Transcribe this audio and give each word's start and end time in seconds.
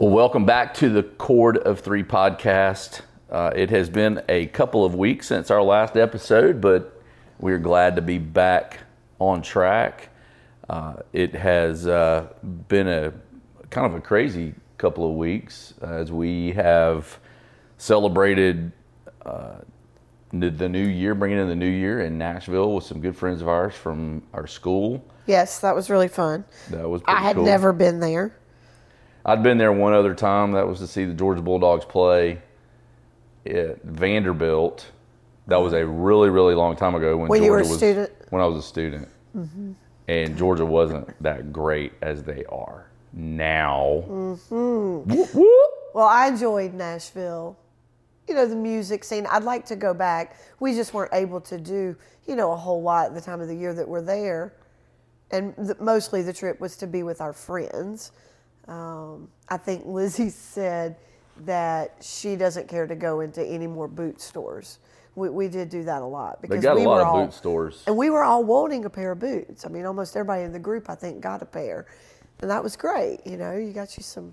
Well, 0.00 0.08
welcome 0.08 0.46
back 0.46 0.72
to 0.76 0.88
the 0.88 1.02
Cord 1.02 1.58
of 1.58 1.80
Three 1.80 2.02
podcast. 2.02 3.02
Uh, 3.30 3.52
it 3.54 3.68
has 3.68 3.90
been 3.90 4.22
a 4.30 4.46
couple 4.46 4.82
of 4.82 4.94
weeks 4.94 5.26
since 5.26 5.50
our 5.50 5.62
last 5.62 5.94
episode, 5.94 6.58
but 6.58 7.02
we're 7.38 7.58
glad 7.58 7.96
to 7.96 8.00
be 8.00 8.16
back 8.16 8.78
on 9.18 9.42
track. 9.42 10.08
Uh, 10.70 10.94
it 11.12 11.34
has 11.34 11.86
uh, 11.86 12.28
been 12.68 12.88
a 12.88 13.12
kind 13.68 13.86
of 13.86 13.92
a 13.92 14.00
crazy 14.00 14.54
couple 14.78 15.06
of 15.06 15.16
weeks 15.16 15.74
as 15.82 16.10
we 16.10 16.52
have 16.52 17.18
celebrated 17.76 18.72
uh, 19.26 19.58
the 20.32 20.68
new 20.70 20.86
year, 20.86 21.14
bringing 21.14 21.36
in 21.38 21.46
the 21.46 21.54
new 21.54 21.68
year 21.68 22.00
in 22.00 22.16
Nashville 22.16 22.74
with 22.74 22.84
some 22.84 23.02
good 23.02 23.18
friends 23.18 23.42
of 23.42 23.48
ours 23.48 23.74
from 23.74 24.22
our 24.32 24.46
school. 24.46 25.04
Yes, 25.26 25.60
that 25.60 25.74
was 25.74 25.90
really 25.90 26.08
fun. 26.08 26.46
That 26.70 26.88
was 26.88 27.02
pretty 27.02 27.18
I 27.18 27.22
had 27.22 27.36
cool. 27.36 27.44
never 27.44 27.74
been 27.74 28.00
there. 28.00 28.34
I'd 29.24 29.42
been 29.42 29.58
there 29.58 29.72
one 29.72 29.92
other 29.92 30.14
time. 30.14 30.52
That 30.52 30.66
was 30.66 30.78
to 30.78 30.86
see 30.86 31.04
the 31.04 31.14
Georgia 31.14 31.42
Bulldogs 31.42 31.84
play 31.84 32.40
at 33.46 33.82
Vanderbilt. 33.82 34.90
That 35.46 35.58
was 35.58 35.72
a 35.72 35.84
really, 35.86 36.30
really 36.30 36.54
long 36.54 36.76
time 36.76 36.94
ago 36.94 37.16
when, 37.16 37.28
When 37.28 37.40
Georgia 37.40 37.44
you 37.44 37.50
were 37.52 37.58
a 37.58 37.68
was 37.68 37.76
student? 37.76 38.12
when 38.30 38.40
I 38.40 38.46
was 38.46 38.56
a 38.56 38.66
student, 38.66 39.08
and 40.08 40.36
Georgia 40.36 40.64
wasn't 40.64 41.20
that 41.22 41.52
great 41.52 41.92
as 42.02 42.22
they 42.22 42.44
are 42.46 42.90
now. 43.12 44.04
Mm-hmm. 44.06 45.12
Whoop, 45.12 45.34
whoop. 45.34 45.70
Well, 45.94 46.06
I 46.06 46.28
enjoyed 46.28 46.74
Nashville. 46.74 47.58
You 48.28 48.34
know, 48.34 48.46
the 48.46 48.54
music 48.54 49.02
scene. 49.02 49.26
I'd 49.28 49.42
like 49.42 49.66
to 49.66 49.76
go 49.76 49.92
back. 49.92 50.36
We 50.60 50.74
just 50.74 50.94
weren't 50.94 51.12
able 51.12 51.40
to 51.40 51.58
do, 51.58 51.96
you 52.26 52.36
know, 52.36 52.52
a 52.52 52.56
whole 52.56 52.80
lot 52.80 53.06
at 53.06 53.14
the 53.14 53.20
time 53.20 53.40
of 53.40 53.48
the 53.48 53.56
year 53.56 53.74
that 53.74 53.88
we're 53.88 54.02
there. 54.02 54.54
And 55.32 55.54
the, 55.56 55.76
mostly 55.80 56.22
the 56.22 56.32
trip 56.32 56.60
was 56.60 56.76
to 56.76 56.86
be 56.86 57.02
with 57.02 57.20
our 57.20 57.32
friends. 57.32 58.12
Um, 58.70 59.28
I 59.48 59.56
think 59.56 59.84
Lizzie 59.84 60.30
said 60.30 60.96
that 61.44 61.96
she 62.00 62.36
doesn't 62.36 62.68
care 62.68 62.86
to 62.86 62.94
go 62.94 63.20
into 63.20 63.44
any 63.44 63.66
more 63.66 63.88
boot 63.88 64.20
stores. 64.20 64.78
We, 65.16 65.28
we 65.28 65.48
did 65.48 65.68
do 65.68 65.82
that 65.84 66.02
a 66.02 66.06
lot 66.06 66.40
They 66.40 66.48
because 66.48 66.62
got 66.62 66.76
we 66.76 66.84
a 66.84 66.88
lot 66.88 66.94
were 66.94 67.00
of 67.02 67.08
all, 67.08 67.24
boot 67.26 67.34
stores. 67.34 67.82
And 67.88 67.96
we 67.96 68.10
were 68.10 68.22
all 68.22 68.44
wanting 68.44 68.84
a 68.84 68.90
pair 68.90 69.10
of 69.10 69.18
boots. 69.18 69.66
I 69.66 69.68
mean, 69.68 69.84
almost 69.84 70.16
everybody 70.16 70.44
in 70.44 70.52
the 70.52 70.58
group, 70.58 70.88
I 70.88 70.94
think, 70.94 71.20
got 71.20 71.42
a 71.42 71.46
pair. 71.46 71.86
And 72.40 72.50
that 72.50 72.62
was 72.62 72.76
great. 72.76 73.18
You 73.26 73.36
know, 73.36 73.56
you 73.56 73.72
got 73.72 73.96
you 73.96 74.04
some 74.04 74.32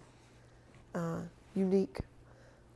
uh, 0.93 1.21
unique 1.55 1.99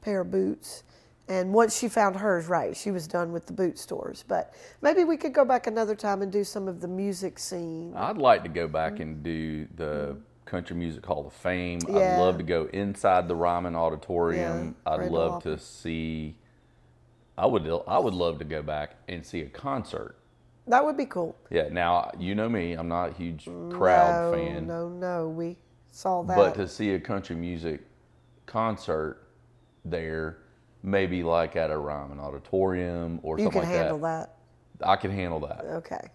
pair 0.02 0.22
of 0.22 0.32
boots. 0.32 0.84
And 1.28 1.54
once 1.54 1.78
she 1.78 1.88
found 1.88 2.16
hers, 2.16 2.48
right, 2.48 2.76
she 2.76 2.89
was 2.89 3.08
done 3.08 3.32
with 3.32 3.45
the 3.45 3.54
boot 3.54 3.78
stores. 3.78 4.26
But 4.28 4.54
maybe 4.82 5.04
we 5.04 5.16
could 5.16 5.34
go 5.34 5.45
back 5.45 5.67
another 5.67 5.95
time 5.95 6.23
and 6.23 6.32
do 6.32 6.44
some 6.44 6.67
of 6.67 6.82
the 6.82 6.88
music 6.88 7.38
scene. 7.38 7.94
I'd 7.95 8.17
like 8.17 8.42
to 8.44 8.50
go 8.50 8.67
back 8.67 9.00
and 9.00 9.22
do 9.23 9.67
the 9.76 10.17
Country 10.45 10.75
Music 10.75 11.06
Hall 11.06 11.28
of 11.28 11.34
Fame. 11.34 11.80
I'd 11.88 12.20
love 12.20 12.38
to 12.38 12.44
go 12.44 12.67
inside 12.73 13.28
the 13.28 13.36
Ryman 13.36 13.75
Auditorium. 13.75 14.75
Yeah, 14.86 14.94
I'd 14.94 15.11
love 15.11 15.44
to 15.44 15.58
see. 15.58 16.38
I 17.38 17.45
would. 17.45 17.67
I 17.88 18.00
would 18.00 18.14
love 18.14 18.39
to 18.39 18.45
go 18.45 18.61
back 18.61 18.95
and 19.08 19.25
see 19.25 19.42
a 19.42 19.50
concert. 19.50 20.17
That 20.67 20.86
would 20.86 20.98
be 20.98 21.06
cool. 21.06 21.36
Yeah. 21.50 21.70
Now 21.72 22.11
you 22.20 22.36
know 22.36 22.50
me. 22.50 22.73
I'm 22.73 22.88
not 22.88 23.11
a 23.11 23.14
huge 23.14 23.45
crowd 23.72 24.31
no, 24.31 24.38
fan, 24.38 24.67
No, 24.67 24.89
no, 24.89 25.30
we 25.30 25.58
saw 25.92 26.23
that. 26.23 26.36
but 26.36 26.55
to 26.55 26.67
see 26.67 26.92
a 26.94 27.00
country 27.00 27.36
music 27.36 27.81
concert 28.45 29.23
there, 29.86 30.38
maybe 30.83 31.23
like 31.23 31.55
at 31.55 31.72
a 31.72 31.78
Ryman 31.78 32.20
Auditorium 32.20 33.20
or 33.23 33.38
you 33.38 33.45
something 33.45 33.61
can 33.61 33.70
like 33.70 33.80
handle 33.80 34.00
that. 34.00 34.38
that. 34.80 34.88
I 34.88 34.95
can 34.95 35.11
handle 35.11 35.39
that. 35.42 35.66
Okay. 35.66 36.09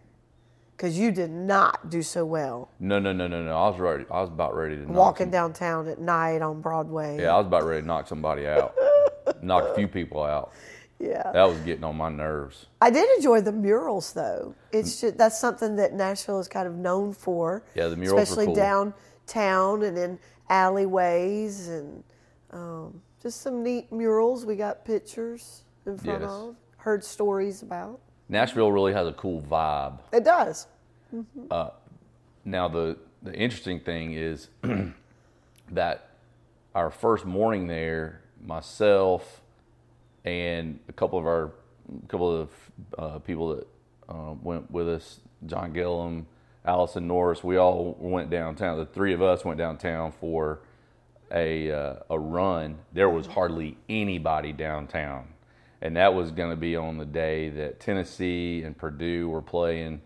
Because 0.77 0.99
you 0.99 1.11
did 1.11 1.31
not 1.31 1.89
do 1.89 2.03
so 2.03 2.27
well 2.27 2.69
No, 2.81 2.99
no, 2.99 3.13
no, 3.13 3.27
no, 3.27 3.43
no. 3.43 3.57
I 3.57 3.69
was 3.71 3.81
ready. 3.81 4.05
I 4.11 4.21
was 4.21 4.29
about 4.29 4.55
ready 4.55 4.77
to 4.77 4.83
knock 4.83 4.91
walking 4.97 5.25
some- 5.27 5.31
downtown 5.31 5.89
at 5.89 5.99
night 6.01 6.43
on 6.43 6.61
Broadway. 6.61 7.19
Yeah, 7.21 7.35
I 7.35 7.39
was 7.39 7.47
about 7.47 7.65
ready 7.65 7.81
to 7.81 7.87
knock 7.87 8.07
somebody 8.09 8.47
out, 8.47 8.75
knock 9.43 9.65
a 9.71 9.75
few 9.75 9.89
people 9.89 10.23
out. 10.23 10.53
Yeah. 10.99 11.31
That 11.33 11.45
was 11.49 11.59
getting 11.61 11.85
on 11.85 11.97
my 11.97 12.09
nerves. 12.09 12.67
I 12.81 12.91
did 12.91 13.07
enjoy 13.17 13.41
the 13.43 13.53
murals, 13.53 14.13
though. 14.15 14.55
It's 14.73 15.01
just, 15.01 15.19
that's 15.19 15.39
something 15.39 15.77
that 15.77 15.93
Nashville 15.93 16.41
is 16.41 16.49
kind 16.49 16.67
of 16.67 16.75
known 16.75 17.13
for. 17.13 17.63
Yeah, 17.75 17.89
the 17.89 17.97
murals 17.97 18.21
especially 18.23 18.47
cool. 18.47 18.55
downtown 18.55 19.83
and 19.83 19.99
in 19.99 20.19
alleyways, 20.49 21.69
and 21.69 22.03
um, 22.51 23.01
just 23.23 23.41
some 23.43 23.63
neat 23.63 23.91
murals. 23.93 24.47
We 24.47 24.57
got 24.57 24.85
pictures 24.85 25.65
in 25.87 25.99
front 25.99 26.23
Yes. 26.23 26.31
of, 26.31 26.57
heard 26.79 27.05
stories 27.05 27.63
about. 27.63 28.01
Nashville 28.29 28.73
really 28.73 28.93
has 28.93 29.07
a 29.07 29.13
cool 29.13 29.43
vibe. 29.43 29.99
It 30.13 30.25
does. 30.25 30.67
Now 32.45 32.69
the 32.69 32.97
the 33.23 33.35
interesting 33.35 33.81
thing 33.81 34.15
is 34.15 34.49
that 35.73 36.11
our 36.75 36.91
first 36.91 37.25
morning 37.25 37.67
there, 37.67 38.21
myself 38.45 39.41
and 40.25 40.79
a 40.89 40.93
couple 40.93 41.19
of 41.19 41.27
our 41.27 41.53
couple 42.09 42.37
of 42.37 42.51
uh, 42.99 43.19
people 43.21 43.57
that 43.57 43.67
uh, 44.09 44.35
went 44.43 44.71
with 44.71 44.89
us, 44.89 45.21
John 45.47 45.73
Gillum, 45.73 46.27
Allison 46.65 47.07
Norris, 47.07 47.43
we 47.45 47.57
all 47.57 47.97
went 47.99 48.31
downtown. 48.31 48.79
The 48.79 48.87
three 48.87 49.13
of 49.13 49.23
us 49.23 49.45
went 49.45 49.59
downtown 49.59 50.13
for 50.13 50.61
a 51.33 51.71
uh, 51.71 51.95
a 52.11 52.19
run. 52.19 52.79
There 52.93 53.09
was 53.09 53.27
hardly 53.27 53.77
anybody 53.89 54.53
downtown, 54.53 55.29
and 55.87 55.97
that 55.97 56.13
was 56.13 56.33
going 56.33 56.51
to 56.51 56.57
be 56.57 56.75
on 56.75 56.99
the 56.99 57.07
day 57.07 57.49
that 57.49 57.79
Tennessee 57.79 58.65
and 58.65 58.77
Purdue 58.77 59.29
were 59.29 59.41
playing 59.41 60.01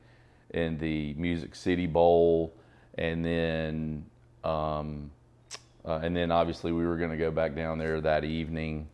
in 0.51 0.77
the 0.77 1.15
Music 1.15 1.55
City 1.55 1.87
Bowl, 1.87 2.55
and 2.99 3.25
then 3.25 4.05
um, 4.45 5.11
uh, 5.87 6.01
and 6.03 6.15
then 6.15 6.31
obviously 6.31 6.71
we 6.71 6.87
were 6.87 6.99
going 6.99 7.11
to 7.11 7.17
go 7.17 7.31
back 7.31 7.57
down 7.57 7.79
there 7.79 7.99
that 8.03 8.25
evening, 8.25 8.91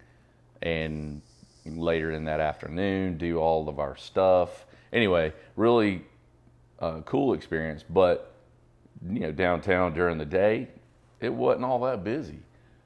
and 0.63 1.23
later 1.65 2.13
in 2.13 2.25
that 2.27 2.39
afternoon 2.39 3.19
do 3.19 3.39
all 3.39 3.69
of 3.69 3.81
our 3.81 3.97
stuff. 3.97 4.65
Anyway, 4.93 5.33
really 5.57 6.05
uh, 6.79 7.01
cool 7.05 7.35
experience, 7.35 7.83
but 7.91 8.33
you 9.11 9.19
know 9.19 9.33
downtown 9.33 9.93
during 9.93 10.19
the 10.19 10.25
day, 10.25 10.69
it 11.21 11.33
wasn't 11.33 11.65
all 11.65 11.81
that 11.81 12.05
busy. 12.05 12.39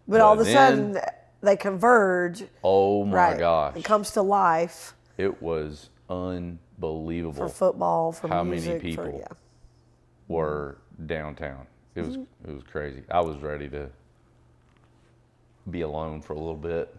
But 0.08 0.22
all 0.22 0.32
of 0.32 0.40
a 0.40 0.50
sudden, 0.50 0.98
they 1.40 1.56
converge. 1.56 2.44
Oh 2.62 3.04
my 3.04 3.14
right. 3.16 3.38
gosh, 3.38 3.76
It 3.76 3.84
comes 3.84 4.10
to 4.12 4.22
life 4.22 4.94
it 5.18 5.42
was 5.42 5.90
unbelievable. 6.08 7.34
for 7.34 7.48
football, 7.48 8.12
for 8.12 8.28
How 8.28 8.42
many 8.44 8.78
people? 8.78 9.04
For, 9.04 9.10
yeah. 9.18 9.24
were 10.28 10.78
downtown. 11.06 11.66
It 11.94 12.06
was 12.06 12.16
it 12.16 12.54
was 12.54 12.62
crazy. 12.64 13.02
I 13.10 13.20
was 13.20 13.36
ready 13.38 13.68
to 13.70 13.90
be 15.70 15.82
alone 15.82 16.20
for 16.22 16.32
a 16.32 16.38
little 16.38 16.54
bit. 16.56 16.94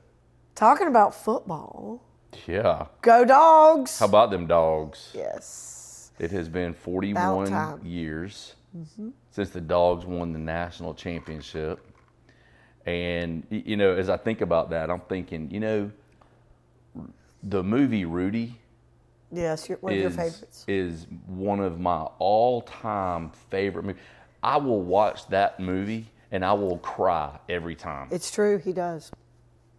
Talking 0.55 0.87
about 0.87 1.15
football, 1.15 2.01
Yeah. 2.45 2.87
go 3.01 3.25
dogs! 3.25 3.99
How 3.99 4.05
about 4.05 4.31
them 4.31 4.47
dogs? 4.47 5.11
yes. 5.13 6.11
It 6.19 6.29
has 6.31 6.47
been 6.49 6.73
41 6.73 7.47
time. 7.47 7.77
Mm-hmm. 7.79 7.87
years 7.87 8.55
since 9.31 9.49
the 9.49 9.61
dogs 9.61 10.05
won 10.05 10.33
the 10.33 10.39
national 10.39 10.93
championship. 10.93 11.79
And 12.85 13.45
you 13.49 13.77
know, 13.77 13.93
as 13.93 14.09
I 14.09 14.17
think 14.17 14.41
about 14.41 14.71
that, 14.71 14.89
I'm 14.89 15.01
thinking, 15.01 15.51
you 15.51 15.59
know, 15.59 15.91
the 17.43 17.63
movie 17.63 18.05
Rudy 18.05 18.57
Yes, 19.31 19.69
one 19.79 19.93
of 19.93 19.99
your 19.99 20.09
favorites. 20.09 20.65
is 20.67 21.07
one 21.25 21.61
of 21.61 21.79
my 21.79 22.01
all-time 22.19 23.31
favorite 23.49 23.85
movies. 23.85 24.01
I 24.43 24.57
will 24.57 24.81
watch 24.81 25.27
that 25.27 25.59
movie 25.59 26.07
and 26.31 26.43
I 26.43 26.53
will 26.53 26.77
cry 26.79 27.39
every 27.47 27.75
time. 27.75 28.09
It's 28.11 28.29
true, 28.29 28.57
he 28.57 28.73
does. 28.73 29.11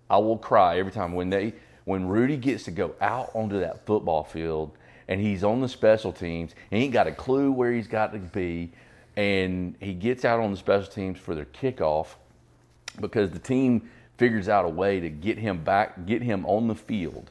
I 0.08 0.19
will 0.19 0.38
cry 0.38 0.78
every 0.78 0.92
time 0.92 1.12
when 1.12 1.30
they 1.30 1.54
when 1.84 2.06
Rudy 2.06 2.36
gets 2.36 2.64
to 2.64 2.70
go 2.70 2.94
out 3.00 3.30
onto 3.34 3.58
that 3.60 3.84
football 3.86 4.22
field 4.24 4.70
and 5.08 5.20
he's 5.20 5.42
on 5.42 5.60
the 5.60 5.69
special 5.69 6.12
teams. 6.12 6.54
He 6.70 6.76
ain't 6.76 6.92
got 6.92 7.06
a 7.06 7.12
clue 7.12 7.50
where 7.50 7.72
he's 7.72 7.88
got 7.88 8.12
to 8.12 8.19
be, 8.19 8.72
and 9.16 9.74
he 9.80 9.94
gets 9.94 10.24
out 10.24 10.38
on 10.40 10.52
the 10.52 10.56
special 10.56 10.90
teams 10.90 11.19
for 11.19 11.34
their 11.34 11.46
kickoff 11.46 12.14
because 13.00 13.31
the 13.31 13.39
team 13.39 13.89
figures 14.17 14.49
out 14.49 14.65
a 14.65 14.69
way 14.69 15.00
to 15.00 15.09
get 15.09 15.39
him 15.39 15.65
back, 15.65 16.06
get 16.06 16.23
him 16.23 16.44
on 16.47 16.69
the 16.69 16.75
field. 16.75 17.31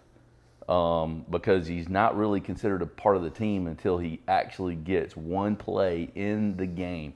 Um, 0.69 1.25
because 1.29 1.67
he's 1.67 1.89
not 1.89 2.15
really 2.15 2.39
considered 2.39 2.81
a 2.81 2.85
part 2.85 3.17
of 3.17 3.23
the 3.23 3.29
team 3.29 3.67
until 3.67 3.97
he 3.97 4.21
actually 4.27 4.75
gets 4.75 5.17
one 5.17 5.55
play 5.55 6.09
in 6.15 6.55
the 6.55 6.65
game. 6.65 7.13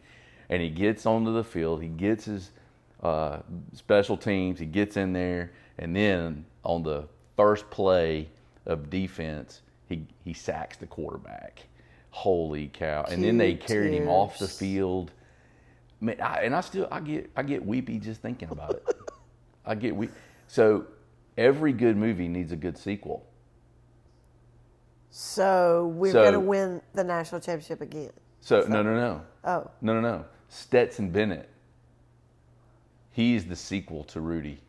And 0.49 0.61
he 0.61 0.69
gets 0.69 1.05
onto 1.05 1.31
the 1.31 1.43
field, 1.43 1.81
he 1.81 1.87
gets 1.87 2.25
his 2.25 2.51
uh, 3.01 3.39
special 3.73 4.17
teams, 4.17 4.59
he 4.59 4.65
gets 4.65 4.97
in 4.97 5.13
there, 5.13 5.51
and 5.77 5.95
then 5.95 6.45
on 6.63 6.83
the 6.83 7.07
first 7.37 7.69
play 7.69 8.27
of 8.65 8.89
defense, 8.89 9.61
he, 9.87 10.05
he 10.23 10.33
sacks 10.33 10.77
the 10.77 10.87
quarterback. 10.87 11.65
Holy 12.09 12.69
cow. 12.73 13.05
And 13.09 13.23
then 13.23 13.37
they 13.37 13.53
carried 13.53 13.93
him 13.93 14.07
off 14.07 14.39
the 14.39 14.47
field. 14.47 15.11
Man, 16.01 16.19
I, 16.21 16.41
and 16.43 16.55
I 16.55 16.61
still 16.61 16.87
I 16.91 16.99
get 16.99 17.29
I 17.35 17.43
get 17.43 17.65
weepy 17.65 17.99
just 17.99 18.21
thinking 18.21 18.49
about 18.51 18.71
it. 18.71 18.85
I 19.65 19.75
get 19.75 19.95
we 19.95 20.09
so 20.47 20.85
every 21.37 21.73
good 21.73 21.97
movie 21.97 22.27
needs 22.27 22.51
a 22.51 22.55
good 22.55 22.77
sequel. 22.77 23.25
So 25.09 25.93
we're 25.95 26.11
So- 26.11 26.21
going 26.21 26.33
to 26.33 26.39
win 26.39 26.81
the 26.93 27.03
national 27.03 27.41
championship 27.41 27.81
again. 27.81 28.11
So 28.41 28.61
no 28.67 28.83
no 28.83 28.93
no 28.93 29.21
Oh, 29.43 29.71
no 29.81 29.93
no 29.93 30.01
no 30.01 30.25
Stetson 30.49 31.09
Bennett. 31.09 31.49
He's 33.11 33.45
the 33.45 33.55
sequel 33.55 34.03
to 34.05 34.19
Rudy. 34.19 34.59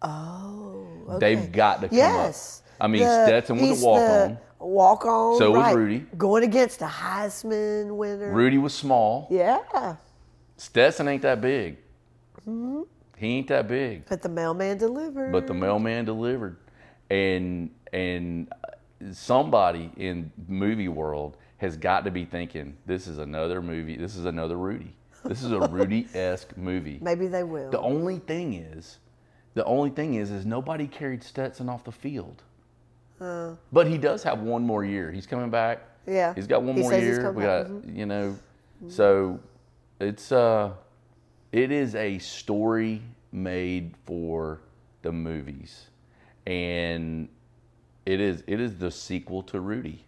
Oh, 0.00 0.86
They've 1.20 1.52
got 1.52 1.82
to 1.82 1.88
come 1.88 1.96
Yes. 1.98 2.62
up. 2.78 2.84
I 2.84 2.88
mean, 2.88 3.02
The- 3.02 3.26
Stetson 3.26 3.56
was 3.58 3.68
he's 3.68 3.82
a 3.82 3.86
walk 3.86 4.00
on. 4.10 4.38
Walk 4.58 5.04
on. 5.04 5.38
So 5.38 5.50
was. 5.52 5.74
Rudy. 5.76 6.06
Going 6.16 6.44
against 6.44 6.82
a 6.82 6.86
Heisman 6.86 7.96
winner. 7.96 8.32
Rudy 8.32 8.58
was 8.58 8.74
small. 8.74 9.26
Yeah. 9.30 9.58
Stetson 10.62 11.08
ain't 11.08 11.22
that 11.22 11.40
big. 11.40 11.76
Mm-hmm. 12.46 12.82
He 13.16 13.26
ain't 13.38 13.48
that 13.48 13.66
big. 13.66 14.06
But 14.06 14.22
the 14.22 14.28
mailman 14.28 14.78
delivered. 14.78 15.32
But 15.32 15.48
the 15.48 15.54
mailman 15.54 16.04
delivered, 16.04 16.56
and 17.10 17.70
and 17.92 18.48
somebody 19.10 19.90
in 19.96 20.30
movie 20.46 20.86
world 20.86 21.36
has 21.56 21.76
got 21.76 22.04
to 22.04 22.12
be 22.12 22.24
thinking 22.24 22.76
this 22.86 23.08
is 23.08 23.18
another 23.18 23.60
movie. 23.60 23.96
This 23.96 24.14
is 24.14 24.24
another 24.24 24.56
Rudy. 24.56 24.94
This 25.24 25.42
is 25.42 25.50
a 25.50 25.60
Rudy 25.68 26.06
esque 26.14 26.56
movie. 26.56 27.00
Maybe 27.02 27.26
they 27.26 27.42
will. 27.42 27.70
The 27.70 27.80
only 27.80 28.20
thing 28.20 28.54
is, 28.54 28.98
the 29.54 29.64
only 29.64 29.90
thing 29.90 30.14
is, 30.14 30.30
is 30.30 30.46
nobody 30.46 30.86
carried 30.86 31.24
Stetson 31.24 31.68
off 31.68 31.82
the 31.82 31.92
field. 31.92 32.40
but 33.18 33.88
he 33.88 33.98
does 33.98 34.22
have 34.22 34.40
one 34.40 34.62
more 34.62 34.84
year. 34.84 35.10
He's 35.10 35.26
coming 35.26 35.50
back. 35.50 35.82
Yeah. 36.06 36.34
He's 36.34 36.46
got 36.46 36.62
one 36.62 36.76
He 36.76 36.82
more 36.82 36.94
year. 36.94 37.32
We 37.32 37.42
back. 37.42 37.66
Mm-hmm. 37.66 37.88
got 37.88 37.96
you 37.96 38.06
know, 38.06 38.38
so 38.88 39.40
it's 40.00 40.32
uh, 40.32 40.72
it 41.52 41.70
is 41.70 41.94
a 41.94 42.18
story 42.18 43.02
made 43.30 43.94
for 44.04 44.60
the 45.02 45.12
movies, 45.12 45.86
and 46.46 47.28
it 48.06 48.20
is 48.20 48.42
it 48.46 48.60
is 48.60 48.76
the 48.76 48.90
sequel 48.90 49.42
to 49.44 49.60
Rudy. 49.60 50.04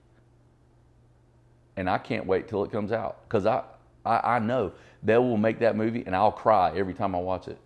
And 1.77 1.91
I 1.91 1.99
can't 1.99 2.27
wait 2.27 2.47
till 2.47 2.63
it 2.63 2.71
comes 2.71 2.93
out 2.93 3.29
because 3.29 3.47
I, 3.47 3.63
I 4.05 4.37
I 4.37 4.39
know 4.39 4.73
they 5.03 5.19
will 5.19 5.37
make 5.37 5.59
that 5.59 5.77
movie 5.77 6.03
and 6.07 6.17
I'll 6.17 6.33
cry 6.33 6.73
every 6.75 6.95
time 6.95 7.15
I 7.15 7.19
watch 7.19 7.49
it. 7.49 7.59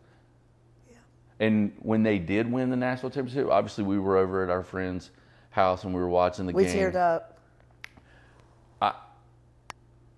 And 1.41 1.73
when 1.79 2.03
they 2.03 2.19
did 2.19 2.50
win 2.50 2.71
the 2.71 2.76
national 2.76 3.11
championship, 3.11 3.49
obviously 3.49 3.85
we 3.85 3.99
were 3.99 4.17
over 4.17 4.43
at 4.43 4.50
our 4.50 4.64
friend's 4.64 5.11
house 5.50 5.85
and 5.85 5.94
we 5.94 6.00
were 6.00 6.09
watching 6.09 6.47
the 6.47 6.53
we 6.53 6.64
game. 6.64 6.76
We 6.76 6.81
teared 6.81 6.97
up. 6.97 7.38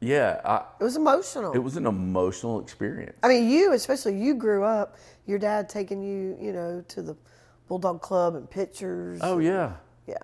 Yeah, 0.01 0.41
I, 0.45 0.65
It 0.81 0.85
was 0.85 0.97
emotional. 0.97 1.53
it 1.53 1.59
was 1.59 1.77
an 1.77 1.87
emotional 1.87 2.61
experience. 2.61 3.17
I 3.23 3.29
mean, 3.29 3.51
you, 3.51 3.73
especially 3.75 4.19
you 4.19 4.35
grew 4.35 4.65
up, 4.65 4.97
your 5.27 5.39
dad 5.39 5.69
taking 5.69 6.03
you, 6.03 6.39
you 6.41 6.53
know, 6.53 6.83
to 6.89 7.03
the 7.03 7.17
Bulldog 7.69 8.01
Club 8.01 8.35
and 8.35 8.51
pictures. 8.51 9.21
Oh 9.23 9.39
yeah, 9.39 9.75
Yeah. 10.07 10.17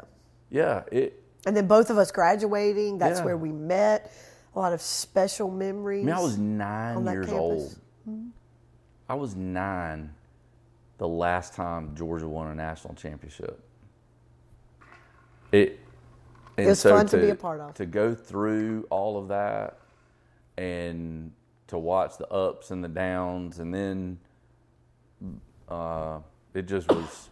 yeah. 0.51 0.83
It. 0.91 1.23
And 1.45 1.57
then 1.57 1.67
both 1.69 1.91
of 1.91 1.99
us 1.99 2.11
graduating. 2.11 2.99
That's 2.99 3.21
Yeah. 3.21 3.25
where 3.27 3.37
we 3.37 3.53
met. 3.53 4.11
A 4.55 4.59
lot 4.59 4.73
of 4.73 4.81
special 4.81 5.51
memories. 5.51 6.03
I 6.05 6.07
mean, 6.07 6.15
I 6.15 6.21
was 6.21 6.39
nine 6.39 7.05
that 7.05 7.13
years 7.13 7.27
campus. 7.27 7.79
old. 8.09 8.25
I 9.09 9.15
was 9.15 9.37
nine 9.37 10.15
the 10.99 11.07
last 11.07 11.53
time 11.55 11.95
Georgia 11.95 12.27
won 12.27 12.49
a 12.49 12.55
national 12.55 12.95
championship. 12.95 13.63
It. 15.53 15.79
And 16.57 16.67
was 16.67 16.83
fun 16.83 17.07
to 17.09 17.19
be 17.19 17.31
a 17.31 17.35
part 17.35 17.61
of. 17.61 17.75
To 17.75 17.87
go 17.87 18.15
through 18.15 18.87
all 18.91 19.19
of 19.19 19.29
that, 19.29 19.79
and 20.57 21.33
to 21.69 21.79
watch 21.79 22.17
the 22.19 22.29
ups 22.29 22.71
and 22.71 22.83
the 22.83 22.89
downs, 22.89 23.59
and 23.59 23.75
then 23.75 24.19
uh, 25.69 26.21
it 26.55 26.67
just 26.67 26.89
was. 26.89 27.29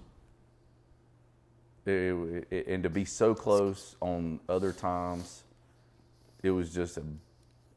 It, 1.86 2.46
it, 2.50 2.66
and 2.66 2.82
to 2.82 2.90
be 2.90 3.04
so 3.04 3.34
close 3.34 3.96
on 4.00 4.40
other 4.48 4.72
times, 4.72 5.44
it 6.42 6.50
was 6.50 6.72
just 6.72 6.96
an 6.96 7.20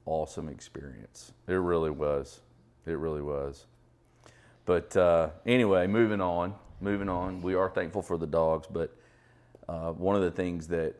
awesome 0.05 0.47
experience. 0.47 1.33
It 1.47 1.53
really 1.53 1.91
was. 1.91 2.39
It 2.85 2.97
really 2.97 3.21
was. 3.21 3.65
But 4.65 4.95
uh, 4.95 5.29
anyway, 5.45 5.87
moving 5.87 6.21
on. 6.21 6.55
Moving 6.79 7.09
on. 7.09 7.41
We 7.41 7.55
are 7.55 7.69
thankful 7.69 8.01
for 8.01 8.17
the 8.17 8.27
dogs, 8.27 8.67
but 8.69 8.95
uh, 9.67 9.91
one 9.91 10.15
of 10.15 10.21
the 10.21 10.31
things 10.31 10.67
that, 10.67 10.95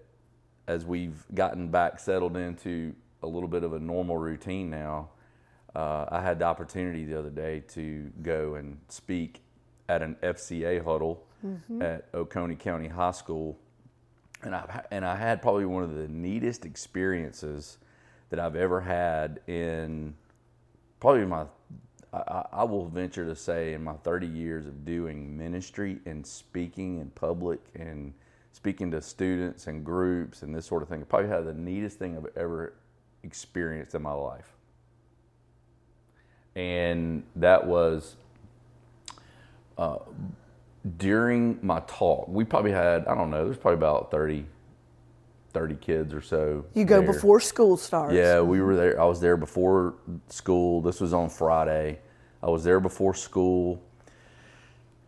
as 0.67 0.85
we've 0.85 1.23
gotten 1.33 1.69
back 1.69 1.99
settled 1.99 2.35
into 2.37 2.93
a 3.23 3.27
little 3.27 3.49
bit 3.49 3.63
of 3.63 3.73
a 3.73 3.79
normal 3.79 4.17
routine 4.17 4.69
now, 4.69 5.09
uh, 5.75 6.05
I 6.09 6.21
had 6.21 6.39
the 6.39 6.45
opportunity 6.45 7.05
the 7.05 7.17
other 7.19 7.29
day 7.29 7.61
to 7.69 8.11
go 8.21 8.55
and 8.55 8.79
speak 8.89 9.41
at 9.89 10.01
an 10.01 10.15
FCA 10.23 10.83
huddle 10.83 11.23
at 11.81 12.07
Oconee 12.13 12.55
County 12.55 12.87
High 12.87 13.11
School, 13.11 13.57
and 14.43 14.55
I 14.55 14.83
and 14.91 15.05
I 15.05 15.15
had 15.15 15.41
probably 15.41 15.65
one 15.65 15.83
of 15.83 15.93
the 15.93 16.07
neatest 16.07 16.65
experiences 16.65 17.77
that 18.29 18.39
I've 18.39 18.55
ever 18.55 18.81
had 18.81 19.39
in 19.47 20.15
probably 20.99 21.25
my 21.25 21.45
I- 22.13 22.17
I, 22.17 22.45
I 22.53 22.63
will 22.63 22.87
venture 22.87 23.25
to 23.25 23.35
say 23.35 23.73
in 23.73 23.83
my 23.83 23.93
30 23.93 24.27
years 24.27 24.65
of 24.65 24.83
doing 24.85 25.37
ministry 25.37 25.99
and 26.05 26.25
speaking 26.25 26.97
in 26.99 27.09
public 27.11 27.59
and 27.75 28.13
speaking 28.57 28.89
to 28.89 29.00
students 29.00 29.68
and 29.68 29.86
groups 29.86 30.42
and 30.42 30.54
this 30.54 30.65
sort 30.65 30.81
of 30.81 30.89
thing, 30.89 31.06
probably 31.06 31.30
had 31.30 31.45
the 31.45 31.54
neatest 31.54 32.00
thing 32.00 32.18
I've 32.18 32.36
ever 32.36 32.74
experienced 33.21 33.94
in 33.94 34.01
my 34.01 34.13
life. 34.13 34.56
And 36.56 37.21
that 37.36 37.68
was 37.68 38.15
uh, 39.77 39.98
during 40.98 41.59
my 41.62 41.81
talk. 41.81 42.27
We 42.27 42.44
probably 42.45 42.71
had, 42.71 43.06
I 43.06 43.13
don't 43.13 43.30
know, 43.30 43.45
there's 43.45 43.57
probably 43.57 43.77
about 43.77 44.09
30, 44.09 44.44
30 45.54 45.75
kids 45.75 46.12
or 46.12 46.21
so. 46.21 46.65
You 46.74 46.83
go 46.83 47.01
there. 47.01 47.13
before 47.13 47.39
school 47.39 47.77
starts. 47.77 48.15
Yeah, 48.15 48.42
we 48.42 48.59
were 48.59 48.75
there. 48.75 49.00
I 49.00 49.06
was 49.06 49.21
there 49.21 49.38
before 49.38 49.94
school. 50.30 50.81
This 50.81 51.00
was 51.00 51.13
on 51.13 51.30
Friday. 51.30 52.00
I 52.42 52.50
was 52.50 52.63
there 52.63 52.80
before 52.80 53.13
school, 53.13 53.83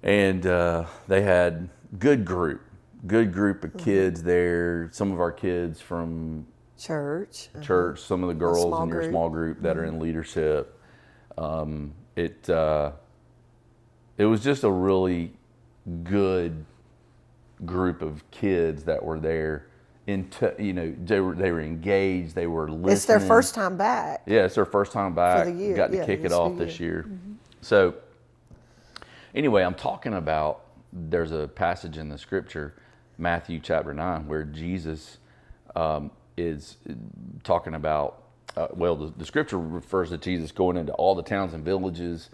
and 0.03 0.45
uh, 0.45 0.85
they 1.07 1.23
had 1.23 1.69
good 1.97 2.25
group, 2.25 2.61
good 3.07 3.33
group 3.33 3.61
Mm-hmm. 3.61 3.77
of 3.79 3.85
kids 3.85 4.23
there. 4.23 4.89
Some 4.91 5.11
of 5.11 5.19
our 5.19 5.31
kids 5.31 5.81
from 5.81 6.45
Church. 6.77 7.49
church, 7.61 7.99
some 7.99 8.23
of 8.23 8.29
the 8.29 8.35
girls 8.35 8.63
in 8.63 8.71
your 8.71 8.87
group. 8.87 9.03
Mm-hmm. 9.03 9.11
small 9.11 9.29
group 9.29 9.61
that 9.61 9.77
are 9.77 9.83
in 9.85 9.99
leadership. 9.99 10.79
Um, 11.37 11.93
it 12.15 12.49
uh, 12.49 12.91
it 14.17 14.25
was 14.25 14.41
just 14.43 14.63
a 14.63 14.71
really 14.71 15.33
good 16.03 16.65
group 17.65 18.01
of 18.01 18.29
kids 18.31 18.83
that 18.85 19.03
were 19.03 19.19
there. 19.19 19.65
Into 20.07 20.55
you 20.57 20.73
know 20.73 20.95
they 21.05 21.19
were 21.19 21.35
they 21.35 21.51
were 21.51 21.61
engaged. 21.61 22.33
They 22.33 22.47
were 22.47 22.69
listening. 22.71 22.91
It's 22.93 23.05
their 23.05 23.19
first 23.19 23.53
time 23.53 23.77
back. 23.77 24.23
Yeah, 24.25 24.45
it's 24.45 24.55
their 24.55 24.65
first 24.65 24.91
time 24.91 25.13
back. 25.13 25.45
the 25.45 25.51
year, 25.51 25.75
Got 25.75 25.91
to 25.91 25.97
yeah, 25.97 26.05
kick 26.05 26.21
it 26.23 26.31
off 26.31 26.57
this 26.57 26.79
year. 26.79 27.05
So, 27.61 27.93
anyway, 29.35 29.63
I'm 29.63 29.75
talking 29.75 30.13
about 30.15 30.61
there's 30.91 31.31
a 31.31 31.47
passage 31.47 31.97
in 31.97 32.09
the 32.09 32.17
scripture, 32.17 32.73
Matthew 33.19 33.59
chapter 33.59 33.93
9, 33.93 34.27
where 34.27 34.43
Jesus 34.43 35.17
um, 35.75 36.11
is 36.37 36.77
talking 37.43 37.75
about, 37.75 38.23
uh, 38.55 38.67
well, 38.73 38.95
the, 38.95 39.13
the 39.17 39.25
scripture 39.25 39.59
refers 39.59 40.09
to 40.09 40.17
Jesus 40.17 40.51
going 40.51 40.77
into 40.77 40.93
all 40.93 41.15
the 41.15 41.23
towns 41.23 41.53
and 41.53 41.63
villages 41.63 42.29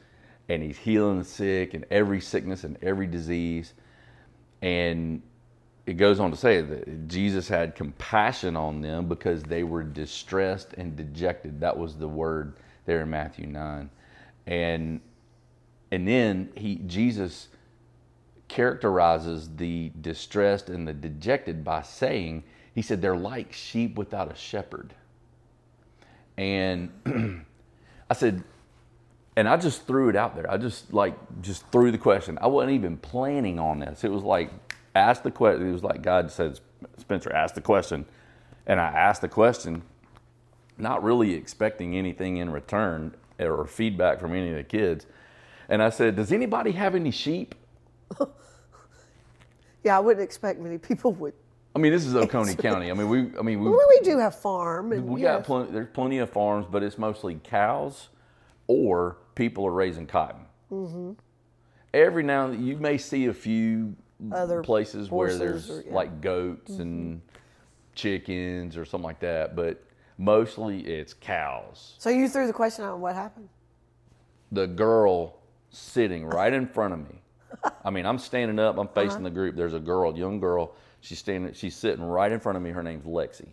and 0.48 0.62
he's 0.62 0.78
healing 0.78 1.20
the 1.20 1.26
sick 1.26 1.74
and 1.74 1.86
every 1.90 2.22
sickness 2.22 2.64
and 2.64 2.78
every 2.82 3.08
disease. 3.08 3.74
And 4.62 5.22
it 5.86 5.94
goes 5.94 6.20
on 6.20 6.32
to 6.32 6.38
say 6.38 6.62
that 6.62 7.08
Jesus 7.08 7.48
had 7.48 7.76
compassion 7.76 8.56
on 8.56 8.82
them 8.82 9.08
because 9.08 9.44
they 9.44 9.64
were 9.64 9.84
distressed 9.84 10.74
and 10.74 10.96
dejected. 10.96 11.60
That 11.62 11.78
was 11.78 11.96
the 11.96 12.08
word 12.08 12.54
there 12.86 13.02
in 13.02 13.10
Matthew 13.10 13.48
9. 13.48 13.90
And 14.48 15.02
and 15.92 16.08
then 16.08 16.50
he 16.56 16.76
Jesus 16.88 17.48
characterizes 18.48 19.50
the 19.56 19.92
distressed 20.02 20.70
and 20.70 20.88
the 20.88 20.94
dejected 20.94 21.64
by 21.64 21.82
saying, 21.82 22.44
he 22.74 22.82
said 22.82 23.02
they're 23.02 23.16
like 23.16 23.54
sheep 23.54 23.98
without 23.98 24.32
a 24.32 24.36
shepherd. 24.36 24.94
And 26.38 26.92
I 28.10 28.14
said, 28.14 28.44
and 29.36 29.50
I 29.50 29.58
just 29.58 29.86
threw 29.88 30.10
it 30.10 30.16
out 30.16 30.36
there. 30.36 30.50
I 30.50 30.58
just 30.58 30.94
like 30.94 31.16
just 31.42 31.70
threw 31.72 31.92
the 31.92 31.98
question. 31.98 32.38
I 32.42 32.48
wasn't 32.48 32.74
even 32.74 32.98
planning 32.98 33.60
on 33.60 33.80
this. 33.80 34.04
It 34.04 34.12
was 34.12 34.24
like 34.24 34.50
ask 34.96 35.24
the 35.24 35.32
question. 35.32 35.70
It 35.70 35.72
was 35.74 35.84
like 35.84 36.02
God 36.02 36.32
said, 36.32 36.60
Spencer, 36.98 37.34
ask 37.34 37.56
the 37.56 37.62
question, 37.62 38.06
and 38.66 38.80
I 38.80 38.88
asked 38.88 39.22
the 39.22 39.28
question, 39.28 39.84
not 40.78 41.04
really 41.04 41.34
expecting 41.34 41.96
anything 41.96 42.38
in 42.38 42.50
return 42.50 43.16
or 43.40 43.66
feedback 43.66 44.20
from 44.20 44.34
any 44.34 44.50
of 44.50 44.56
the 44.56 44.64
kids. 44.64 45.06
And 45.68 45.82
I 45.82 45.90
said, 45.90 46.16
Does 46.16 46.32
anybody 46.32 46.72
have 46.74 46.96
any 46.96 47.12
sheep? 47.12 47.56
Yeah, 49.86 49.98
I 49.98 50.00
wouldn't 50.00 50.24
expect 50.24 50.60
many 50.60 50.80
people 50.80 51.14
would. 51.14 51.36
I 51.76 51.80
mean, 51.80 51.92
this 51.92 52.08
is 52.08 52.16
Oconee 52.16 52.56
County. 52.56 52.90
I 52.90 52.96
mean, 52.96 53.08
we. 53.08 53.20
I 53.38 53.44
mean, 53.44 53.60
we. 53.60 53.70
Well, 53.70 53.88
we 53.88 54.00
do 54.00 54.18
have 54.18 54.40
farm, 54.40 54.92
and 54.92 55.08
We 55.08 55.22
got 55.22 55.44
plenty. 55.44 55.72
There's 55.72 55.90
plenty 55.94 56.18
of 56.18 56.32
farms, 56.32 56.66
but 56.70 56.82
it's 56.82 56.98
mostly 56.98 57.40
cows, 57.44 58.10
or 58.66 59.18
people 59.36 59.64
are 59.68 59.72
raising 59.72 60.08
cotton. 60.08 60.42
Mm-hmm. 60.72 61.12
Every 61.94 62.24
now 62.24 62.46
and 62.46 62.56
then, 62.56 62.66
you 62.66 62.78
may 62.78 62.98
see 62.98 63.28
a 63.28 63.34
few 63.34 63.96
Other 64.32 64.64
places 64.64 65.12
where 65.12 65.38
there's 65.38 65.70
or- 65.70 65.76
yeah. 65.76 65.82
Mm-hmm. 65.82 65.94
like 65.94 66.22
goats 66.22 66.72
and 66.72 67.22
chickens 67.94 68.76
or 68.76 68.86
something 68.86 69.06
like 69.06 69.20
that, 69.20 69.56
but 69.56 69.84
mostly 70.18 70.80
it's 70.82 71.14
cows. 71.14 71.94
So 72.00 72.10
you 72.10 72.28
threw 72.28 72.48
the 72.48 72.54
question 72.54 72.86
out. 72.86 72.98
What 72.98 73.14
happened? 73.14 73.50
The 74.52 74.66
girl 74.66 75.38
sitting 75.70 76.26
right 76.26 76.54
in 76.54 76.66
front 76.68 76.94
of 76.94 77.00
me. 77.00 77.22
I 77.84 77.90
mean, 77.90 78.06
I'm 78.06 78.18
standing 78.18 78.60
up, 78.60 78.78
I'm 78.78 78.88
facing 78.88 79.18
uh-huh. 79.18 79.24
the 79.24 79.30
group. 79.32 79.56
There's 79.56 79.74
a 79.74 79.80
girl, 79.80 80.18
young 80.18 80.40
girl. 80.40 80.76
She's 81.02 81.20
standing, 81.20 81.54
she's 81.54 81.76
sitting 81.76 82.04
right 82.04 82.32
in 82.32 82.40
front 82.40 82.58
of 82.58 82.64
me. 82.64 82.72
Her 82.72 82.84
name's 82.84 83.06
Lexi. 83.06 83.48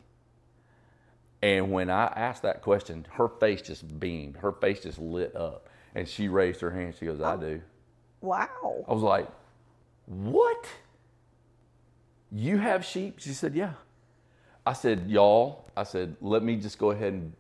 And 1.43 1.73
when 1.73 1.91
I 1.91 2.07
asked 2.07 2.43
that 2.43 2.63
question, 2.63 3.07
her 3.13 3.29
face 3.29 3.63
just 3.63 3.99
beamed. 3.99 4.37
Her 4.37 4.53
face 4.53 4.81
just 4.81 4.99
lit 4.99 5.35
up. 5.35 5.69
And 5.95 6.09
she 6.09 6.29
raised 6.29 6.61
her 6.61 6.71
hand. 6.71 6.95
She 6.99 7.05
goes, 7.05 7.21
I 7.21 7.35
oh, 7.35 7.37
do. 7.37 7.61
Wow. 8.21 8.85
I 8.89 8.93
was 8.93 9.03
like, 9.03 9.29
What? 10.07 10.67
You 12.31 12.59
have 12.59 12.85
sheep? 12.85 13.19
She 13.19 13.31
said, 13.35 13.55
Yeah. 13.55 13.75
I 14.65 14.73
said, 14.73 15.11
Y'all, 15.11 15.65
I 15.77 15.83
said, 15.85 16.17
let 16.21 16.43
me 16.43 16.57
just 16.57 16.79
go 16.79 16.91
ahead 16.91 17.13
and 17.13 17.33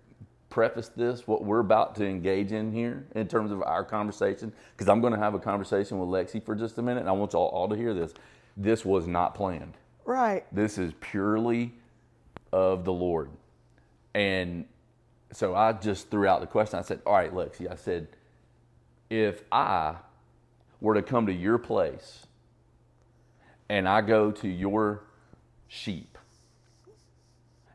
preface 0.52 0.88
this, 0.88 1.26
what 1.26 1.42
we're 1.42 1.60
about 1.60 1.94
to 1.96 2.06
engage 2.06 2.52
in 2.52 2.70
here 2.70 3.06
in 3.14 3.26
terms 3.26 3.50
of 3.50 3.62
our 3.62 3.82
conversation, 3.82 4.52
because 4.76 4.86
I'm 4.86 5.00
going 5.00 5.14
to 5.14 5.18
have 5.18 5.32
a 5.32 5.38
conversation 5.38 5.98
with 5.98 6.10
Lexi 6.10 6.44
for 6.44 6.54
just 6.54 6.76
a 6.76 6.82
minute, 6.82 7.00
and 7.00 7.08
I 7.08 7.12
want 7.12 7.32
y'all 7.32 7.46
all 7.46 7.68
to 7.70 7.74
hear 7.74 7.94
this. 7.94 8.12
This 8.54 8.84
was 8.84 9.06
not 9.06 9.34
planned. 9.34 9.72
Right. 10.04 10.44
This 10.54 10.76
is 10.76 10.92
purely 11.00 11.72
of 12.52 12.84
the 12.84 12.92
Lord. 12.92 13.30
And 14.14 14.66
so 15.32 15.54
I 15.54 15.72
just 15.72 16.10
threw 16.10 16.26
out 16.26 16.42
the 16.42 16.46
question. 16.46 16.78
I 16.78 16.82
said, 16.82 17.00
All 17.06 17.14
right, 17.14 17.32
Lexi, 17.32 17.70
I 17.70 17.76
said, 17.76 18.08
if 19.08 19.42
I 19.50 19.94
were 20.82 20.94
to 20.94 21.02
come 21.02 21.26
to 21.28 21.32
your 21.32 21.56
place 21.56 22.26
and 23.70 23.88
I 23.88 24.02
go 24.02 24.30
to 24.32 24.48
your 24.48 25.04
sheep, 25.66 26.11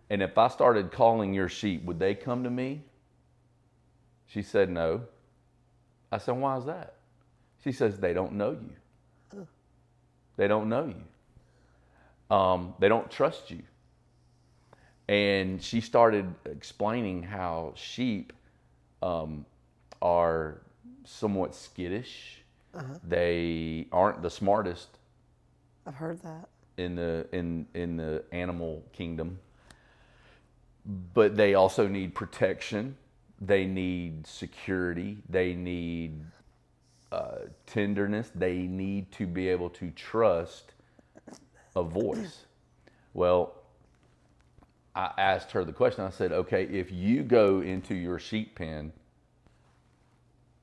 and 0.10 0.22
if 0.22 0.38
I 0.38 0.48
started 0.48 0.92
calling 0.92 1.34
your 1.34 1.50
sheep, 1.50 1.84
would 1.86 2.00
they 2.00 2.16
come 2.16 2.44
to 2.44 2.50
me? 2.50 2.84
She 4.28 4.42
said, 4.42 4.70
No. 4.70 5.04
I 6.12 6.18
said, 6.18 6.36
Why 6.36 6.58
is 6.58 6.66
that? 6.66 6.96
She 7.64 7.72
says, 7.72 7.98
They 8.00 8.14
don't 8.14 8.34
know 8.34 8.52
you. 8.52 8.74
They 10.38 10.48
don't 10.48 10.70
know 10.70 10.86
you. 10.86 12.36
Um, 12.36 12.74
they 12.80 12.88
don't 12.90 13.10
trust 13.10 13.50
you. 13.52 13.64
And 15.10 15.62
she 15.64 15.82
started 15.82 16.34
explaining 16.46 17.24
how 17.24 17.74
sheep 17.76 18.34
um, 19.02 19.46
are 20.02 20.62
somewhat 21.06 21.56
skittish. 21.56 22.44
They 23.04 23.88
aren't 23.92 24.22
the 24.22 24.30
smartest 24.30 24.90
I've 25.88 25.96
heard 25.96 26.22
that. 26.22 26.50
in 26.78 26.96
the 26.96 27.26
in 27.32 27.66
in 27.74 27.98
the 27.98 28.24
animal 28.32 28.84
kingdom 28.94 29.40
but 30.88 31.36
they 31.36 31.54
also 31.54 31.88
need 31.88 32.16
protection. 32.16 32.96
They 33.42 33.66
need 33.66 34.26
security. 34.26 35.18
They 35.30 35.54
need 35.54 36.22
uh, 37.12 37.40
tenderness. 37.66 38.32
They 38.34 38.60
need 38.60 39.12
to 39.14 39.28
be 39.28 39.50
able 39.50 39.70
to 39.72 39.92
trust 39.92 40.74
a 41.76 41.84
voice. 41.84 42.46
Well 43.14 43.54
i 44.96 45.12
asked 45.20 45.52
her 45.52 45.64
the 45.64 45.74
question. 45.74 46.04
I 46.04 46.10
said 46.10 46.32
okay 46.32 46.64
if 46.64 46.92
you 46.92 47.22
go 47.24 47.62
into 47.62 47.94
your 47.94 48.18
sheep 48.18 48.56
pen 48.56 48.92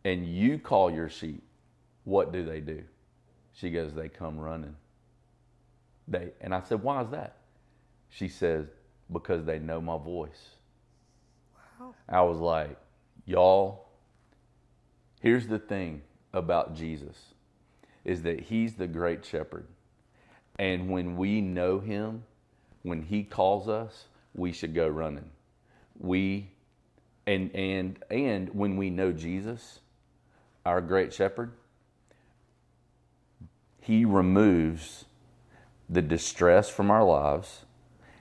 and 0.04 0.26
you 0.26 0.58
call 0.58 0.90
your 0.90 1.08
sheep 1.08 1.42
what 2.04 2.32
do 2.32 2.44
they 2.44 2.60
do? 2.60 2.82
She 3.52 3.70
goes 3.70 3.94
they 3.94 4.08
come 4.08 4.38
running. 4.38 4.76
They 6.08 6.32
and 6.40 6.54
I 6.54 6.60
said, 6.62 6.82
"Why 6.82 7.02
is 7.02 7.10
that?" 7.10 7.36
She 8.10 8.28
says, 8.28 8.66
"Because 9.12 9.44
they 9.44 9.58
know 9.58 9.80
my 9.80 9.98
voice." 9.98 10.56
Wow. 11.78 11.94
I 12.08 12.22
was 12.22 12.38
like, 12.38 12.76
"Y'all, 13.26 13.88
here's 15.20 15.46
the 15.46 15.58
thing 15.58 16.02
about 16.32 16.74
Jesus 16.74 17.34
is 18.04 18.22
that 18.22 18.40
he's 18.40 18.74
the 18.74 18.86
great 18.86 19.24
shepherd. 19.24 19.66
And 20.58 20.90
when 20.90 21.16
we 21.16 21.40
know 21.40 21.80
him, 21.80 22.24
when 22.82 23.02
he 23.02 23.24
calls 23.24 23.68
us, 23.68 24.08
we 24.34 24.52
should 24.52 24.74
go 24.74 24.86
running. 24.86 25.30
We 25.98 26.50
and 27.26 27.54
and 27.54 28.02
and 28.10 28.50
when 28.54 28.76
we 28.76 28.90
know 28.90 29.12
Jesus, 29.12 29.80
our 30.66 30.80
great 30.80 31.12
shepherd, 31.12 31.52
he 33.80 34.04
removes 34.04 35.06
the 35.88 36.02
distress 36.02 36.68
from 36.68 36.90
our 36.90 37.04
lives. 37.04 37.64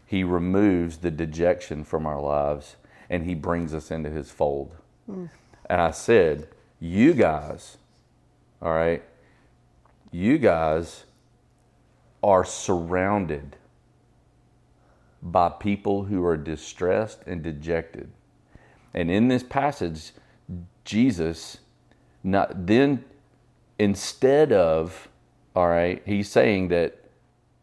He 0.05 0.23
removes 0.23 0.97
the 0.97 1.11
dejection 1.11 1.83
from 1.83 2.05
our 2.05 2.21
lives 2.21 2.75
and 3.09 3.25
he 3.25 3.35
brings 3.35 3.73
us 3.73 3.91
into 3.91 4.09
his 4.09 4.31
fold. 4.31 4.75
And 5.69 5.81
I 5.81 5.91
said, 5.91 6.47
You 6.79 7.13
guys, 7.13 7.77
all 8.61 8.73
right, 8.73 9.03
you 10.11 10.37
guys 10.37 11.05
are 12.23 12.45
surrounded 12.45 13.57
by 15.21 15.49
people 15.49 16.05
who 16.05 16.23
are 16.25 16.37
distressed 16.37 17.21
and 17.25 17.43
dejected. 17.43 18.11
And 18.93 19.09
in 19.09 19.27
this 19.27 19.43
passage, 19.43 20.11
Jesus, 20.85 21.59
not 22.23 22.67
then 22.67 23.05
instead 23.79 24.51
of, 24.51 25.09
all 25.55 25.67
right, 25.67 26.01
he's 26.05 26.29
saying 26.29 26.69
that 26.69 27.02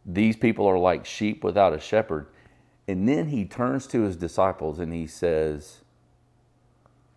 these 0.05 0.35
people 0.35 0.67
are 0.67 0.77
like 0.77 1.05
sheep 1.05 1.43
without 1.43 1.73
a 1.73 1.79
shepherd. 1.79 2.27
And 2.87 3.07
then 3.07 3.27
he 3.27 3.45
turns 3.45 3.87
to 3.87 4.01
his 4.01 4.15
disciples 4.15 4.79
and 4.79 4.91
he 4.91 5.07
says, 5.07 5.81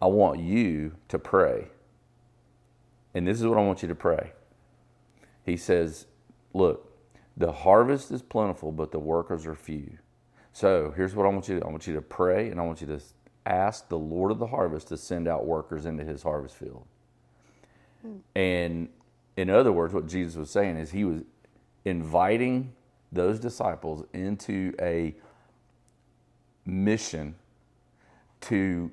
I 0.00 0.07
want 0.07 0.41
you 0.41 0.93
to 1.09 1.19
pray. 1.19 1.69
And 3.14 3.26
this 3.26 3.41
is 3.41 3.47
what 3.47 3.59
I 3.59 3.62
want 3.62 3.83
you 3.83 3.88
to 3.88 3.95
pray. 3.95 4.33
He 5.45 5.57
says, 5.57 6.07
Look, 6.53 6.93
the 7.37 7.53
harvest 7.53 8.11
is 8.11 8.23
plentiful, 8.23 8.71
but 8.71 8.93
the 8.93 8.99
workers 8.99 9.47
are 9.47 9.55
few. 9.55 9.99
So 10.53 10.93
here's 10.95 11.17
what 11.17 11.26
I 11.26 11.31
want 11.31 11.49
you 11.49 11.55
to 11.55 11.61
do 11.61 11.67
I 11.67 11.71
want 11.71 11.87
you 11.87 11.95
to 11.95 12.03
pray 12.03 12.49
and 12.50 12.61
I 12.61 12.64
want 12.64 12.81
you 12.81 12.87
to 12.88 13.00
ask 13.47 13.88
the 13.88 13.99
Lord 13.99 14.31
of 14.31 14.38
the 14.38 14.47
harvest 14.47 14.88
to 14.88 14.97
send 14.97 15.26
out 15.26 15.47
workers 15.47 15.87
into 15.87 16.05
his 16.05 16.23
harvest 16.23 16.57
field. 16.57 16.87
Hmm. 18.03 18.17
And 18.37 18.88
in 19.37 19.50
other 19.50 19.73
words, 19.73 19.93
what 19.93 20.07
Jesus 20.07 20.37
was 20.37 20.50
saying 20.50 20.76
is 20.76 20.91
he 20.91 21.05
was 21.05 21.23
inviting 21.85 22.73
those 23.12 23.38
disciples 23.38 24.05
into 24.12 24.75
a 24.81 25.14
mission 26.67 27.35
to 28.41 28.91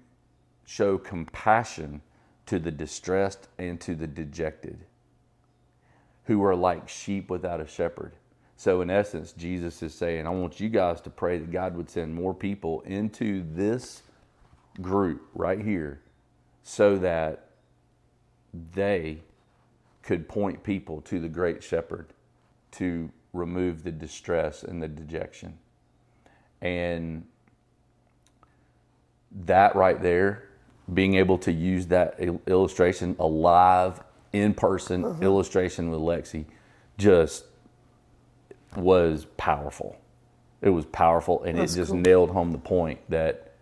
show 0.65 0.97
compassion 0.97 2.01
to 2.45 2.59
the 2.59 2.71
distressed 2.71 3.47
and 3.57 3.79
to 3.81 3.95
the 3.95 4.07
dejected 4.07 4.85
who 6.25 6.43
are 6.43 6.55
like 6.55 6.87
sheep 6.87 7.29
without 7.29 7.59
a 7.59 7.67
shepherd. 7.67 8.13
So, 8.55 8.81
in 8.81 8.89
essence, 8.89 9.33
Jesus 9.33 9.81
is 9.81 9.93
saying, 9.93 10.27
I 10.27 10.29
want 10.29 10.59
you 10.59 10.69
guys 10.69 11.01
to 11.01 11.09
pray 11.09 11.39
that 11.39 11.51
God 11.51 11.75
would 11.75 11.89
send 11.89 12.13
more 12.13 12.33
people 12.33 12.81
into 12.81 13.43
this 13.53 14.03
group 14.81 15.27
right 15.33 15.59
here 15.59 15.99
so 16.61 16.97
that 16.99 17.47
they 18.73 19.21
could 20.03 20.29
point 20.29 20.63
people 20.63 21.01
to 21.01 21.19
the 21.19 21.27
great 21.27 21.63
shepherd 21.63 22.07
to 22.71 23.09
remove 23.33 23.83
the 23.83 23.91
distress 23.91 24.63
and 24.63 24.81
the 24.81 24.87
dejection. 24.87 25.57
And 26.61 27.25
that 29.31 29.75
right 29.75 30.01
there, 30.01 30.43
being 30.93 31.15
able 31.15 31.37
to 31.39 31.51
use 31.51 31.87
that 31.87 32.19
illustration, 32.47 33.15
a 33.19 33.25
live, 33.25 34.01
in 34.33 34.53
person 34.53 35.03
illustration 35.21 35.89
with 35.89 35.99
Lexi, 35.99 36.45
just 36.97 37.45
was 38.75 39.25
powerful. 39.37 39.97
It 40.61 40.69
was 40.69 40.85
powerful, 40.85 41.43
and 41.43 41.57
That's 41.57 41.73
it 41.73 41.77
just 41.77 41.91
cool. 41.91 41.99
nailed 41.99 42.31
home 42.31 42.51
the 42.51 42.57
point 42.57 42.99
that 43.09 43.53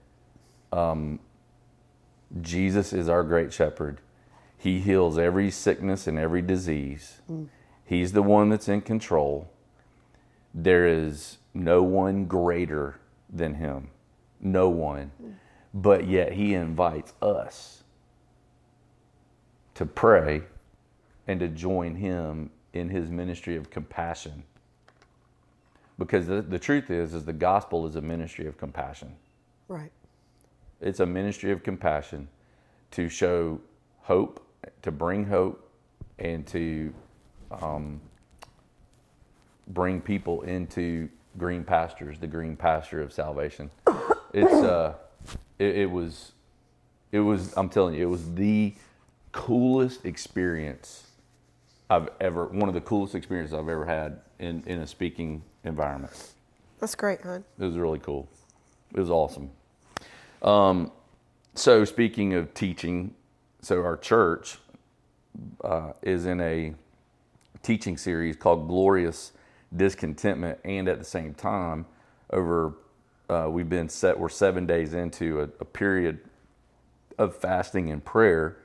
um, 0.71 1.19
Jesus 2.41 2.93
is 2.93 3.09
our 3.09 3.23
great 3.23 3.53
shepherd. 3.53 3.99
He 4.57 4.79
heals 4.79 5.17
every 5.17 5.49
sickness 5.49 6.05
and 6.07 6.19
every 6.19 6.41
disease. 6.41 7.21
He's 7.89 8.11
the 8.11 8.21
one 8.21 8.49
that's 8.49 8.69
in 8.69 8.81
control. 8.81 9.49
There 10.53 10.85
is 10.85 11.39
no 11.55 11.81
one 11.81 12.25
greater 12.25 12.99
than 13.27 13.55
him. 13.55 13.89
No 14.39 14.69
one. 14.69 15.09
But 15.73 16.07
yet 16.07 16.33
he 16.33 16.53
invites 16.53 17.13
us 17.19 17.83
to 19.73 19.87
pray 19.87 20.43
and 21.27 21.39
to 21.39 21.47
join 21.47 21.95
him 21.95 22.51
in 22.73 22.89
his 22.89 23.09
ministry 23.09 23.55
of 23.55 23.71
compassion. 23.71 24.43
Because 25.97 26.27
the, 26.27 26.43
the 26.43 26.59
truth 26.59 26.91
is 26.91 27.15
is 27.15 27.25
the 27.25 27.33
gospel 27.33 27.87
is 27.87 27.95
a 27.95 28.01
ministry 28.01 28.45
of 28.45 28.55
compassion. 28.55 29.15
Right. 29.67 29.91
It's 30.79 30.99
a 30.99 31.07
ministry 31.07 31.51
of 31.51 31.63
compassion 31.63 32.27
to 32.91 33.09
show 33.09 33.59
hope, 34.01 34.45
to 34.83 34.91
bring 34.91 35.25
hope, 35.25 35.67
and 36.19 36.45
to 36.45 36.93
um, 37.51 38.01
bring 39.67 40.01
people 40.01 40.41
into 40.41 41.09
green 41.37 41.63
pastures, 41.63 42.19
the 42.19 42.27
green 42.27 42.55
pasture 42.55 43.01
of 43.01 43.13
salvation. 43.13 43.69
It's 44.33 44.53
uh, 44.53 44.93
it, 45.57 45.77
it 45.77 45.91
was, 45.91 46.33
it 47.11 47.19
was. 47.19 47.53
I'm 47.57 47.69
telling 47.69 47.95
you, 47.95 48.03
it 48.03 48.09
was 48.09 48.33
the 48.35 48.75
coolest 49.31 50.05
experience 50.05 51.07
I've 51.89 52.09
ever 52.19 52.45
one 52.45 52.67
of 52.67 52.75
the 52.75 52.81
coolest 52.81 53.15
experiences 53.15 53.53
I've 53.53 53.69
ever 53.69 53.85
had 53.85 54.19
in 54.39 54.63
in 54.65 54.79
a 54.79 54.87
speaking 54.87 55.43
environment. 55.63 56.33
That's 56.79 56.95
great, 56.95 57.21
hon. 57.21 57.43
It 57.59 57.65
was 57.65 57.77
really 57.77 57.99
cool. 57.99 58.27
It 58.93 58.99
was 58.99 59.09
awesome. 59.09 59.49
Um, 60.41 60.91
so 61.55 61.83
speaking 61.83 62.33
of 62.33 62.53
teaching, 62.53 63.13
so 63.61 63.83
our 63.83 63.97
church 63.97 64.57
uh, 65.63 65.93
is 66.01 66.25
in 66.25 66.39
a 66.39 66.73
teaching 67.61 67.97
series 67.97 68.35
called 68.35 68.67
Glorious 68.67 69.31
Discontentment, 69.75 70.59
and 70.63 70.87
at 70.87 70.97
the 70.99 71.05
same 71.05 71.33
time, 71.33 71.85
over 72.31 72.73
uh, 73.29 73.47
we've 73.49 73.69
been 73.69 73.89
set. 73.89 74.19
We're 74.19 74.29
seven 74.29 74.65
days 74.65 74.93
into 74.93 75.41
a, 75.41 75.43
a 75.59 75.65
period 75.65 76.19
of 77.17 77.35
fasting 77.35 77.91
and 77.91 78.03
prayer. 78.03 78.57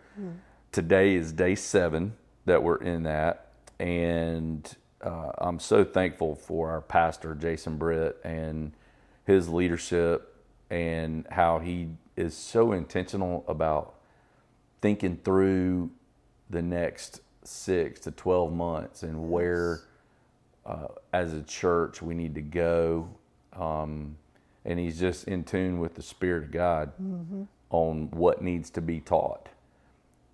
Today 0.72 1.14
is 1.14 1.32
day 1.32 1.54
seven 1.54 2.14
that 2.46 2.62
we're 2.62 2.78
in 2.78 3.02
that, 3.02 3.48
and 3.78 4.74
uh, 5.02 5.32
I'm 5.38 5.58
so 5.58 5.84
thankful 5.84 6.34
for 6.34 6.70
our 6.70 6.80
pastor 6.80 7.34
Jason 7.34 7.76
Britt 7.76 8.18
and 8.24 8.72
his 9.26 9.48
leadership 9.48 10.34
and 10.70 11.26
how 11.30 11.58
he 11.58 11.88
is 12.16 12.36
so 12.36 12.72
intentional 12.72 13.44
about 13.48 13.94
thinking 14.80 15.18
through 15.24 15.90
the 16.48 16.62
next 16.62 17.20
six 17.46 18.00
to 18.00 18.10
12 18.10 18.52
months 18.52 19.02
and 19.02 19.30
where, 19.30 19.82
uh, 20.66 20.88
as 21.12 21.32
a 21.32 21.42
church, 21.42 22.02
we 22.02 22.14
need 22.14 22.34
to 22.34 22.42
go. 22.42 23.08
Um, 23.54 24.16
and 24.64 24.78
he's 24.78 24.98
just 24.98 25.28
in 25.28 25.44
tune 25.44 25.78
with 25.78 25.94
the 25.94 26.02
Spirit 26.02 26.44
of 26.44 26.50
God 26.50 26.92
on 27.70 28.08
what 28.12 28.42
needs 28.42 28.70
to 28.70 28.80
be 28.80 29.00
taught. 29.00 29.48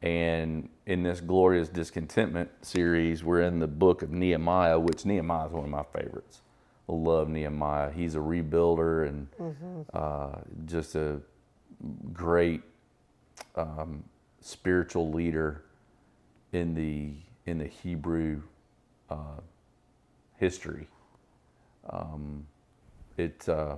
And 0.03 0.69
in 0.87 1.03
this 1.03 1.21
glorious 1.21 1.69
discontentment 1.69 2.51
series, 2.63 3.25
we're 3.25 3.43
in 3.43 3.59
the 3.59 3.67
book 3.67 4.03
of 4.03 4.11
Nehemiah, 4.13 4.79
which 4.79 5.05
Nehemiah 5.05 5.47
is 5.47 5.53
one 5.53 5.65
of 5.65 5.71
my 5.71 5.85
favorites. 5.93 6.41
I 6.89 6.93
love 6.93 7.29
Nehemiah. 7.29 7.93
He's 7.93 8.15
a 8.15 8.19
rebuilder 8.19 9.09
and 9.09 9.29
uh, 9.93 10.39
just 10.67 10.95
a 10.95 11.21
great 12.13 12.63
um, 13.57 14.05
spiritual 14.41 15.11
leader 15.13 15.65
in 16.53 16.75
the 16.75 17.13
in 17.47 17.59
the 17.59 17.67
Hebrew 17.67 18.43
uh, 19.09 19.41
history. 20.37 20.89
Um, 21.89 22.47
it 23.17 23.49
uh, 23.49 23.77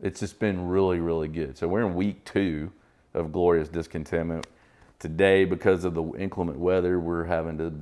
it's 0.00 0.20
just 0.20 0.38
been 0.38 0.68
really 0.68 1.00
really 1.00 1.28
good. 1.28 1.56
So 1.58 1.68
we're 1.68 1.86
in 1.86 1.94
week 1.94 2.24
two 2.24 2.72
of 3.14 3.32
glorious 3.32 3.68
discontentment. 3.68 4.46
Today, 4.98 5.44
because 5.44 5.84
of 5.84 5.94
the 5.94 6.04
inclement 6.12 6.60
weather, 6.60 7.00
we're 7.00 7.24
having 7.24 7.58
to 7.58 7.74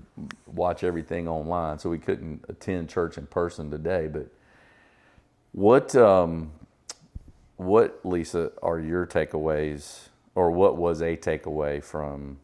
watch 0.47 0.83
everything 0.83 1.29
online, 1.29 1.79
so 1.79 1.91
we 1.91 1.99
couldn't 1.99 2.43
attend 2.49 2.89
church 2.89 3.19
in 3.19 3.27
person 3.27 3.71
today. 3.71 4.09
But 4.09 4.29
what 5.53 5.95
um, 5.97 6.53
what 7.57 8.01
Lisa 8.05 8.53
are 8.63 8.81
your 8.81 9.07
takeaways, 9.07 10.09
or 10.35 10.51
what 10.51 10.79
was 10.79 11.03
a 11.03 11.15
takeaway 11.15 11.85
from 11.85 12.39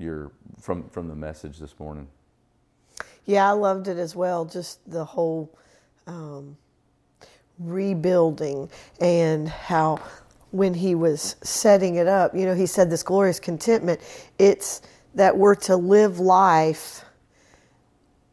your 0.00 0.32
from 0.60 0.88
from 0.88 1.08
the 1.08 1.14
message 1.14 1.58
this 1.58 1.78
morning? 1.78 2.08
Yeah, 3.26 3.48
I 3.48 3.52
loved 3.52 3.88
it 3.88 3.98
as 3.98 4.16
well. 4.16 4.44
Just 4.44 4.78
the 4.90 5.04
whole 5.04 5.56
um, 6.06 6.56
rebuilding 7.58 8.70
and 9.00 9.48
how 9.48 10.00
when 10.50 10.74
he 10.74 10.94
was 10.94 11.36
setting 11.42 11.96
it 11.96 12.08
up, 12.08 12.34
you 12.34 12.44
know, 12.44 12.54
he 12.54 12.66
said 12.66 12.90
this 12.90 13.02
glorious 13.02 13.38
contentment. 13.38 14.00
It's 14.38 14.82
that 15.14 15.36
we're 15.36 15.54
to 15.54 15.76
live 15.76 16.18
life 16.18 17.04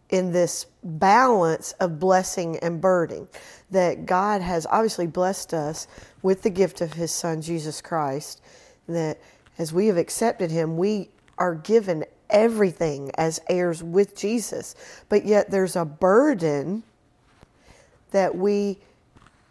in 0.10 0.32
this 0.32 0.66
balance 0.84 1.74
of 1.74 2.00
blessing 2.00 2.58
and 2.60 2.80
burden. 2.82 3.28
That 3.70 4.06
God 4.06 4.42
has 4.42 4.66
obviously 4.68 5.08
blessed 5.08 5.54
us 5.54 5.88
with 6.22 6.42
the 6.44 6.50
gift 6.50 6.82
of 6.82 6.94
his 6.94 7.12
son, 7.12 7.42
Jesus 7.42 7.82
Christ. 7.82 8.42
That 8.88 9.20
as 9.58 9.74
we 9.74 9.88
have 9.88 9.98
accepted 9.98 10.50
him, 10.50 10.78
we 10.78 11.10
are 11.38 11.56
given 11.56 12.06
everything 12.30 13.12
as 13.16 13.40
heirs 13.50 13.84
with 13.84 14.16
Jesus. 14.16 14.76
But 15.10 15.26
yet 15.26 15.50
there's 15.50 15.76
a 15.76 15.86
burden 15.86 16.84
that 18.12 18.36
we 18.36 18.78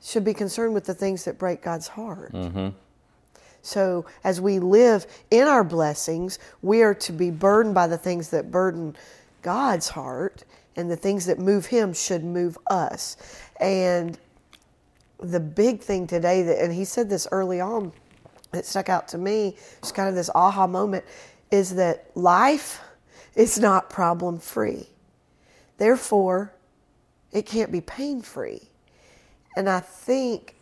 should 0.03 0.25
be 0.25 0.35
concerned 0.35 0.75
with 0.75 0.85
the 0.85 0.95
things 0.95 1.25
that 1.25 1.39
break 1.39 1.63
God's 1.63 1.89
heart. 1.89 2.33
Mm-hmm. 2.33 2.69
So, 3.63 4.07
as 4.23 4.41
we 4.41 4.61
live 4.61 5.07
in 5.33 5.49
our 5.49 5.65
blessings, 5.65 6.39
we 6.63 6.83
are 6.83 6.95
to 6.95 7.13
be 7.13 7.31
burdened 7.31 7.75
by 7.75 7.89
the 7.89 7.99
things 7.99 8.31
that 8.31 8.53
burden 8.53 8.97
God's 9.43 9.89
heart, 9.89 10.45
and 10.77 10.91
the 10.91 10.97
things 10.97 11.27
that 11.27 11.39
move 11.39 11.67
Him 11.67 11.93
should 11.93 12.23
move 12.23 12.57
us. 12.69 13.17
And 13.61 14.19
the 15.19 15.41
big 15.41 15.81
thing 15.81 16.07
today, 16.07 16.43
that, 16.43 16.63
and 16.63 16.73
he 16.73 16.85
said 16.85 17.09
this 17.09 17.27
early 17.33 17.61
on, 17.61 17.93
that 18.53 18.67
stuck 18.67 18.89
out 18.89 19.09
to 19.09 19.19
me, 19.19 19.57
just 19.81 19.95
kind 19.95 20.09
of 20.09 20.15
this 20.15 20.31
aha 20.35 20.67
moment, 20.67 21.05
is 21.51 21.75
that 21.77 22.11
life 22.15 22.81
is 23.35 23.59
not 23.59 23.91
problem 23.91 24.39
free. 24.39 24.89
Therefore, 25.79 26.53
it 27.33 27.47
can't 27.47 27.71
be 27.71 27.81
pain 27.81 28.23
free. 28.23 28.63
And 29.57 29.69
I 29.69 29.81
think 29.81 30.57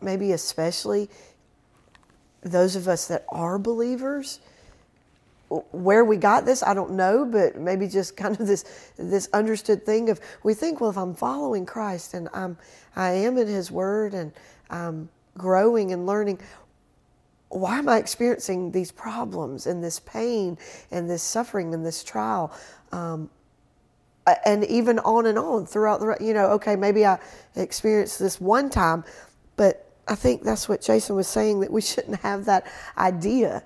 maybe 0.00 0.32
especially 0.32 1.08
those 2.42 2.76
of 2.76 2.88
us 2.88 3.08
that 3.08 3.24
are 3.28 3.58
believers, 3.58 4.40
where 5.72 6.04
we 6.04 6.16
got 6.16 6.46
this, 6.46 6.62
I 6.62 6.74
don't 6.74 6.92
know, 6.92 7.24
but 7.24 7.56
maybe 7.56 7.88
just 7.88 8.16
kind 8.16 8.38
of 8.38 8.46
this 8.46 8.92
this 8.96 9.28
understood 9.32 9.84
thing 9.84 10.08
of 10.08 10.20
we 10.44 10.54
think, 10.54 10.80
well, 10.80 10.90
if 10.90 10.96
I'm 10.96 11.14
following 11.14 11.66
Christ 11.66 12.14
and 12.14 12.28
I'm 12.32 12.56
I 12.94 13.10
am 13.10 13.36
in 13.36 13.48
His 13.48 13.70
Word 13.70 14.14
and 14.14 14.32
I'm 14.70 15.08
growing 15.36 15.92
and 15.92 16.06
learning, 16.06 16.38
why 17.50 17.78
am 17.78 17.88
I 17.88 17.98
experiencing 17.98 18.70
these 18.72 18.90
problems 18.92 19.66
and 19.66 19.82
this 19.84 20.00
pain 20.00 20.56
and 20.90 21.10
this 21.10 21.22
suffering 21.22 21.74
and 21.74 21.84
this 21.84 22.02
trial? 22.02 22.52
Um, 22.92 23.28
and 24.46 24.64
even 24.64 24.98
on 25.00 25.26
and 25.26 25.38
on 25.38 25.66
throughout 25.66 25.98
the 26.00 26.16
you 26.20 26.32
know 26.32 26.50
okay 26.50 26.76
maybe 26.76 27.04
i 27.04 27.18
experienced 27.56 28.18
this 28.20 28.40
one 28.40 28.70
time 28.70 29.02
but 29.56 29.90
i 30.06 30.14
think 30.14 30.42
that's 30.44 30.68
what 30.68 30.80
jason 30.80 31.16
was 31.16 31.26
saying 31.26 31.58
that 31.60 31.72
we 31.72 31.80
shouldn't 31.90 32.20
have 32.20 32.44
that 32.44 32.64
idea 32.96 33.62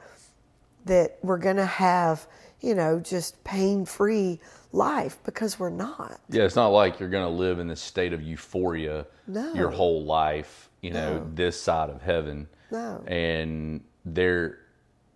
that 0.87 1.19
we're 1.23 1.37
going 1.39 1.57
to 1.57 1.67
have 1.67 2.27
you 2.61 2.75
know 2.75 2.99
just 2.99 3.43
pain 3.45 3.85
free 3.85 4.41
life 4.73 5.19
because 5.25 5.59
we're 5.59 5.69
not 5.71 6.19
Yeah, 6.31 6.45
it's 6.45 6.57
not 6.57 6.69
like 6.69 6.99
you're 6.99 7.11
going 7.11 7.27
to 7.27 7.37
live 7.37 7.59
in 7.59 7.69
this 7.69 7.81
state 7.83 8.13
of 8.15 8.23
euphoria 8.23 9.07
No. 9.27 9.53
your 9.55 9.71
whole 9.71 10.03
life, 10.05 10.71
you 10.81 10.91
know, 10.93 11.19
No. 11.19 11.31
this 11.35 11.61
side 11.61 11.91
of 11.91 12.01
heaven. 12.01 12.49
No. 12.75 13.05
And 13.07 13.83
there 14.05 14.59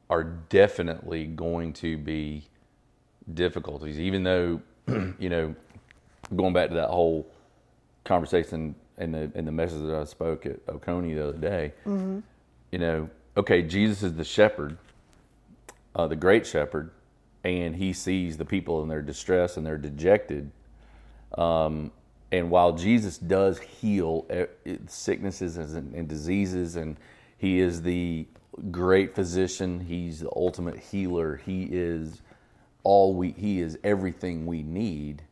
are 0.09 0.25
definitely 0.25 1.27
going 1.27 1.73
to 1.75 1.99
be 1.99 2.44
difficulties, 3.35 3.99
even 3.99 4.23
though, 4.23 4.62
you 5.18 5.29
know, 5.29 5.55
going 6.37 6.53
back 6.53 6.68
to 6.71 6.77
that 6.77 6.88
whole 6.88 7.31
conversation 8.05 8.75
and 8.97 9.12
the 9.14 9.31
and 9.35 9.47
the 9.47 9.53
message 9.53 9.83
that 9.83 9.94
I 9.94 10.05
spoke 10.05 10.47
at 10.47 10.61
Oconee 10.68 11.14
the 11.14 11.29
other 11.29 11.38
day, 11.38 11.73
you 12.71 12.79
know, 12.79 13.11
okay, 13.37 13.62
Jesus 13.62 14.03
is 14.03 14.14
the 14.14 14.25
shepherd, 14.25 14.79
uh, 15.97 16.07
the 16.07 16.16
great 16.16 16.47
shepherd, 16.47 16.90
and 17.44 17.77
he 17.77 17.92
sees 17.92 18.37
the 18.37 18.44
people 18.44 18.83
in 18.83 18.88
their 18.88 19.03
distress 19.03 19.57
and 19.57 19.66
they're 19.66 19.79
dejected. 19.79 20.51
Um, 21.37 21.90
and 22.31 22.51
while 22.51 22.73
Jesus 22.73 23.18
does 23.18 23.59
heal 23.59 24.27
eh, 24.31 24.47
sicknesses 24.87 25.57
and, 25.57 25.94
and 25.94 26.09
diseases, 26.09 26.77
and 26.77 26.97
he 27.38 27.61
is 27.61 27.83
the 27.83 28.27
great 28.70 29.14
physician, 29.14 29.81
he's 29.81 30.20
the 30.20 30.31
ultimate 30.35 30.79
healer. 30.79 31.37
He 31.37 31.68
is 31.70 32.20
all 32.83 33.14
we. 33.14 33.31
He 33.33 33.61
is 33.61 33.79
everything 33.85 34.44
we 34.46 34.62
need. 34.62 35.22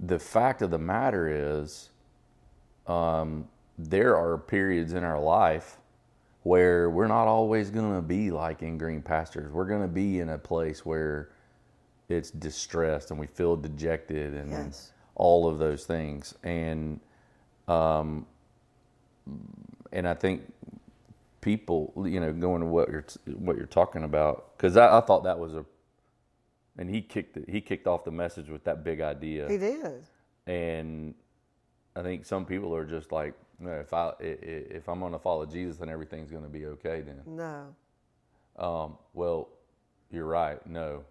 The 0.00 0.18
fact 0.18 0.62
of 0.62 0.70
the 0.70 0.78
matter 0.78 1.60
is, 1.62 1.90
um, 2.86 3.48
there 3.78 4.16
are 4.16 4.38
periods 4.38 4.92
in 4.92 5.02
our 5.04 5.20
life 5.20 5.78
where 6.44 6.90
we're 6.90 7.08
not 7.08 7.26
always 7.26 7.70
going 7.70 7.94
to 7.94 8.02
be 8.02 8.30
like 8.30 8.62
in 8.62 8.78
green 8.78 9.02
pastures. 9.02 9.50
We're 9.50 9.64
going 9.66 9.82
to 9.82 9.88
be 9.88 10.20
in 10.20 10.28
a 10.28 10.38
place 10.38 10.84
where 10.84 11.30
it's 12.08 12.30
distressed 12.30 13.10
and 13.10 13.18
we 13.18 13.26
feel 13.26 13.56
dejected 13.56 14.34
and 14.34 14.50
Yes. 14.50 14.92
all 15.16 15.48
of 15.48 15.58
those 15.58 15.84
things. 15.86 16.34
And 16.44 17.00
um, 17.66 18.26
and 19.92 20.06
I 20.06 20.14
think 20.14 20.42
people, 21.44 21.92
you 22.06 22.20
know, 22.20 22.32
going 22.32 22.60
to 22.60 22.66
what 22.66 22.88
you're 22.88 23.04
what 23.36 23.56
you're 23.56 23.66
talking 23.66 24.02
about, 24.04 24.56
because 24.56 24.76
I, 24.76 24.98
I 24.98 25.00
thought 25.02 25.24
that 25.24 25.38
was 25.38 25.54
a, 25.54 25.64
and 26.78 26.88
he 26.88 27.02
kicked 27.02 27.36
it, 27.36 27.48
he 27.48 27.60
kicked 27.60 27.86
off 27.86 28.04
the 28.04 28.10
message 28.10 28.48
with 28.48 28.64
that 28.64 28.82
big 28.82 29.00
idea 29.00 29.48
he 29.48 29.58
did 29.58 30.04
and 30.46 31.14
I 31.94 32.02
think 32.02 32.24
some 32.24 32.44
people 32.44 32.74
are 32.74 32.84
just 32.84 33.12
like, 33.12 33.34
"No, 33.60 33.72
if 33.72 33.92
I 33.92 34.12
if 34.20 34.88
I'm 34.88 35.00
going 35.00 35.12
to 35.12 35.18
follow 35.18 35.46
Jesus, 35.46 35.76
then 35.76 35.88
everything's 35.88 36.30
going 36.30 36.42
to 36.42 36.48
be 36.48 36.66
okay. 36.66 37.02
Then, 37.02 37.20
no 37.26 37.74
um, 38.56 38.98
well, 39.12 39.48
you're 40.10 40.26
right. 40.26 40.64
No, 40.66 41.04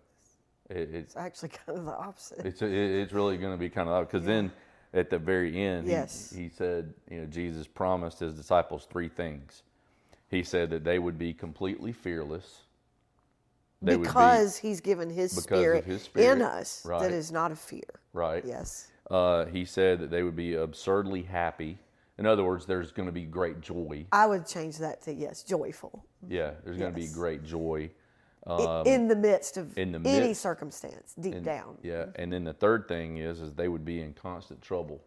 it, 0.69 0.89
it's 0.93 1.15
actually 1.15 1.49
kind 1.65 1.77
of 1.77 1.85
the 1.85 1.95
opposite. 1.95 2.45
it's 2.45 2.61
it, 2.61 2.71
it's 2.71 3.13
really 3.13 3.37
going 3.37 3.53
to 3.53 3.57
be 3.57 3.69
kind 3.69 3.87
of 3.89 4.07
because 4.09 4.25
then 4.25 4.51
at 4.93 5.09
the 5.09 5.17
very 5.17 5.63
end, 5.63 5.87
Yes. 5.87 6.31
he, 6.35 6.43
he 6.43 6.49
said, 6.49 6.93
you 7.09 7.21
know, 7.21 7.25
Jesus 7.25 7.67
promised 7.67 8.19
his 8.19 8.33
disciples 8.33 8.87
three 8.91 9.09
things. 9.09 9.63
He 10.33 10.43
said 10.43 10.71
that 10.71 10.83
they 10.83 10.97
would 10.97 11.17
be 11.19 11.31
completely 11.33 11.91
fearless. 11.91 12.61
They 13.83 13.95
would 13.97 14.03
be- 14.03 14.07
because 14.07 14.57
he's 14.57 14.81
given 14.81 15.09
his 15.09 15.31
Because 15.33 15.37
of 15.37 15.43
spirit, 15.59 15.85
his 15.85 16.01
spirit, 16.03 16.35
in 16.37 16.41
us 16.41 16.83
right. 16.85 17.01
that 17.01 17.11
is 17.11 17.31
not 17.31 17.51
a 17.51 17.55
fear. 17.55 17.83
right. 18.13 18.43
Yes. 18.43 18.87
Uh, 19.11 19.45
he 19.45 19.65
said 19.65 19.99
that 19.99 20.09
they 20.09 20.23
would 20.23 20.35
be 20.35 20.55
absurdly 20.55 21.21
happy. 21.21 21.77
In 22.17 22.25
other 22.25 22.43
words, 22.43 22.65
there's 22.65 22.91
going 22.91 23.05
to 23.07 23.11
be 23.11 23.25
great 23.25 23.59
joy. 23.61 24.05
I 24.11 24.25
would 24.25 24.47
change 24.47 24.77
that 24.77 25.01
to 25.03 25.13
yes, 25.13 25.43
joyful. 25.43 26.05
Yeah, 26.27 26.51
there's 26.63 26.77
going 26.77 26.93
to 26.93 26.99
be 26.99 27.07
great 27.07 27.43
joy. 27.43 27.91
I- 28.47 28.83
in 28.85 29.07
the 29.07 29.15
midst 29.15 29.57
of 29.57 29.67
Um, 29.67 29.73
in 29.77 29.91
the 29.91 30.09
any 30.09 30.27
midst- 30.29 30.41
circumstance, 30.41 31.13
deep 31.19 31.43
down. 31.43 31.77
Yeah, 31.83 32.07
and 32.15 32.31
then 32.33 32.43
the 32.43 32.53
third 32.53 32.87
thing 32.87 33.17
is 33.17 33.39
is 33.41 33.53
they 33.53 33.67
would 33.67 33.85
be 33.85 34.01
in 34.01 34.13
constant 34.13 34.61
trouble. 34.61 35.01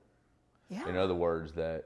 Yeah. 0.69 0.89
In 0.89 0.97
other 0.97 1.15
words, 1.15 1.53
that 1.55 1.85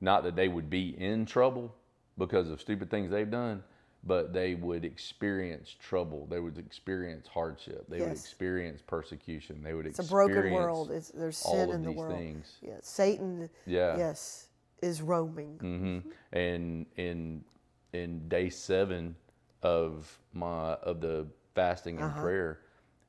not 0.00 0.22
that 0.22 0.36
they 0.36 0.48
would 0.48 0.70
be 0.70 0.90
in 1.00 1.26
trouble 1.26 1.74
because 2.18 2.50
of 2.50 2.60
stupid 2.60 2.90
things 2.90 3.10
they've 3.10 3.30
done, 3.30 3.62
but 4.04 4.32
they 4.32 4.54
would 4.54 4.84
experience 4.84 5.74
trouble. 5.80 6.26
They 6.30 6.40
would 6.40 6.58
experience 6.58 7.26
hardship. 7.26 7.86
They 7.88 8.00
would 8.00 8.12
experience 8.12 8.82
persecution. 8.86 9.62
They 9.62 9.74
would 9.74 9.86
it's 9.86 9.98
a 9.98 10.02
broken 10.04 10.52
world. 10.52 10.90
It's, 10.90 11.08
there's 11.10 11.36
sin 11.36 11.70
in 11.70 11.82
the 11.82 11.90
these 11.90 11.98
world. 11.98 12.18
things. 12.18 12.56
Yeah. 12.62 12.76
Satan, 12.82 13.48
Yeah. 13.66 13.96
yes, 13.96 14.48
is 14.82 15.02
roaming. 15.02 15.56
hmm 15.58 15.98
And 16.32 16.86
in 16.96 17.44
in 17.92 18.28
day 18.28 18.50
seven 18.50 19.16
of 19.62 20.18
my 20.32 20.74
of 20.74 21.00
the 21.00 21.26
fasting 21.54 21.96
and 21.98 22.04
Uh-huh. 22.04 22.20
prayer 22.20 22.60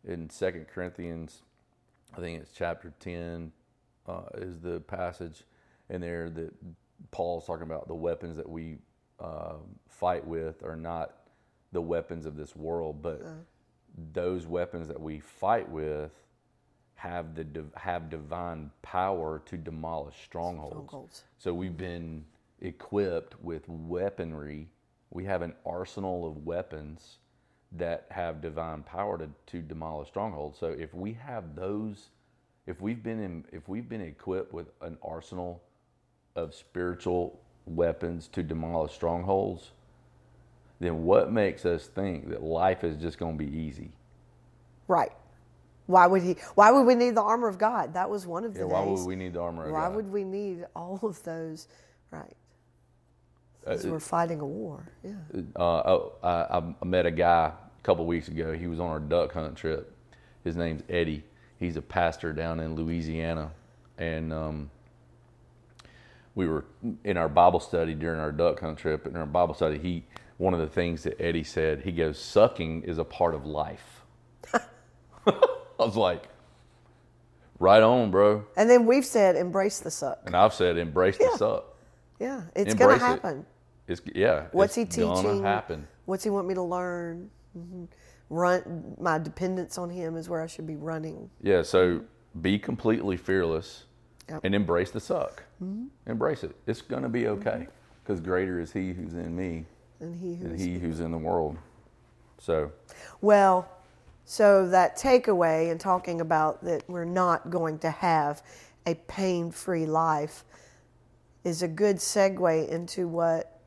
in 0.05 0.29
Second 0.29 0.67
Corinthians, 0.67 1.43
I 2.15 2.19
think 2.19 2.39
it's 2.41 2.51
chapter 2.53 2.93
ten 2.99 3.51
uh, 4.07 4.23
is 4.35 4.59
the 4.59 4.79
passage 4.81 5.43
in 5.89 6.01
there 6.01 6.29
that 6.31 6.53
Paul's 7.11 7.45
talking 7.45 7.63
about 7.63 7.87
the 7.87 7.95
weapons 7.95 8.37
that 8.37 8.49
we 8.49 8.77
uh, 9.19 9.55
fight 9.87 10.25
with 10.25 10.63
are 10.63 10.75
not 10.75 11.15
the 11.71 11.81
weapons 11.81 12.25
of 12.25 12.35
this 12.35 12.55
world, 12.55 13.01
but 13.01 13.21
Uh. 13.21 13.33
those 14.13 14.47
weapons 14.47 14.87
that 14.87 14.99
we 14.99 15.19
fight 15.19 15.69
with 15.69 16.11
have 16.95 17.35
the 17.35 17.65
have 17.75 18.09
divine 18.09 18.71
power 18.81 19.41
to 19.45 19.57
demolish 19.57 20.15
strongholds. 20.25 20.73
Strongholds. 20.73 21.23
So 21.37 21.53
we've 21.53 21.77
been 21.77 22.25
equipped 22.61 23.41
with 23.41 23.63
weaponry. 23.69 24.69
We 25.11 25.25
have 25.25 25.41
an 25.41 25.53
arsenal 25.65 26.27
of 26.27 26.45
weapons 26.45 27.19
that 27.71 28.05
have 28.09 28.41
divine 28.41 28.83
power 28.83 29.17
to, 29.17 29.29
to 29.47 29.61
demolish 29.61 30.09
strongholds. 30.09 30.57
So 30.59 30.67
if 30.71 30.93
we 30.93 31.13
have 31.13 31.55
those, 31.55 32.09
if 32.67 32.81
we've 32.81 33.01
been 33.03 33.21
in, 33.21 33.45
if 33.51 33.69
we've 33.69 33.87
been 33.87 34.01
equipped 34.01 34.53
with 34.53 34.67
an 34.81 34.97
arsenal 35.01 35.63
of 36.35 36.53
spiritual 36.53 37.39
weapons 37.65 38.27
to 38.29 38.43
demolish 38.43 38.93
strongholds, 38.93 39.71
then 40.79 41.03
what 41.03 41.31
makes 41.31 41.65
us 41.65 41.87
think 41.87 42.29
that 42.29 42.43
life 42.43 42.83
is 42.83 42.97
just 42.97 43.17
going 43.19 43.37
to 43.37 43.45
be 43.45 43.51
easy? 43.57 43.91
Right. 44.87 45.11
Why 45.87 46.07
would 46.07 46.23
he? 46.23 46.37
Why 46.55 46.71
would 46.71 46.83
we 46.85 46.95
need 46.95 47.15
the 47.15 47.21
armor 47.23 47.47
of 47.47 47.57
God? 47.57 47.93
That 47.95 48.09
was 48.09 48.27
one 48.27 48.45
of 48.45 48.55
the 48.57 48.61
Yeah, 48.61 48.65
why 48.65 48.85
days. 48.85 48.99
would 48.99 49.07
we 49.07 49.15
need 49.15 49.33
the 49.33 49.41
armor 49.41 49.65
of 49.65 49.71
God? 49.71 49.73
Why 49.73 49.87
God? 49.87 49.95
would 49.95 50.11
we 50.11 50.23
need 50.23 50.65
all 50.75 50.99
of 51.03 51.21
those? 51.23 51.67
Right. 52.11 52.35
Uh, 53.67 53.77
we're 53.85 53.99
fighting 53.99 54.39
a 54.41 54.45
war. 54.47 54.91
Yeah. 55.03 55.11
uh, 55.55 55.61
oh, 55.85 56.13
I, 56.23 56.29
I 56.81 56.85
met 56.85 57.05
a 57.05 57.11
guy 57.11 57.51
a 57.79 57.83
couple 57.83 58.05
weeks 58.05 58.27
ago. 58.29 58.53
He 58.53 58.67
was 58.67 58.79
on 58.79 58.87
our 58.87 58.99
duck 58.99 59.33
hunt 59.33 59.55
trip. 59.57 59.93
His 60.43 60.55
name's 60.57 60.83
Eddie. 60.89 61.23
He's 61.59 61.77
a 61.77 61.81
pastor 61.81 62.33
down 62.33 62.59
in 62.59 62.75
Louisiana, 62.75 63.51
and 63.97 64.33
um, 64.33 64.71
we 66.35 66.47
were 66.47 66.65
in 67.03 67.17
our 67.17 67.29
Bible 67.29 67.59
study 67.59 67.93
during 67.93 68.19
our 68.19 68.31
duck 68.31 68.59
hunt 68.59 68.77
trip. 68.77 69.05
And 69.05 69.15
in 69.15 69.21
our 69.21 69.27
Bible 69.27 69.53
study, 69.53 69.77
he 69.77 70.05
one 70.37 70.53
of 70.53 70.59
the 70.61 70.67
things 70.67 71.03
that 71.03 71.19
Eddie 71.19 71.43
said, 71.43 71.81
he 71.81 71.91
goes, 71.91 72.17
"Sucking 72.19 72.83
is 72.83 72.97
a 72.97 73.03
part 73.03 73.35
of 73.35 73.45
life." 73.45 74.03
I 74.53 74.61
was 75.77 75.95
like, 75.97 76.29
"Right 77.59 77.83
on, 77.83 78.11
bro." 78.11 78.45
And 78.55 78.69
then 78.69 78.85
we've 78.85 79.05
said 79.05 79.35
embrace 79.35 79.79
the 79.79 79.91
suck. 79.91 80.21
And 80.25 80.35
I've 80.35 80.53
said, 80.53 80.77
"Embrace 80.77 81.17
Yeah. 81.19 81.27
the 81.31 81.37
suck." 81.37 81.65
Yeah. 82.19 82.41
It's 82.55 82.73
going 82.73 82.97
to 82.99 83.05
it. 83.05 83.07
happen. 83.07 83.45
It's 83.87 84.01
yeah. 84.15 84.45
What's 84.51 84.77
it's 84.77 84.95
he 84.95 85.03
teaching? 85.03 85.43
Happen. 85.43 85.87
What's 86.05 86.23
he 86.23 86.29
want 86.29 86.47
me 86.47 86.53
to 86.53 86.63
learn? 86.63 87.29
hmm 87.53 87.85
Run. 88.29 88.95
My 88.99 89.17
dependence 89.17 89.77
on 89.79 89.89
him 89.89 90.15
is 90.15 90.29
where 90.29 90.41
I 90.41 90.45
should 90.47 90.67
be 90.67 90.75
running. 90.75 91.31
Yeah, 91.41 91.63
so 91.63 92.01
be 92.39 92.59
completely 92.59 93.17
fearless 93.17 93.85
Yep. 94.29 94.37
Mm-hmm. 94.37 94.45
and 94.45 94.55
embrace 94.55 94.91
the 94.91 94.99
suck. 94.99 95.43
Embrace 96.05 96.43
it. 96.43 96.55
It's 96.67 96.81
going 96.81 97.03
to 97.03 97.09
be 97.09 97.27
okay 97.27 97.67
because 98.03 98.21
greater 98.21 98.59
is 98.59 98.71
He 98.71 98.93
who's 98.93 99.13
in 99.13 99.35
me 99.35 99.65
And 99.99 100.15
he 100.19 100.35
than 100.35 100.51
who's 100.51 100.61
He 100.61 100.79
who's 100.79 100.99
in 100.99 101.11
the 101.11 101.17
world. 101.17 101.57
So, 102.37 102.71
Well, 103.21 103.67
so 104.25 104.67
that 104.69 104.97
takeaway 104.97 105.71
and 105.71 105.79
talking 105.79 106.21
about 106.21 106.63
that 106.63 106.87
we're 106.87 107.05
not 107.05 107.49
going 107.49 107.79
to 107.79 107.89
have 107.89 108.43
a 108.85 108.95
pain 108.95 109.51
free 109.51 109.85
life 109.85 110.43
is 111.43 111.63
a 111.63 111.67
good 111.67 111.97
segue 111.97 112.69
into 112.69 113.07
what 113.07 113.59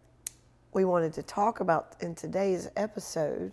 we 0.72 0.85
wanted 0.85 1.12
to 1.14 1.22
talk 1.22 1.61
about 1.61 1.96
in 2.01 2.14
today's 2.14 2.68
episode. 2.77 3.53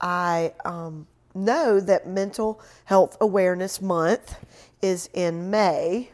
I 0.00 0.52
um, 0.64 1.06
know 1.34 1.80
that 1.80 2.06
Mental 2.06 2.60
Health 2.84 3.16
Awareness 3.20 3.80
Month 3.80 4.36
is 4.82 5.08
in 5.14 5.50
May, 5.50 6.10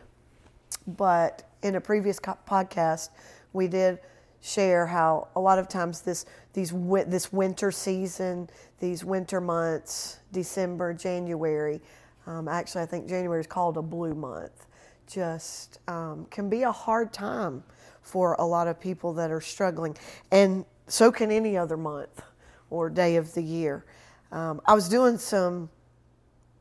but 0.87 1.48
in 1.62 1.77
a 1.77 1.81
previous 1.81 2.18
co- 2.18 2.38
podcast, 2.48 3.11
we 3.53 3.68
did 3.68 3.98
share 4.40 4.87
how 4.87 5.29
a 5.37 5.40
lot 5.40 5.59
of 5.59 5.68
times 5.68 6.03
this 6.03 6.27
these 6.53 6.72
this 7.07 7.33
winter 7.33 7.70
season, 7.70 8.51
these 8.81 9.05
winter 9.05 9.40
months, 9.40 10.18
December, 10.33 10.92
January, 10.92 11.81
um, 12.27 12.48
actually 12.48 12.83
I 12.83 12.87
think 12.87 13.09
January 13.09 13.40
is 13.40 13.46
called 13.46 13.77
a 13.77 13.83
blue 13.83 14.14
month, 14.14 14.66
just 15.07 15.79
um, 15.88 16.27
can 16.31 16.48
be 16.48 16.62
a 16.62 16.72
hard 16.72 17.12
time 17.12 17.62
for 18.03 18.35
a 18.35 18.44
lot 18.44 18.66
of 18.66 18.81
people 18.81 19.12
that 19.14 19.31
are 19.31 19.40
struggling, 19.40 19.96
and 20.31 20.64
so 20.88 21.12
can 21.12 21.31
any 21.31 21.57
other 21.57 21.77
month 21.77 22.22
or 22.68 22.90
day 22.90 23.16
of 23.16 23.33
the 23.35 23.42
year. 23.42 23.85
Um, 24.33 24.61
I 24.66 24.75
was 24.75 24.88
doing 24.88 25.18
some 25.18 25.70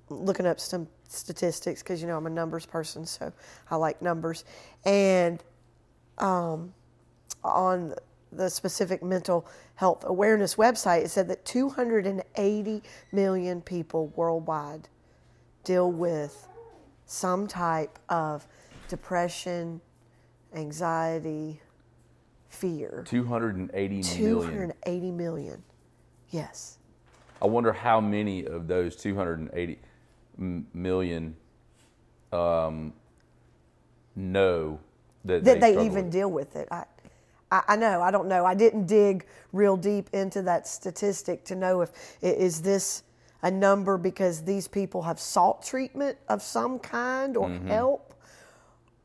looking 0.10 0.46
up 0.46 0.60
some 0.60 0.88
statistics 1.12 1.84
because 1.84 2.02
you 2.02 2.08
know 2.08 2.18
I'm 2.18 2.28
a 2.28 2.30
numbers 2.30 2.66
person, 2.66 3.06
so 3.06 3.32
I 3.70 3.76
like 3.76 4.02
numbers. 4.02 4.46
And 4.86 5.44
um, 6.18 6.74
on 7.44 7.94
the 8.32 8.50
specific 8.50 9.04
mental 9.04 9.46
health 9.76 10.04
awareness 10.06 10.56
website, 10.56 11.04
it 11.04 11.10
said 11.10 11.28
that 11.28 11.44
280 11.46 12.84
million 13.12 13.62
people 13.62 14.08
worldwide 14.16 14.88
deal 15.64 15.92
with 15.92 16.48
some 17.06 17.46
type 17.46 18.00
of 18.10 18.48
depression, 18.88 19.82
anxiety, 20.54 21.60
fear. 22.50 23.04
280 23.08 23.96
million. 23.96 24.04
280 24.04 25.12
million. 25.12 25.64
Yes. 26.30 26.78
I 27.42 27.48
wonder 27.48 27.74
how 27.74 28.00
many 28.00 28.46
of 28.46 28.68
those 28.68 28.96
280 28.96 29.74
m- 29.74 29.80
million 30.42 31.36
um, 32.34 32.94
know 34.16 34.80
that, 35.26 35.44
that 35.44 35.60
they 35.62 35.72
struggle 35.74 35.86
even 35.86 36.06
with- 36.06 36.14
deal 36.14 36.32
with 36.32 36.56
it. 36.56 36.68
I, 36.72 36.84
I, 37.52 37.62
I 37.70 37.76
know. 37.76 38.02
I 38.02 38.12
don't 38.12 38.28
know. 38.28 38.46
I 38.46 38.54
didn't 38.56 38.86
dig 38.86 39.26
real 39.54 39.78
deep 39.78 40.10
into 40.14 40.42
that 40.44 40.68
statistic 40.68 41.44
to 41.46 41.56
know 41.56 41.82
if 41.82 41.92
is 42.22 42.62
this 42.62 43.04
a 43.44 43.52
number 43.52 43.98
because 43.98 44.44
these 44.44 44.68
people 44.68 45.02
have 45.02 45.20
sought 45.20 45.64
treatment 45.64 46.18
of 46.30 46.42
some 46.42 46.80
kind 46.80 47.36
or 47.36 47.50
Mm-hmm. 47.50 47.68
help, 47.68 48.14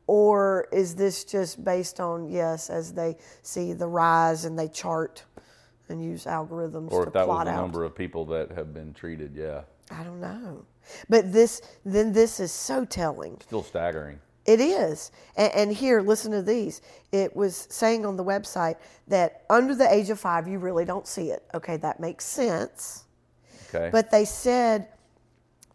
or 0.05 0.67
is 0.71 0.95
this 0.95 1.23
just 1.25 1.63
based 1.63 1.99
on 1.99 2.29
yes, 2.29 2.69
as 2.69 2.93
they 2.93 3.17
see 3.41 3.73
the 3.73 3.87
rise 3.87 4.45
and 4.45 4.57
they 4.57 4.67
chart 4.69 5.23
and 5.89 6.01
use 6.03 6.25
algorithms 6.25 6.91
or 6.91 7.03
to 7.03 7.07
if 7.07 7.13
that 7.13 7.27
was 7.27 7.45
the 7.45 7.51
out? 7.51 7.61
number 7.61 7.83
of 7.83 7.95
people 7.95 8.25
that 8.25 8.51
have 8.51 8.73
been 8.73 8.93
treated. 8.93 9.33
Yeah, 9.35 9.61
I 9.91 10.03
don't 10.03 10.21
know. 10.21 10.63
But 11.09 11.31
this 11.31 11.61
then 11.85 12.13
this 12.13 12.39
is 12.39 12.51
so 12.51 12.85
telling. 12.85 13.39
still 13.41 13.63
staggering. 13.63 14.19
It 14.45 14.61
is. 14.61 15.11
And, 15.35 15.53
and 15.53 15.73
here, 15.73 16.01
listen 16.01 16.31
to 16.31 16.41
these. 16.41 16.81
It 17.11 17.35
was 17.35 17.67
saying 17.69 18.05
on 18.05 18.15
the 18.15 18.23
website 18.23 18.77
that 19.09 19.43
under 19.49 19.75
the 19.75 19.93
age 19.93 20.09
of 20.09 20.19
five, 20.19 20.47
you 20.47 20.57
really 20.57 20.85
don't 20.85 21.05
see 21.05 21.31
it. 21.31 21.43
Okay, 21.53 21.75
that 21.77 21.99
makes 21.99 22.23
sense. 22.25 23.03
Okay, 23.69 23.89
But 23.91 24.09
they 24.09 24.23
said 24.23 24.87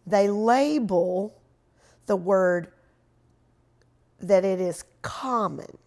they 0.07 0.31
label 0.31 1.38
the 2.07 2.16
word 2.16 2.72
that 4.20 4.44
it 4.44 4.61
is 4.61 4.85
common. 5.03 5.79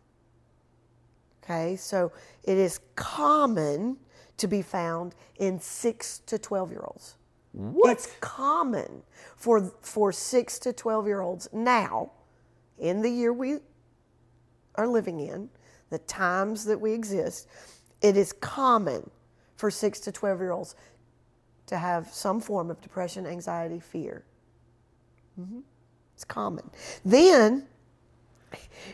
Okay, 1.43 1.75
so 1.75 2.11
it 2.43 2.57
is 2.57 2.79
common 2.95 3.97
to 4.37 4.47
be 4.47 4.61
found 4.61 5.15
in 5.37 5.59
six 5.59 6.19
to 6.25 6.37
12 6.37 6.71
year 6.71 6.81
olds. 6.83 7.15
What? 7.55 7.91
It's 7.91 8.07
common 8.19 9.03
for, 9.37 9.73
for 9.81 10.11
six 10.11 10.59
to 10.59 10.73
12 10.73 11.07
year 11.07 11.21
olds 11.21 11.47
now, 11.53 12.11
in 12.77 13.01
the 13.01 13.09
year 13.09 13.31
we 13.31 13.59
are 14.75 14.87
living 14.87 15.21
in, 15.21 15.49
the 15.89 15.99
times 15.99 16.65
that 16.65 16.79
we 16.79 16.91
exist, 16.91 17.47
it 18.01 18.17
is 18.17 18.33
common 18.33 19.09
for 19.55 19.71
six 19.71 20.01
to 20.01 20.11
12 20.11 20.39
year 20.41 20.51
olds 20.51 20.75
to 21.67 21.77
have 21.77 22.09
some 22.09 22.41
form 22.41 22.69
of 22.69 22.81
depression, 22.81 23.25
anxiety, 23.25 23.79
fear. 23.79 24.25
Mhm. 25.39 25.63
It's 26.13 26.25
common. 26.25 26.69
Then 27.05 27.67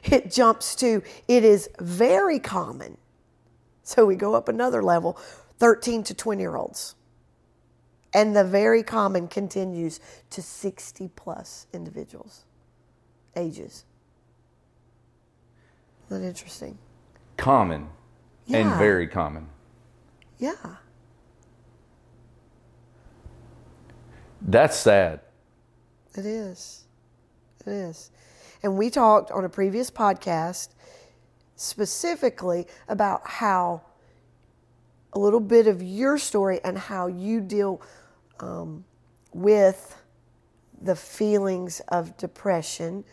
it 0.03 0.31
jumps 0.31 0.75
to 0.75 1.01
it 1.27 1.43
is 1.43 1.69
very 1.79 2.39
common. 2.39 2.97
So 3.83 4.05
we 4.05 4.15
go 4.15 4.35
up 4.35 4.47
another 4.47 4.83
level 4.83 5.13
13 5.57 6.03
to 6.03 6.13
20 6.13 6.41
year 6.41 6.55
olds. 6.55 6.95
And 8.13 8.35
the 8.35 8.43
very 8.43 8.83
common 8.83 9.27
continues 9.27 9.99
to 10.31 10.41
60 10.41 11.09
plus 11.15 11.67
individuals, 11.73 12.45
ages. 13.35 13.85
Isn't 16.07 16.21
that 16.21 16.27
interesting? 16.27 16.77
Common 17.37 17.87
and 18.53 18.75
very 18.77 19.07
common. 19.07 19.47
Yeah. 20.39 20.53
That's 24.41 24.75
sad. 24.75 25.21
It 26.17 26.25
is. 26.25 26.83
It 27.65 27.71
is. 27.71 28.11
And 28.63 28.77
we 28.77 28.89
talked 28.89 29.31
on 29.31 29.45
a 29.45 29.49
previous 29.49 29.89
podcast 29.89 30.69
specifically 31.55 32.67
about 32.87 33.21
how 33.25 33.81
a 35.13 35.19
little 35.19 35.39
bit 35.39 35.67
of 35.67 35.81
your 35.81 36.17
story 36.17 36.59
and 36.63 36.77
how 36.77 37.07
you 37.07 37.39
deal 37.39 37.81
um, 38.41 38.83
with 39.33 39.97
the 40.81 40.95
feelings 40.95 41.79
of 41.87 42.17
depression 42.17 43.03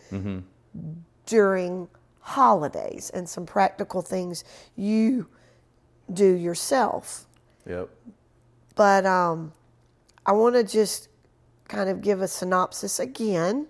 during 1.27 1.89
holidays 2.21 3.11
and 3.15 3.29
some 3.29 3.47
practical 3.47 4.03
things 4.03 4.45
you 4.75 5.27
do 6.13 6.35
yourself. 6.35 7.27
Yep. 7.67 7.91
But 8.75 9.07
um, 9.07 9.53
I 10.25 10.33
want 10.33 10.55
to 10.55 10.65
just 10.65 11.09
kind 11.69 11.91
of 11.91 12.01
give 12.01 12.23
a 12.23 12.29
synopsis 12.29 12.99
again, 12.99 13.67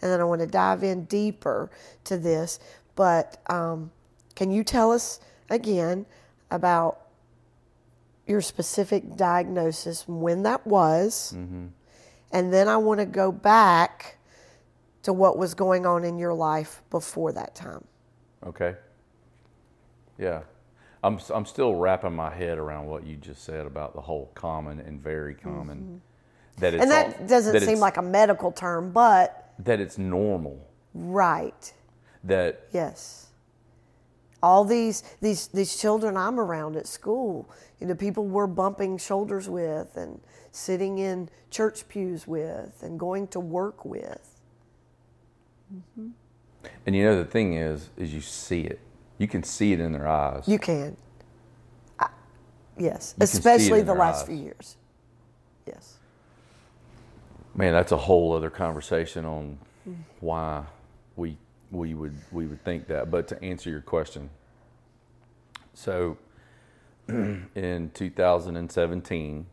and 0.00 0.10
then 0.10 0.20
I 0.20 0.24
want 0.24 0.40
to 0.40 0.46
dive 0.46 0.82
in 0.82 1.04
deeper 1.04 1.70
to 2.04 2.16
this. 2.16 2.58
But 2.94 3.42
um, 3.50 3.90
can 4.34 4.50
you 4.50 4.64
tell 4.64 4.90
us 4.90 5.20
again 5.50 6.06
about 6.50 7.05
your 8.26 8.40
specific 8.40 9.16
diagnosis, 9.16 10.06
when 10.08 10.42
that 10.42 10.66
was, 10.66 11.32
and 11.32 12.52
then 12.52 12.68
I 12.68 12.76
want 12.76 13.00
to 13.00 13.06
go 13.06 13.30
back 13.32 14.18
to 15.02 15.12
what 15.12 15.38
was 15.38 15.54
going 15.54 15.86
on 15.86 16.02
in 16.04 16.18
your 16.18 16.34
life 16.34 16.82
before 16.90 17.32
that 17.32 17.54
time. 17.54 17.84
Okay. 18.44 18.74
Yeah. 20.18 20.40
I'm, 21.04 21.20
I'm 21.32 21.46
still 21.46 21.76
wrapping 21.76 22.14
my 22.16 22.34
head 22.34 22.58
around 22.58 22.86
what 22.86 23.06
you 23.06 23.16
just 23.16 23.44
said 23.44 23.66
about 23.66 23.94
the 23.94 24.00
whole 24.00 24.30
common 24.34 24.80
and 24.80 25.00
very 25.00 25.34
common. 25.34 26.00
That 26.58 26.74
it's 26.74 26.82
Mm-hmm. 26.84 26.92
and 26.92 27.04
all- 27.04 27.10
that 27.18 27.28
doesn't 27.28 27.52
that 27.52 27.62
seem 27.62 27.78
like 27.78 27.96
a 27.96 28.02
medical 28.02 28.50
term, 28.50 28.90
but 28.90 29.52
that 29.60 29.78
it's 29.78 29.98
normal. 29.98 30.58
right. 30.94 31.72
That 32.24 32.62
Yes. 32.72 33.25
All 34.46 34.64
these 34.64 35.02
these 35.20 35.48
these 35.48 35.76
children 35.76 36.16
I'm 36.16 36.38
around 36.38 36.76
at 36.76 36.86
school, 36.86 37.50
you 37.80 37.86
know, 37.88 37.96
people 37.96 38.24
we're 38.24 38.46
bumping 38.46 38.96
shoulders 38.96 39.48
with 39.48 39.96
and 39.96 40.20
sitting 40.52 40.98
in 40.98 41.28
church 41.50 41.88
pews 41.88 42.28
with 42.28 42.80
and 42.84 42.96
going 42.96 43.26
to 43.28 43.40
work 43.40 43.84
with. 43.84 44.40
Mm-hmm. 45.74 46.10
and 46.86 46.94
you 46.94 47.02
know 47.02 47.16
the 47.18 47.24
thing 47.24 47.54
is 47.54 47.90
is 47.96 48.14
you 48.14 48.20
see 48.20 48.60
it. 48.60 48.78
You 49.18 49.26
can 49.26 49.42
see 49.42 49.72
it 49.72 49.80
in 49.80 49.90
their 49.90 50.06
eyes. 50.06 50.46
You 50.46 50.60
can. 50.60 50.96
I, 51.98 52.06
yes, 52.78 53.14
You 53.16 53.22
can 53.22 53.24
especially 53.24 53.80
in 53.80 53.86
the 53.86 53.94
last 53.94 54.20
eyes. 54.20 54.26
few 54.28 54.36
years. 54.36 54.76
Yes. 55.66 55.96
Man, 57.56 57.72
that's 57.72 57.90
a 57.90 57.96
whole 57.96 58.32
other 58.32 58.50
conversation 58.50 59.24
on 59.24 59.58
mm. 59.88 59.96
why 60.20 60.66
we 61.76 61.94
would 61.94 62.16
we 62.32 62.46
would 62.46 62.64
think 62.64 62.86
that. 62.88 63.10
But 63.10 63.28
to 63.28 63.42
answer 63.42 63.70
your 63.70 63.82
question, 63.82 64.30
so 65.74 66.16
in 67.08 67.90
2017, 67.94 69.46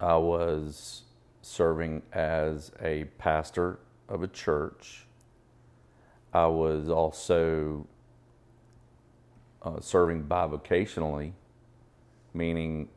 I 0.00 0.16
was 0.16 1.02
serving 1.42 2.02
as 2.12 2.72
a 2.80 3.04
pastor 3.18 3.78
of 4.08 4.22
a 4.22 4.28
church. 4.28 5.06
I 6.32 6.46
was 6.46 6.88
also 6.88 7.86
uh, 9.62 9.80
serving 9.80 10.24
bivocationally, 10.24 11.32
meaning 12.32 12.88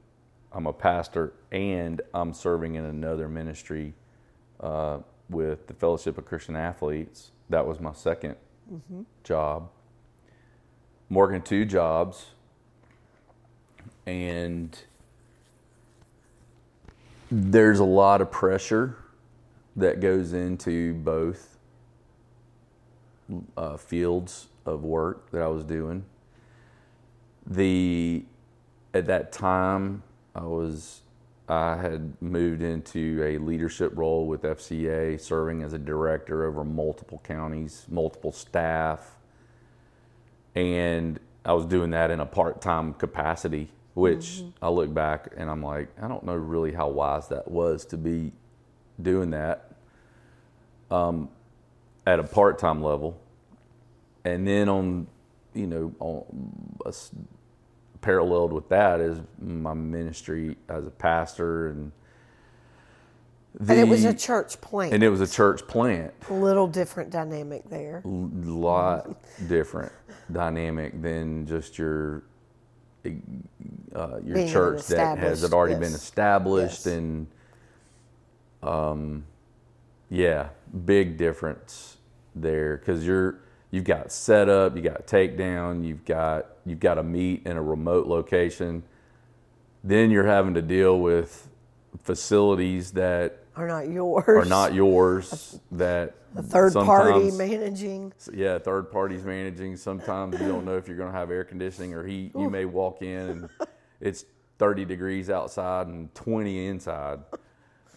I'm 0.53 0.67
a 0.67 0.73
pastor 0.73 1.33
and 1.51 2.01
I'm 2.13 2.33
serving 2.33 2.75
in 2.75 2.85
another 2.85 3.27
ministry 3.27 3.93
uh, 4.61 4.99
with 5.29 5.67
the 5.67 5.73
Fellowship 5.73 6.17
of 6.17 6.25
Christian 6.25 6.55
Athletes. 6.55 7.31
That 7.49 7.65
was 7.67 7.79
my 7.79 7.91
2nd 7.91 8.35
job. 9.23 9.69
I'm 11.09 11.15
working 11.15 11.41
two 11.41 11.65
jobs, 11.65 12.27
and 14.05 14.77
there's 17.31 17.79
a 17.79 17.85
lot 17.85 18.21
of 18.21 18.31
pressure 18.31 18.97
that 19.75 19.99
goes 19.99 20.33
into 20.33 20.93
both 20.95 21.57
uh, 23.57 23.77
fields 23.77 24.47
of 24.65 24.83
work 24.83 25.31
that 25.31 25.41
I 25.41 25.47
was 25.47 25.63
doing. 25.63 26.05
The 27.45 28.25
at 28.93 29.07
that 29.07 29.31
time 29.31 30.03
I 30.33 30.45
was 30.45 31.01
I 31.47 31.77
had 31.77 32.19
moved 32.21 32.61
into 32.61 33.21
a 33.23 33.37
leadership 33.37 33.91
role 33.95 34.25
with 34.27 34.41
FCA, 34.41 35.19
serving 35.19 35.61
as 35.61 35.73
a 35.73 35.77
director 35.77 36.45
over 36.45 36.63
multiple 36.63 37.21
counties, 37.23 37.85
multiple 37.89 38.31
staff, 38.31 39.15
and 40.55 41.19
I 41.45 41.53
was 41.53 41.65
doing 41.65 41.91
that 41.91 42.09
in 42.09 42.19
a 42.19 42.25
part-time 42.25 42.93
capacity. 42.95 43.69
Which 43.93 44.43
I 44.61 44.67
look 44.67 44.93
back 44.93 45.29
and 45.37 45.49
I'm 45.49 45.63
like, 45.63 45.87
I 46.01 46.09
don't 46.09 46.25
know 46.25 46.35
really 46.35 46.73
how 46.73 46.89
wise 46.89 47.29
that 47.29 47.49
was 47.49 47.85
to 47.85 47.97
be 47.97 48.33
doing 49.01 49.29
that 49.29 49.71
um, 50.91 51.29
at 52.05 52.19
a 52.19 52.23
part-time 52.23 52.83
level, 52.83 53.17
and 54.25 54.45
then 54.45 54.67
on, 54.67 55.07
you 55.53 55.67
know, 55.67 55.93
on 55.99 56.25
a 56.85 56.91
paralleled 58.05 58.53
with 58.53 58.69
that 58.69 59.01
is 59.01 59.19
my 59.41 59.73
ministry 59.73 60.55
as 60.69 60.85
a 60.85 60.91
pastor 60.91 61.69
and 61.69 61.91
the, 63.59 63.73
and 63.73 63.81
it 63.81 63.87
was 63.87 64.05
a 64.05 64.13
church 64.13 64.61
plant. 64.61 64.93
and 64.93 65.01
it 65.01 65.09
was 65.09 65.21
a 65.21 65.27
church 65.27 65.65
plant 65.65 66.13
a 66.29 66.33
little 66.33 66.67
different 66.67 67.09
dynamic 67.09 67.67
there. 67.67 68.03
a 68.05 68.07
lot 68.07 69.09
different 69.47 69.91
dynamic 70.31 71.01
than 71.01 71.47
just 71.47 71.79
your 71.79 72.21
uh, 73.95 74.19
your 74.23 74.35
Being 74.35 74.49
church 74.49 74.85
that 74.87 75.17
has 75.17 75.51
already 75.51 75.73
been 75.73 75.93
established 75.93 76.85
Yes. 76.85 76.95
and 76.97 77.27
um 78.61 79.25
yeah 80.11 80.49
big 80.85 81.17
difference 81.17 81.97
there 82.35 82.77
because 82.77 83.03
you're 83.03 83.39
you've 83.75 83.83
got 83.83 84.09
setup 84.09 84.73
you 84.77 84.81
got 84.81 85.05
takedown 85.05 85.85
you've 85.85 86.05
got 86.05 86.45
you've 86.65 86.79
got 86.79 86.93
to 86.93 87.03
meet 87.03 87.45
in 87.45 87.57
a 87.57 87.61
remote 87.61 88.07
location 88.07 88.81
then 89.83 90.09
you're 90.09 90.25
having 90.25 90.53
to 90.53 90.61
deal 90.61 90.97
with 90.99 91.49
facilities 92.03 92.91
that 92.91 93.39
Are 93.57 93.67
not 93.67 93.89
yours. 93.89 94.25
are 94.27 94.45
not 94.45 94.73
yours 94.73 95.59
that 95.73 96.15
a 96.37 96.41
third 96.41 96.73
party 96.73 97.31
managing. 97.31 98.11
yeah, 98.33 98.57
third 98.57 98.91
parties 98.91 99.23
managing. 99.23 99.77
Sometimes 99.77 100.37
you 100.39 100.47
don't 100.47 100.65
know 100.65 100.75
if 100.75 100.85
you're 100.85 100.97
going 100.97 101.11
to 101.11 101.17
have 101.17 101.31
air 101.31 101.45
conditioning 101.45 101.93
or 101.93 102.05
heat. 102.05 102.31
You 102.35 102.49
may 102.49 102.65
walk 102.65 103.01
in 103.01 103.29
and 103.29 103.49
it's 104.01 104.25
30 104.57 104.83
degrees 104.83 105.29
outside 105.29 105.87
and 105.87 106.13
20 106.13 106.67
inside 106.67 107.19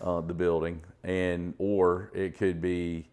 uh, 0.01 0.21
the 0.21 0.35
building, 0.35 0.81
and 1.03 1.55
or 1.59 2.13
it 2.15 2.39
could 2.39 2.61
be 2.61 3.09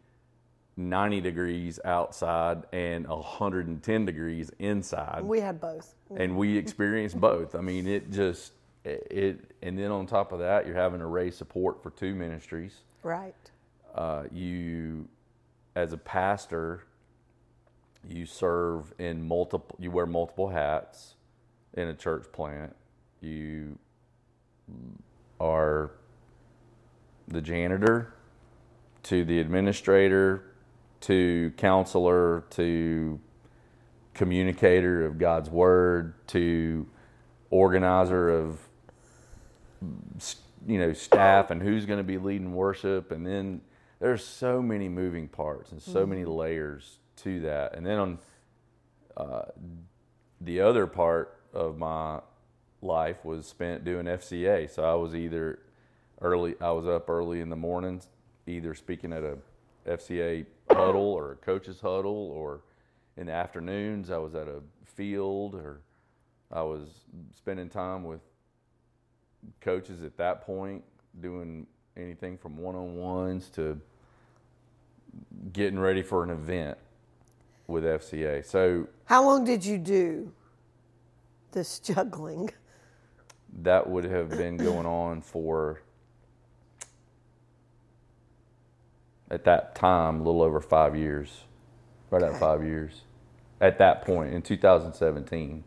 90 0.77 1.21
degrees 1.21 1.79
outside 1.85 2.63
and 2.73 3.07
110 3.07 4.05
degrees 4.05 4.51
inside. 4.59 5.23
We 5.23 5.39
had 5.39 5.59
both. 5.61 5.93
and 6.15 6.35
we 6.37 6.57
experienced 6.57 7.19
both. 7.19 7.55
I 7.55 7.61
mean, 7.61 7.87
it 7.87 8.11
just 8.11 8.51
it, 8.83 9.51
and 9.63 9.79
then 9.79 9.89
on 9.91 10.05
top 10.05 10.31
of 10.31 10.39
that, 10.39 10.67
you're 10.67 10.75
having 10.75 10.99
to 10.99 11.07
raise 11.07 11.35
support 11.35 11.81
for 11.81 11.89
two 11.89 12.13
ministries 12.13 12.73
Right. 13.03 13.33
uh, 13.95 14.23
you 14.31 15.07
as 15.75 15.91
a 15.93 15.97
pastor 15.97 16.83
you 18.07 18.25
serve 18.25 18.93
in 18.99 19.27
multiple 19.27 19.75
you 19.79 19.89
wear 19.91 20.05
multiple 20.05 20.49
hats 20.49 21.15
in 21.73 21.87
a 21.87 21.93
church 21.93 22.25
plant. 22.31 22.75
You 23.21 23.77
are 25.39 25.91
the 27.27 27.41
janitor 27.41 28.13
to 29.03 29.25
the 29.25 29.39
administrator 29.39 30.43
to 31.05 31.53
counselor 31.57 32.43
to 32.51 33.19
communicator 34.15 35.05
of 35.05 35.19
God's 35.19 35.49
word 35.49 36.15
to 36.27 36.87
organizer 37.51 38.29
of 38.29 38.59
you 40.65 40.79
know 40.79 40.93
staff 40.93 41.51
and 41.51 41.61
who's 41.61 41.85
going 41.85 41.99
to 41.99 42.03
be 42.03 42.17
leading 42.17 42.55
worship. 42.55 43.11
And 43.11 43.25
then 43.25 43.61
there's 43.99 44.25
so 44.25 44.63
many 44.63 44.89
moving 44.89 45.27
parts 45.27 45.71
and 45.71 45.81
so 45.81 46.07
many 46.07 46.25
layers 46.25 46.97
to 47.17 47.39
that. 47.41 47.75
And 47.75 47.85
then 47.85 47.99
on 47.99 48.19
uh, 49.15 49.43
the 50.41 50.61
other 50.61 50.87
part 50.87 51.39
of 51.53 51.77
my 51.77 52.19
life 52.81 53.23
was 53.23 53.45
spent 53.45 53.83
doing 53.83 54.05
FCA 54.05 54.69
so 54.69 54.83
I 54.83 54.93
was 54.95 55.15
either 55.15 55.59
early 56.21 56.55
I 56.61 56.71
was 56.71 56.85
up 56.85 57.09
early 57.09 57.41
in 57.41 57.49
the 57.49 57.55
mornings 57.55 58.07
either 58.45 58.75
speaking 58.75 59.11
at 59.11 59.23
a 59.23 59.37
FCA 59.87 60.45
huddle 60.75 61.01
or 61.13 61.33
a 61.33 61.35
coach's 61.37 61.79
huddle 61.79 62.31
or 62.31 62.61
in 63.17 63.27
the 63.27 63.31
afternoons 63.33 64.09
I 64.09 64.17
was 64.17 64.35
at 64.35 64.47
a 64.47 64.61
field 64.85 65.55
or 65.55 65.81
I 66.51 66.61
was 66.61 66.87
spending 67.35 67.69
time 67.69 68.03
with 68.03 68.21
coaches 69.61 70.03
at 70.03 70.17
that 70.17 70.41
point 70.45 70.83
doing 71.21 71.65
anything 71.97 72.37
from 72.37 72.57
one-on-ones 72.57 73.49
to 73.51 73.79
getting 75.53 75.79
ready 75.79 76.01
for 76.01 76.23
an 76.23 76.29
event 76.29 76.77
with 77.67 77.83
FCA. 77.83 78.45
So 78.45 78.87
How 79.05 79.23
long 79.23 79.43
did 79.43 79.65
you 79.65 79.77
do 79.77 80.31
this 81.51 81.79
juggling? 81.93 82.49
that 83.61 83.89
would 83.89 84.03
have 84.03 84.29
been 84.31 84.57
going 84.57 84.85
on 84.85 85.21
for 85.21 85.81
at 89.35 89.43
that 89.43 89.75
time 89.75 90.15
a 90.21 90.23
little 90.23 90.41
over 90.41 90.59
five 90.61 90.95
years 90.95 91.41
right 92.09 92.23
at 92.23 92.29
Okay. 92.29 92.39
five 92.39 92.63
years 92.63 93.01
at 93.61 93.77
that 93.77 94.03
point 94.03 94.33
in 94.33 94.41
2017 94.41 95.63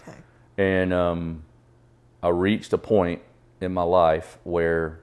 Okay. 0.00 0.18
and 0.58 0.92
um, 0.92 1.42
i 2.22 2.28
reached 2.28 2.72
a 2.72 2.78
point 2.78 3.20
in 3.60 3.72
my 3.72 3.82
life 3.82 4.38
where 4.44 5.00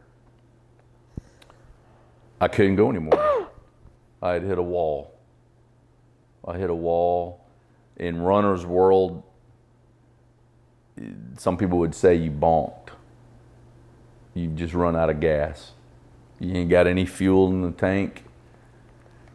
i 2.41 2.47
couldn't 2.47 2.75
go 2.75 2.89
anymore 2.89 3.49
i 4.21 4.31
had 4.33 4.43
hit 4.43 4.57
a 4.57 4.61
wall 4.63 5.13
i 6.47 6.57
hit 6.57 6.69
a 6.69 6.75
wall 6.75 7.45
in 7.97 8.21
runner's 8.21 8.65
world 8.65 9.23
some 11.37 11.57
people 11.57 11.79
would 11.79 11.95
say 11.95 12.13
you 12.15 12.29
bonked. 12.29 12.89
You 14.35 14.47
just 14.49 14.73
run 14.75 14.95
out 14.95 15.09
of 15.09 15.19
gas. 15.19 15.71
You 16.43 16.55
ain't 16.57 16.69
got 16.69 16.87
any 16.87 17.05
fuel 17.05 17.49
in 17.49 17.61
the 17.61 17.71
tank, 17.71 18.25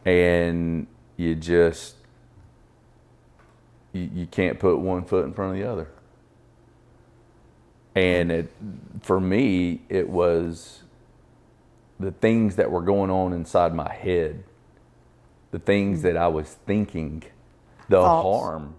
and 0.05 0.87
you 1.16 1.35
just 1.37 1.97
you, 3.94 4.11
you 4.14 4.27
can't 4.27 4.59
put 4.59 4.79
one 4.79 5.05
foot 5.05 5.25
in 5.27 5.33
front 5.33 5.53
of 5.53 5.62
the 5.62 5.71
other. 5.71 5.88
And 7.97 8.33
it, 8.33 8.53
for 9.03 9.21
me, 9.21 9.83
it 9.88 10.09
was 10.09 10.83
the 12.01 12.12
things 12.12 12.57
that 12.57 12.71
were 12.71 12.83
going 12.83 13.11
on 13.11 13.33
inside 13.33 13.75
my 13.75 13.92
head, 13.92 14.44
the 15.51 15.59
things 15.61 16.03
that 16.03 16.16
I 16.16 16.29
was 16.29 16.57
thinking, 16.66 17.25
the 17.88 18.01
Thoughts. 18.03 18.23
harm 18.25 18.77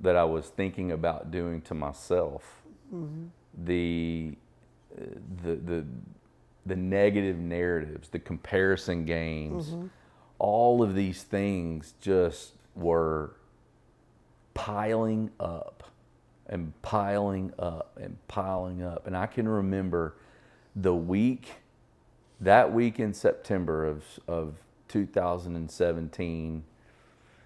that 0.00 0.16
I 0.16 0.24
was 0.24 0.46
thinking 0.48 0.92
about 0.92 1.30
doing 1.30 1.62
to 1.62 1.74
myself, 1.74 2.62
the, 3.56 4.36
uh, 4.98 5.04
the 5.44 5.56
the 5.56 5.86
the 6.68 6.76
negative 6.76 7.38
narratives, 7.38 8.08
the 8.08 8.18
comparison 8.18 9.04
games, 9.04 9.68
mm-hmm. 9.68 9.86
all 10.38 10.82
of 10.82 10.94
these 10.94 11.22
things 11.22 11.94
just 12.00 12.52
were 12.74 13.34
piling 14.54 15.30
up 15.40 15.84
and 16.46 16.72
piling 16.82 17.52
up 17.58 17.98
and 18.00 18.16
piling 18.28 18.82
up. 18.82 19.06
And 19.06 19.16
I 19.16 19.26
can 19.26 19.48
remember 19.48 20.14
the 20.76 20.94
week, 20.94 21.48
that 22.40 22.72
week 22.72 23.00
in 23.00 23.14
September 23.14 23.84
of, 23.84 24.04
of 24.26 24.54
2017, 24.88 26.64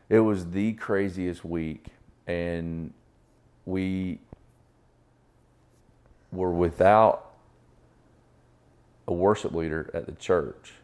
it 0.08 0.20
was 0.20 0.50
the 0.50 0.72
craziest 0.74 1.44
week. 1.44 1.86
And 2.26 2.92
we 3.64 4.18
were 6.30 6.52
without 6.52 7.31
a 9.08 9.12
worship 9.12 9.52
leader 9.52 9.90
at 9.94 10.06
the 10.06 10.12
church. 10.12 10.74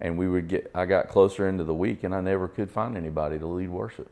And 0.00 0.16
we 0.16 0.28
would 0.28 0.48
get, 0.48 0.70
I 0.74 0.86
got 0.86 1.08
closer 1.08 1.48
into 1.48 1.64
the 1.64 1.74
week 1.74 2.04
and 2.04 2.14
I 2.14 2.20
never 2.20 2.48
could 2.48 2.70
find 2.70 2.96
anybody 2.96 3.38
to 3.38 3.46
lead 3.46 3.68
worship. 3.68 4.10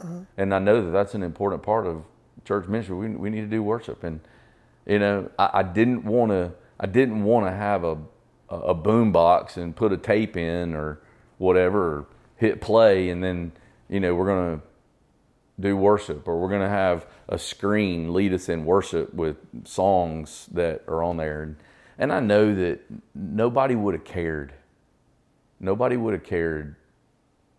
Uh-huh. 0.00 0.20
And 0.36 0.54
I 0.54 0.58
know 0.58 0.84
that 0.84 0.90
that's 0.90 1.14
an 1.14 1.22
important 1.22 1.62
part 1.62 1.86
of 1.86 2.04
church 2.44 2.66
ministry. 2.66 2.96
We, 2.96 3.08
we 3.08 3.30
need 3.30 3.42
to 3.42 3.46
do 3.46 3.62
worship. 3.62 4.04
And, 4.04 4.20
you 4.86 4.98
know, 4.98 5.30
I, 5.38 5.50
I 5.54 5.62
didn't 5.62 6.04
want 6.04 6.30
to, 6.30 6.52
I 6.80 6.86
didn't 6.86 7.24
want 7.24 7.46
to 7.46 7.52
have 7.52 7.84
a, 7.84 7.98
a 8.48 8.74
boom 8.74 9.12
box 9.12 9.56
and 9.56 9.76
put 9.76 9.92
a 9.92 9.98
tape 9.98 10.36
in 10.36 10.74
or 10.74 11.00
whatever, 11.36 11.98
or 11.98 12.06
hit 12.36 12.60
play 12.60 13.10
and 13.10 13.22
then, 13.22 13.52
you 13.88 14.00
know, 14.00 14.14
we're 14.14 14.26
going 14.26 14.58
to 14.58 14.66
do 15.60 15.76
worship 15.76 16.26
or 16.26 16.40
we're 16.40 16.48
going 16.48 16.62
to 16.62 16.68
have 16.68 17.04
a 17.28 17.38
screen 17.38 18.14
lead 18.14 18.32
us 18.32 18.48
in 18.48 18.64
worship 18.64 19.12
with 19.12 19.36
songs 19.64 20.48
that 20.52 20.82
are 20.88 21.02
on 21.02 21.18
there. 21.18 21.42
And, 21.42 21.56
and 21.98 22.12
I 22.12 22.20
know 22.20 22.54
that 22.54 22.80
nobody 23.14 23.74
would 23.74 23.94
have 23.94 24.04
cared. 24.04 24.52
Nobody 25.60 25.96
would 25.96 26.14
have 26.14 26.24
cared. 26.24 26.76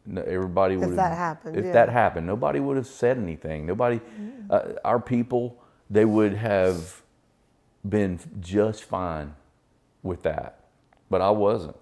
Everybody 0.09 0.77
would 0.77 0.87
have, 0.87 0.95
that 0.95 1.17
happened, 1.17 1.57
If 1.57 1.65
yeah. 1.65 1.71
that 1.73 1.89
happened, 1.89 2.25
nobody 2.25 2.59
would 2.59 2.77
have 2.77 2.87
said 2.87 3.17
anything. 3.17 3.65
Nobody, 3.65 3.99
uh, 4.49 4.73
our 4.83 4.99
people, 4.99 5.61
they 5.89 6.05
would 6.05 6.33
have 6.33 7.01
been 7.87 8.19
just 8.39 8.83
fine 8.83 9.35
with 10.01 10.23
that. 10.23 10.61
But 11.09 11.21
I 11.21 11.29
wasn't. 11.29 11.75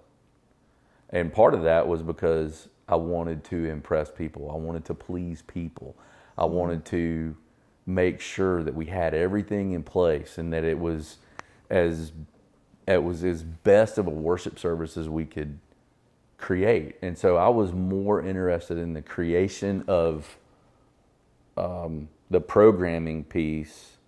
And 1.10 1.32
part 1.32 1.54
of 1.54 1.62
that 1.62 1.86
was 1.88 2.02
because 2.02 2.68
I 2.88 2.96
wanted 2.96 3.44
to 3.44 3.66
impress 3.66 4.10
people. 4.10 4.50
I 4.50 4.56
wanted 4.56 4.84
to 4.86 4.94
please 4.94 5.42
people. 5.42 5.96
I 6.36 6.44
wanted 6.44 6.84
to 6.86 7.36
make 7.86 8.20
sure 8.20 8.62
that 8.62 8.74
we 8.74 8.86
had 8.86 9.14
everything 9.14 9.72
in 9.72 9.82
place 9.82 10.36
and 10.38 10.52
that 10.52 10.64
it 10.64 10.78
was 10.78 11.18
as 11.70 12.12
it 12.94 13.02
was 13.02 13.24
as 13.24 13.42
best 13.42 13.98
of 13.98 14.06
a 14.06 14.10
worship 14.10 14.58
service 14.58 14.96
as 14.96 15.08
we 15.08 15.24
could 15.26 15.58
create. 16.38 16.96
And 17.02 17.18
so 17.18 17.36
I 17.36 17.48
was 17.48 17.72
more 17.72 18.22
interested 18.22 18.78
in 18.78 18.94
the 18.94 19.02
creation 19.02 19.84
of 19.88 20.38
um, 21.56 22.08
the 22.30 22.40
programming 22.40 23.24
piece. 23.24 23.98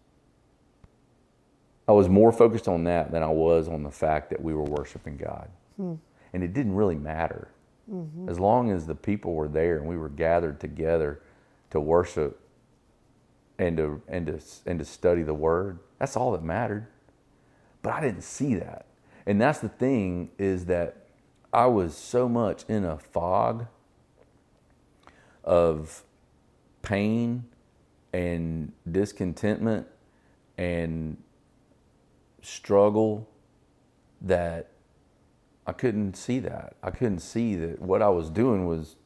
I 1.88 1.92
was 1.92 2.08
more 2.08 2.32
focused 2.32 2.68
on 2.68 2.84
that 2.84 3.10
than 3.12 3.22
I 3.22 3.28
was 3.30 3.68
on 3.68 3.82
the 3.82 3.90
fact 3.90 4.30
that 4.30 4.42
we 4.42 4.54
were 4.54 4.64
worshiping 4.64 5.16
God. 5.16 5.50
And 6.32 6.44
it 6.44 6.54
didn't 6.54 6.74
really 6.74 6.94
matter. 6.96 7.48
As 8.28 8.38
long 8.38 8.70
as 8.70 8.86
the 8.86 8.94
people 8.94 9.34
were 9.34 9.48
there 9.48 9.78
and 9.78 9.86
we 9.88 9.96
were 9.98 10.08
gathered 10.10 10.60
together 10.60 11.20
to 11.70 11.80
worship 11.80 12.40
and 13.58 13.76
to, 13.78 14.02
and 14.08 14.26
to, 14.26 14.40
and 14.66 14.78
to 14.78 14.84
study 14.84 15.22
the 15.24 15.34
word, 15.34 15.80
that's 15.98 16.16
all 16.16 16.32
that 16.32 16.44
mattered. 16.44 16.86
But 17.82 17.94
I 17.94 18.00
didn't 18.00 18.24
see 18.24 18.54
that. 18.56 18.86
And 19.26 19.40
that's 19.40 19.60
the 19.60 19.68
thing 19.68 20.30
is 20.38 20.66
that 20.66 21.06
I 21.52 21.66
was 21.66 21.96
so 21.96 22.28
much 22.28 22.64
in 22.68 22.84
a 22.84 22.98
fog 22.98 23.66
of 25.44 26.04
pain 26.82 27.44
and 28.12 28.72
discontentment 28.90 29.86
and 30.58 31.16
struggle 32.42 33.28
that 34.20 34.70
I 35.66 35.72
couldn't 35.72 36.16
see 36.16 36.38
that. 36.40 36.76
I 36.82 36.90
couldn't 36.90 37.20
see 37.20 37.54
that 37.56 37.80
what 37.80 38.02
I 38.02 38.08
was 38.08 38.30
doing 38.30 38.66
was 38.66 38.96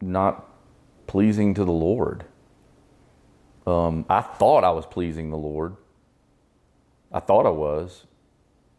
not 0.00 0.48
pleasing 1.06 1.54
to 1.54 1.64
the 1.64 1.72
Lord. 1.72 2.24
Um, 3.66 4.04
I 4.08 4.20
thought 4.20 4.64
I 4.64 4.70
was 4.70 4.86
pleasing 4.86 5.30
the 5.30 5.36
Lord. 5.36 5.76
I 7.12 7.20
thought 7.20 7.46
I 7.46 7.50
was, 7.50 8.04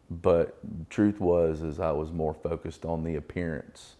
but 0.09 0.57
truth 0.89 1.19
was 1.19 1.61
is 1.61 1.79
I 1.79 1.91
was 1.91 2.11
more 2.11 2.33
focused 2.33 2.85
on 2.85 3.03
the 3.03 3.15
appearance 3.15 3.95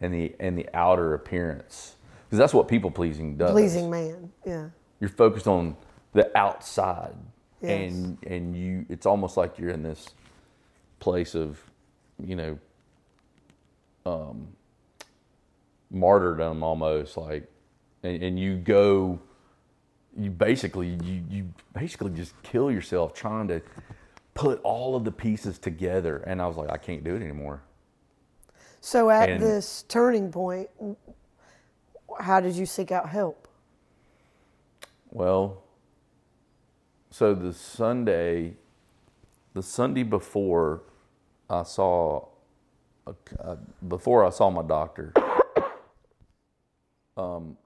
and 0.00 0.12
the 0.14 0.34
and 0.40 0.56
the 0.56 0.68
outer 0.74 1.14
appearance 1.14 1.96
because 2.24 2.38
that's 2.38 2.54
what 2.54 2.68
people 2.68 2.90
pleasing 2.90 3.36
does. 3.36 3.52
Pleasing 3.52 3.90
man. 3.90 4.30
Yeah. 4.44 4.68
You're 5.00 5.10
focused 5.10 5.46
on 5.46 5.76
the 6.12 6.36
outside, 6.36 7.14
Yes. 7.62 7.92
and 7.92 8.18
and 8.26 8.56
you. 8.56 8.86
It's 8.88 9.06
almost 9.06 9.36
like 9.36 9.58
you're 9.58 9.70
in 9.70 9.82
this 9.82 10.08
place 10.98 11.34
of, 11.34 11.58
you 12.22 12.36
know, 12.36 12.58
um, 14.06 14.48
martyrdom 15.90 16.62
almost 16.62 17.16
like 17.16 17.48
and, 18.02 18.22
and 18.22 18.38
you 18.38 18.56
go, 18.56 19.18
you 20.18 20.30
basically 20.30 20.98
you 21.02 21.22
you 21.28 21.48
basically 21.72 22.10
just 22.10 22.40
kill 22.42 22.70
yourself 22.70 23.14
trying 23.14 23.48
to 23.48 23.62
put 24.34 24.60
all 24.62 24.96
of 24.96 25.04
the 25.04 25.12
pieces 25.12 25.58
together. 25.58 26.18
And 26.26 26.40
I 26.40 26.46
was 26.46 26.56
like, 26.56 26.70
I 26.70 26.76
can't 26.76 27.04
do 27.04 27.14
it 27.14 27.22
anymore. 27.22 27.62
So 28.80 29.10
at 29.10 29.28
And- 29.28 29.42
this 29.42 29.82
turning 29.88 30.30
point, 30.32 30.70
how 32.18 32.40
did 32.40 32.54
you 32.54 32.66
seek 32.66 32.90
out 32.90 33.08
help? 33.08 33.48
Well, 35.10 35.62
so 37.10 37.34
the 37.34 37.52
Sunday, 37.52 38.56
the 39.54 39.62
Sunday 39.62 40.04
before 40.04 40.82
I 41.48 41.64
saw, 41.64 42.28
uh, 43.06 43.56
before 43.88 44.24
I 44.24 44.30
saw 44.30 44.50
my 44.50 44.62
doctor, 44.62 45.12
um, 47.16 47.56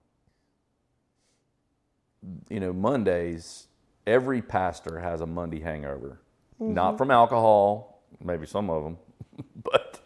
you 2.48 2.60
know, 2.60 2.72
Mondays, 2.72 3.68
every 4.06 4.42
pastor 4.42 4.98
has 5.00 5.20
a 5.20 5.26
Monday 5.26 5.60
hangover. 5.60 6.20
Mm-hmm. 6.60 6.74
Not 6.74 6.98
from 6.98 7.10
alcohol, 7.10 8.02
maybe 8.22 8.46
some 8.46 8.70
of 8.70 8.84
them, 8.84 8.98
but 9.62 10.00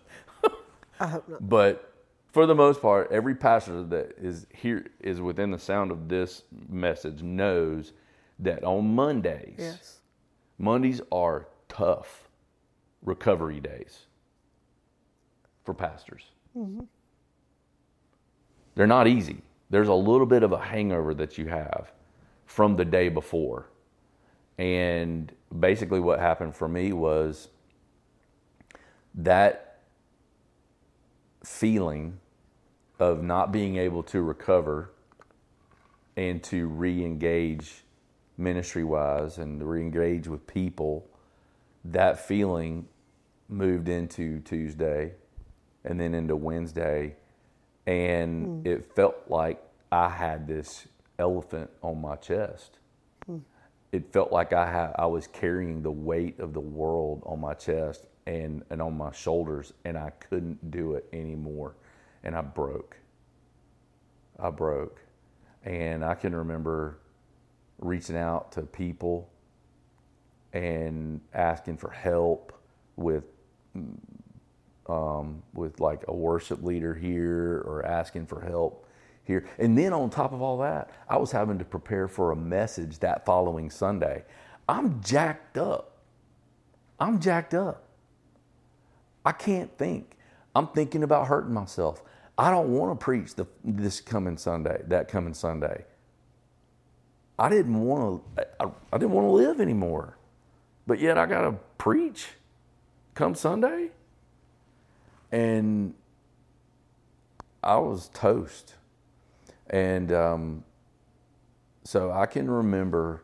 I 1.01 1.07
hope 1.09 1.29
not. 1.29 1.49
but 1.49 1.95
for 2.33 2.47
the 2.47 2.55
most 2.55 2.81
part, 2.81 3.11
every 3.13 3.35
pastor 3.35 3.83
that 3.85 4.15
is 4.19 4.47
here 4.55 4.87
is 5.01 5.21
within 5.21 5.51
the 5.51 5.59
sound 5.59 5.91
of 5.91 6.09
this 6.09 6.43
message 6.69 7.23
knows 7.23 7.93
that 8.39 8.65
on 8.65 8.95
Mondays, 8.95 9.57
Yes. 9.59 9.99
Mondays 10.59 11.01
are 11.13 11.49
tough 11.69 12.29
recovery 13.03 13.61
days 13.61 14.07
for 15.65 15.75
pastors. 15.75 16.25
Mm-hmm. 16.57 16.81
They're 18.75 18.87
not 18.87 19.07
easy. 19.07 19.43
There's 19.71 19.89
a 19.89 19.95
little 19.95 20.27
bit 20.27 20.43
of 20.43 20.53
a 20.53 20.59
hangover 20.59 21.15
that 21.15 21.37
you 21.39 21.47
have 21.47 21.93
from 22.49 22.77
the 22.77 22.85
day 22.85 23.11
before. 23.11 23.67
And 24.57 25.31
basically, 25.57 26.01
what 26.01 26.19
happened 26.19 26.57
for 26.57 26.67
me 26.67 26.93
was 26.93 27.49
that 29.15 29.83
feeling 31.45 32.19
of 32.99 33.23
not 33.23 33.53
being 33.53 33.77
able 33.77 34.03
to 34.03 34.23
recover 34.23 34.91
and 36.17 36.43
to 36.45 36.67
re 36.67 37.05
engage 37.05 37.85
ministry 38.39 38.83
wise 38.83 39.39
and 39.39 39.63
re 39.63 39.81
engage 39.81 40.27
with 40.27 40.45
people, 40.47 41.07
that 41.85 42.27
feeling 42.27 42.89
moved 43.49 43.89
into 43.89 44.41
Tuesday 44.41 45.13
and 45.85 46.01
then 46.01 46.15
into 46.15 46.35
Wednesday. 46.35 47.15
And 47.87 48.63
hmm. 48.63 48.67
it 48.67 48.97
felt 48.97 49.17
like 49.29 49.63
I 49.93 50.09
had 50.09 50.49
this 50.49 50.89
elephant 51.19 51.71
on 51.83 52.01
my 52.01 52.17
chest. 52.17 52.79
It 53.93 54.13
felt 54.13 54.33
like 54.33 54.53
I 54.53 54.71
had 54.71 54.93
I 54.99 55.07
was 55.07 55.27
carrying 55.29 55.83
the 55.83 55.91
weight 55.91 56.41
of 56.41 56.53
the 56.53 56.61
world 56.61 57.23
on 57.27 57.41
my 57.41 57.55
chest 57.55 58.07
and, 58.27 58.63
and 58.71 58.83
on 58.83 58.97
my 58.97 59.13
shoulders 59.13 59.73
and 59.85 59.99
I 59.99 60.11
couldn't 60.11 60.71
do 60.71 60.95
it 60.95 61.07
anymore. 61.13 61.77
And 62.25 62.37
I 62.37 62.43
broke. 62.43 62.97
I 64.39 64.51
broke. 64.51 65.01
And 65.65 66.05
I 66.05 66.15
can 66.15 66.35
remember 66.35 66.99
reaching 67.79 68.17
out 68.17 68.53
to 68.53 68.63
people 68.63 69.31
and 70.53 71.21
asking 71.35 71.79
for 71.79 71.91
help 71.91 72.53
with 72.97 73.25
um, 74.89 75.43
with 75.55 75.81
like 75.81 76.05
a 76.09 76.15
worship 76.15 76.63
leader 76.65 76.95
here 76.95 77.63
or 77.67 77.85
asking 77.87 78.27
for 78.27 78.41
help 78.41 78.88
here. 79.29 79.47
And 79.59 79.79
then 79.79 79.93
on 79.93 80.11
top 80.11 80.33
of 80.33 80.43
all 80.43 80.59
that, 80.59 80.91
I 81.09 81.19
was 81.19 81.31
having 81.31 81.59
to 81.59 81.65
prepare 81.65 82.09
for 82.09 82.33
a 82.33 82.37
message 82.37 82.99
that 82.99 83.25
following 83.25 83.71
Sunday. 83.71 84.25
I'm 84.69 85.01
jacked 85.03 85.57
up. 85.57 85.99
I'm 86.99 87.21
jacked 87.21 87.55
up. 87.55 87.85
I 89.25 89.31
can't 89.31 89.71
think. 89.79 90.17
I'm 90.57 90.67
thinking 90.69 91.05
about 91.05 91.29
hurting 91.29 91.55
myself. 91.55 92.03
I 92.37 92.51
don't 92.51 92.71
want 92.71 92.99
to 92.99 93.05
preach 93.05 93.35
the, 93.35 93.47
this 93.63 94.01
coming 94.01 94.37
Sunday, 94.39 94.83
that 94.89 95.09
coming 95.09 95.35
Sunday. 95.35 95.85
I 97.39 97.49
didn't 97.49 97.81
want 97.81 98.23
to. 98.37 98.47
I, 98.59 98.65
I 98.93 98.99
didn't 98.99 99.13
want 99.13 99.27
to 99.27 99.33
live 99.33 99.61
anymore, 99.61 100.17
but 100.87 100.99
yet 100.99 101.19
I 101.19 101.27
got 101.27 101.43
to 101.43 101.53
preach 101.77 102.29
come 103.15 103.35
Sunday, 103.35 103.91
and 105.31 105.95
I 107.63 107.77
was 107.77 108.09
toast. 108.09 108.75
And 109.71 110.13
um, 110.13 110.65
so 111.85 112.11
I 112.11 112.27
can 112.27 112.51
remember 112.51 113.23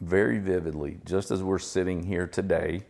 very 0.00 0.38
vividly, 0.38 0.98
just 1.04 1.30
as 1.30 1.42
we're 1.42 1.58
sitting 1.58 2.02
here 2.04 2.26
today. 2.26 2.84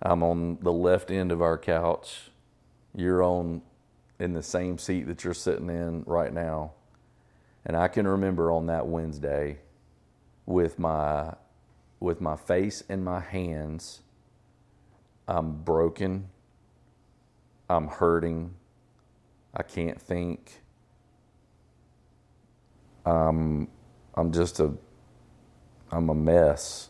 I'm 0.00 0.22
on 0.22 0.58
the 0.60 0.72
left 0.72 1.10
end 1.10 1.32
of 1.32 1.40
our 1.40 1.56
couch. 1.56 2.30
You're 2.94 3.22
on 3.22 3.62
in 4.18 4.32
the 4.32 4.42
same 4.42 4.78
seat 4.78 5.06
that 5.06 5.24
you're 5.24 5.34
sitting 5.34 5.70
in 5.70 6.02
right 6.06 6.32
now. 6.32 6.72
And 7.64 7.76
I 7.76 7.88
can 7.88 8.06
remember 8.06 8.50
on 8.50 8.66
that 8.66 8.86
Wednesday 8.86 9.58
with 10.46 10.78
my 10.78 11.34
with 12.00 12.20
my 12.20 12.36
face 12.36 12.82
in 12.88 13.04
my 13.04 13.20
hands, 13.20 14.00
I'm 15.28 15.62
broken. 15.62 16.28
I'm 17.70 17.86
hurting. 17.86 18.54
I 19.54 19.62
can't 19.62 20.00
think. 20.00 20.61
Um, 23.06 23.68
I'm 24.14 24.32
just 24.32 24.60
a 24.60 24.72
I'm 25.92 26.10
a 26.10 26.14
mess. 26.14 26.88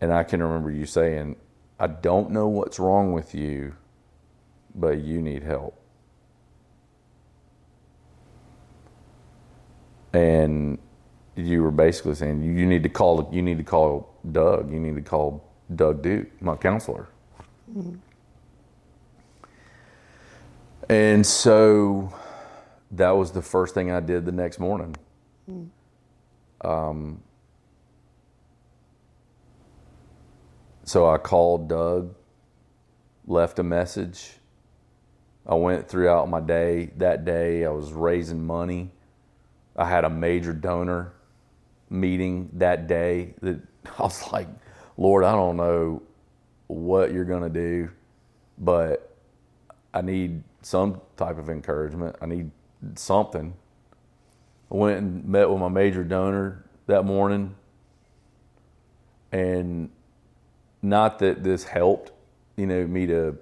And 0.00 0.12
I 0.12 0.24
can 0.24 0.42
remember 0.42 0.70
you 0.70 0.86
saying, 0.86 1.36
I 1.80 1.86
don't 1.88 2.30
know 2.30 2.48
what's 2.48 2.78
wrong 2.78 3.12
with 3.12 3.34
you, 3.34 3.74
but 4.74 4.98
you 4.98 5.22
need 5.22 5.42
help. 5.44 5.80
And 10.12 10.78
you 11.36 11.62
were 11.62 11.70
basically 11.70 12.14
saying 12.14 12.42
you 12.42 12.66
need 12.66 12.82
to 12.84 12.90
call 12.90 13.28
you 13.32 13.42
need 13.42 13.58
to 13.58 13.64
call 13.64 14.14
Doug. 14.30 14.72
You 14.72 14.80
need 14.80 14.96
to 14.96 15.02
call 15.02 15.44
Doug 15.74 16.02
Duke, 16.02 16.28
my 16.42 16.56
counselor. 16.56 17.08
And 20.88 21.26
so 21.26 22.14
that 22.92 23.10
was 23.10 23.32
the 23.32 23.42
first 23.42 23.74
thing 23.74 23.90
I 23.90 24.00
did 24.00 24.26
the 24.26 24.32
next 24.32 24.58
morning. 24.60 24.94
Um, 26.62 27.22
so 30.84 31.08
I 31.08 31.18
called 31.18 31.68
Doug, 31.68 32.14
left 33.26 33.58
a 33.58 33.62
message. 33.62 34.32
I 35.46 35.54
went 35.54 35.88
throughout 35.88 36.28
my 36.28 36.40
day. 36.40 36.92
That 36.98 37.24
day, 37.24 37.64
I 37.64 37.70
was 37.70 37.92
raising 37.92 38.44
money. 38.46 38.90
I 39.76 39.88
had 39.88 40.04
a 40.04 40.10
major 40.10 40.52
donor 40.52 41.12
meeting 41.90 42.50
that 42.54 42.86
day. 42.86 43.34
That 43.40 43.60
I 43.98 44.02
was 44.02 44.30
like, 44.32 44.48
Lord, 44.96 45.24
I 45.24 45.32
don't 45.32 45.56
know 45.56 46.02
what 46.68 47.12
you're 47.12 47.24
going 47.24 47.42
to 47.42 47.48
do, 47.48 47.90
but 48.58 49.16
I 49.94 50.02
need 50.02 50.42
some 50.62 51.00
type 51.16 51.38
of 51.38 51.48
encouragement. 51.50 52.16
I 52.22 52.26
need 52.26 52.50
something. 52.94 53.54
I 54.70 54.74
went 54.74 54.98
and 54.98 55.24
met 55.24 55.50
with 55.50 55.60
my 55.60 55.68
major 55.68 56.02
donor 56.04 56.64
that 56.86 57.04
morning, 57.04 57.54
and 59.30 59.90
not 60.80 61.18
that 61.20 61.42
this 61.42 61.64
helped, 61.64 62.10
you 62.56 62.66
know, 62.66 62.86
me 62.86 63.06
to, 63.06 63.36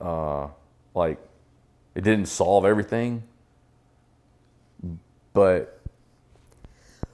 uh, 0.00 0.48
like, 0.94 1.18
it 1.94 2.02
didn't 2.02 2.26
solve 2.26 2.64
everything, 2.64 3.22
but 5.32 5.80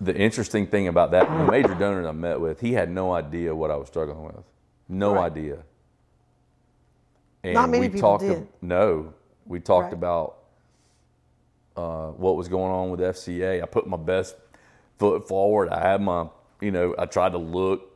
the 0.00 0.14
interesting 0.14 0.66
thing 0.66 0.88
about 0.88 1.12
that, 1.12 1.26
the 1.26 1.50
major 1.50 1.74
donor 1.74 2.02
that 2.02 2.08
I 2.08 2.12
met 2.12 2.40
with, 2.40 2.60
he 2.60 2.72
had 2.72 2.90
no 2.90 3.12
idea 3.14 3.54
what 3.54 3.70
I 3.70 3.76
was 3.76 3.88
struggling 3.88 4.24
with, 4.24 4.44
no 4.88 5.14
Right. 5.14 5.32
idea. 5.32 5.58
And 7.42 7.54
Not 7.54 7.70
many 7.70 7.86
we 7.86 7.92
people 7.92 8.18
talked. 8.18 8.22
did. 8.24 8.48
no, 8.60 9.14
we 9.46 9.60
talked 9.60 9.84
Right. 9.84 9.92
about 9.92 10.38
uh, 11.76 12.08
what 12.10 12.36
was 12.36 12.48
going 12.48 12.72
on 12.72 12.90
with 12.90 13.00
FCA. 13.00 13.62
I 13.62 13.66
put 13.66 13.86
my 13.86 13.96
best 13.96 14.36
foot 14.98 15.26
forward. 15.26 15.68
I 15.70 15.80
had 15.80 16.00
my, 16.00 16.28
you 16.60 16.70
know, 16.70 16.94
I 16.98 17.06
tried 17.06 17.32
to 17.32 17.38
look 17.38 17.90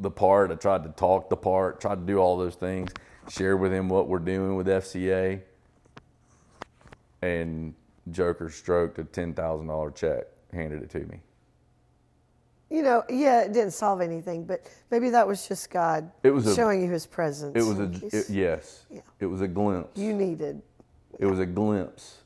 the 0.00 0.10
part. 0.10 0.50
I 0.50 0.54
tried 0.54 0.82
to 0.84 0.90
talk 0.90 1.30
the 1.30 1.36
part. 1.36 1.80
Tried 1.80 1.96
to 1.96 2.06
do 2.06 2.18
all 2.18 2.36
those 2.36 2.54
things. 2.54 2.90
Share 3.28 3.56
with 3.56 3.72
him 3.72 3.88
what 3.88 4.08
we're 4.08 4.18
doing 4.18 4.54
with 4.56 4.66
FCA. 4.66 5.40
And 7.22 7.74
Joker 8.10 8.50
stroked 8.50 8.98
a 8.98 9.04
ten 9.04 9.34
thousand 9.34 9.66
dollar 9.66 9.90
check, 9.90 10.24
handed 10.52 10.82
it 10.82 10.90
to 10.90 11.00
me. 11.00 11.20
You 12.70 12.82
know, 12.82 13.04
yeah, 13.08 13.42
it 13.42 13.52
didn't 13.52 13.72
solve 13.72 14.00
anything, 14.00 14.44
but 14.44 14.68
maybe 14.90 15.10
that 15.10 15.26
was 15.26 15.46
just 15.46 15.70
God 15.70 16.10
It 16.24 16.30
was 16.30 16.46
a- 16.48 16.54
showing 16.54 16.82
you 16.82 16.90
His 16.90 17.06
presence. 17.06 17.54
It 17.56 17.62
was 17.66 17.78
a 17.78 18.16
it, 18.16 18.28
yes. 18.28 18.86
Yeah. 18.90 19.00
It 19.20 19.26
was 19.26 19.40
a 19.40 19.48
glimpse. 19.48 19.98
you 19.98 20.12
needed. 20.12 20.60
It 21.18 21.26
was 21.26 21.38
a 21.38 21.46
glimpse 21.46 22.18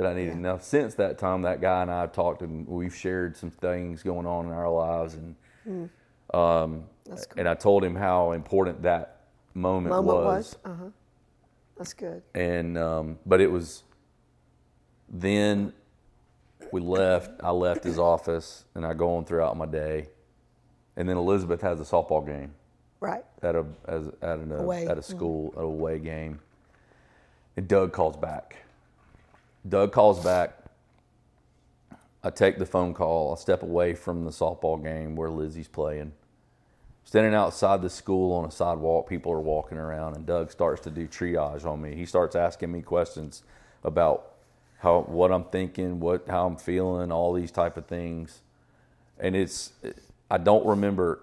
that 0.00 0.06
I 0.10 0.14
needed. 0.14 0.36
Now, 0.38 0.58
since 0.58 0.94
that 0.94 1.18
time, 1.18 1.42
that 1.42 1.60
guy 1.60 1.82
and 1.82 1.90
I 1.90 2.00
have 2.00 2.12
talked, 2.12 2.42
and 2.42 2.66
we've 2.66 2.94
shared 2.94 3.36
some 3.36 3.50
things 3.50 4.02
going 4.02 4.26
on 4.26 4.46
in 4.46 4.52
our 4.52 4.70
lives, 4.70 5.14
and 5.14 5.90
um, 6.34 6.84
That's 7.06 7.26
cool. 7.26 7.40
and 7.40 7.48
I 7.48 7.54
told 7.54 7.84
him 7.84 7.94
how 7.94 8.32
important 8.32 8.82
that 8.82 9.20
moment, 9.54 9.94
Moment 9.94 10.16
was. 10.18 10.24
was. 10.24 10.56
Uh 10.64 10.74
huh. 10.76 10.88
That's 11.76 11.92
good. 11.94 12.22
And 12.34 12.76
um, 12.78 13.18
but 13.26 13.40
it 13.40 13.50
was 13.50 13.84
then 15.08 15.72
we 16.72 16.80
left. 16.80 17.30
I 17.42 17.50
left 17.50 17.84
his 17.84 17.98
office, 17.98 18.64
and 18.74 18.84
I 18.86 18.94
go 18.94 19.16
on 19.16 19.24
throughout 19.24 19.56
my 19.56 19.66
day, 19.66 20.08
and 20.96 21.08
then 21.08 21.16
Elizabeth 21.16 21.60
has 21.62 21.80
a 21.80 21.84
softball 21.84 22.24
game 22.24 22.54
Right. 23.00 23.24
at 23.42 23.54
a 23.56 23.64
as 23.88 24.08
at 24.22 24.38
an 24.38 24.52
Away. 24.52 24.86
at 24.86 24.98
a 24.98 25.02
school 25.02 25.52
at 25.56 25.62
a 25.62 25.66
away 25.66 25.98
game, 25.98 26.38
and 27.56 27.66
Doug 27.66 27.92
calls 27.92 28.16
back. 28.16 28.56
Doug 29.68 29.92
calls 29.92 30.22
back. 30.22 30.56
I 32.22 32.30
take 32.30 32.58
the 32.58 32.66
phone 32.66 32.94
call. 32.94 33.32
I 33.32 33.36
step 33.36 33.62
away 33.62 33.94
from 33.94 34.24
the 34.24 34.30
softball 34.30 34.82
game 34.82 35.16
where 35.16 35.30
Lizzie's 35.30 35.68
playing. 35.68 36.12
Standing 37.04 37.34
outside 37.34 37.82
the 37.82 37.90
school 37.90 38.32
on 38.34 38.44
a 38.44 38.50
sidewalk, 38.50 39.08
people 39.08 39.32
are 39.32 39.40
walking 39.40 39.78
around, 39.78 40.16
and 40.16 40.26
Doug 40.26 40.50
starts 40.50 40.82
to 40.82 40.90
do 40.90 41.08
triage 41.08 41.64
on 41.64 41.80
me. 41.80 41.94
He 41.96 42.06
starts 42.06 42.36
asking 42.36 42.70
me 42.70 42.82
questions 42.82 43.42
about 43.82 44.32
how 44.78 45.00
what 45.02 45.32
I'm 45.32 45.44
thinking, 45.44 45.98
what 45.98 46.26
how 46.28 46.46
I'm 46.46 46.56
feeling, 46.56 47.10
all 47.10 47.32
these 47.32 47.50
type 47.50 47.76
of 47.76 47.86
things. 47.86 48.42
And 49.18 49.34
it's 49.34 49.72
I 50.30 50.38
don't 50.38 50.64
remember 50.64 51.20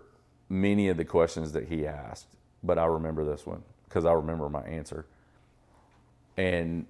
many 0.49 0.89
of 0.89 0.97
the 0.97 1.05
questions 1.05 1.53
that 1.53 1.67
he 1.67 1.87
asked, 1.87 2.27
but 2.63 2.77
I 2.77 2.85
remember 2.85 3.23
this 3.23 3.45
one 3.45 3.63
because 3.87 4.05
I 4.05 4.13
remember 4.13 4.49
my 4.49 4.63
answer. 4.63 5.05
And 6.35 6.85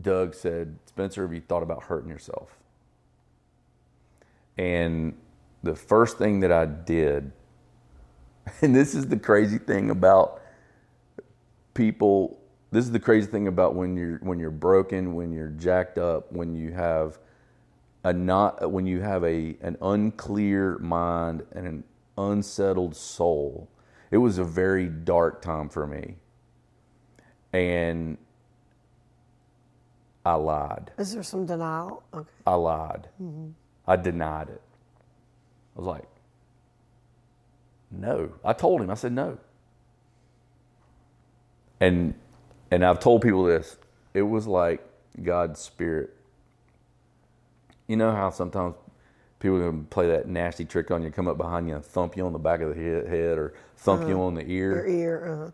Doug 0.00 0.34
said, 0.34 0.78
Spencer, 0.86 1.22
have 1.22 1.32
you 1.32 1.40
thought 1.40 1.62
about 1.62 1.84
hurting 1.84 2.10
yourself? 2.10 2.58
And 4.58 5.14
the 5.62 5.74
first 5.74 6.18
thing 6.18 6.40
that 6.40 6.52
I 6.52 6.66
did, 6.66 7.32
and 8.62 8.74
this 8.74 8.94
is 8.94 9.06
the 9.08 9.18
crazy 9.18 9.58
thing 9.58 9.90
about 9.90 10.40
people, 11.74 12.38
this 12.70 12.84
is 12.84 12.90
the 12.90 13.00
crazy 13.00 13.26
thing 13.26 13.48
about 13.48 13.74
when 13.74 13.96
you're 13.96 14.18
when 14.18 14.38
you're 14.38 14.50
broken, 14.50 15.14
when 15.14 15.32
you're 15.32 15.48
jacked 15.48 15.98
up, 15.98 16.32
when 16.32 16.54
you 16.54 16.72
have 16.72 17.18
a 18.04 18.12
not 18.12 18.70
when 18.70 18.86
you 18.86 19.00
have 19.00 19.24
a 19.24 19.56
an 19.62 19.76
unclear 19.80 20.78
mind 20.78 21.44
and 21.52 21.66
an 21.66 21.84
unsettled 22.18 22.94
soul. 22.94 23.68
It 24.10 24.18
was 24.18 24.38
a 24.38 24.44
very 24.44 24.86
dark 24.88 25.42
time 25.42 25.68
for 25.68 25.86
me. 25.86 26.16
And 27.52 28.18
I 30.24 30.34
lied. 30.34 30.92
Is 30.98 31.12
there 31.14 31.22
some 31.22 31.46
denial? 31.46 32.02
Okay. 32.14 32.30
I 32.46 32.54
lied. 32.54 33.08
I 33.86 33.96
denied 33.96 34.48
it. 34.48 34.62
I 35.76 35.80
was 35.80 35.86
like, 35.86 36.04
no. 37.90 38.32
I 38.44 38.52
told 38.54 38.80
him, 38.82 38.90
I 38.90 38.94
said 38.94 39.12
no. 39.12 39.38
And 41.80 42.14
and 42.70 42.84
I've 42.84 43.00
told 43.00 43.22
people 43.22 43.44
this. 43.44 43.76
It 44.14 44.22
was 44.22 44.46
like 44.46 44.86
God's 45.22 45.60
spirit. 45.60 46.10
You 47.86 47.96
know 47.96 48.12
how 48.12 48.30
sometimes 48.30 48.74
people 49.40 49.58
can 49.60 49.84
play 49.86 50.08
that 50.08 50.28
nasty 50.28 50.64
trick 50.64 50.90
on 50.90 51.02
you, 51.02 51.10
come 51.10 51.28
up 51.28 51.36
behind 51.36 51.68
you 51.68 51.74
and 51.74 51.84
thump 51.84 52.16
you 52.16 52.26
on 52.26 52.32
the 52.32 52.38
back 52.38 52.60
of 52.60 52.70
the 52.70 52.74
head 52.76 53.38
or 53.38 53.54
thump 53.76 54.08
you 54.08 54.20
on 54.22 54.34
the 54.34 54.42
ear. 54.42 54.72
Your 54.72 54.86
ear. 54.86 54.88
ear. 54.88 55.32
Uh 55.32 55.44
huh. 55.46 55.50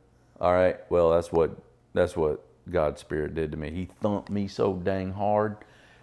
All 0.46 0.52
right. 0.52 0.78
Well, 0.90 1.10
that's 1.10 1.32
what 1.32 1.56
that's 1.94 2.16
what 2.16 2.44
God's 2.70 3.00
spirit 3.00 3.34
did 3.34 3.50
to 3.52 3.56
me. 3.56 3.70
He 3.70 3.88
thumped 4.00 4.30
me 4.30 4.48
so 4.48 4.74
dang 4.74 5.12
hard. 5.12 5.56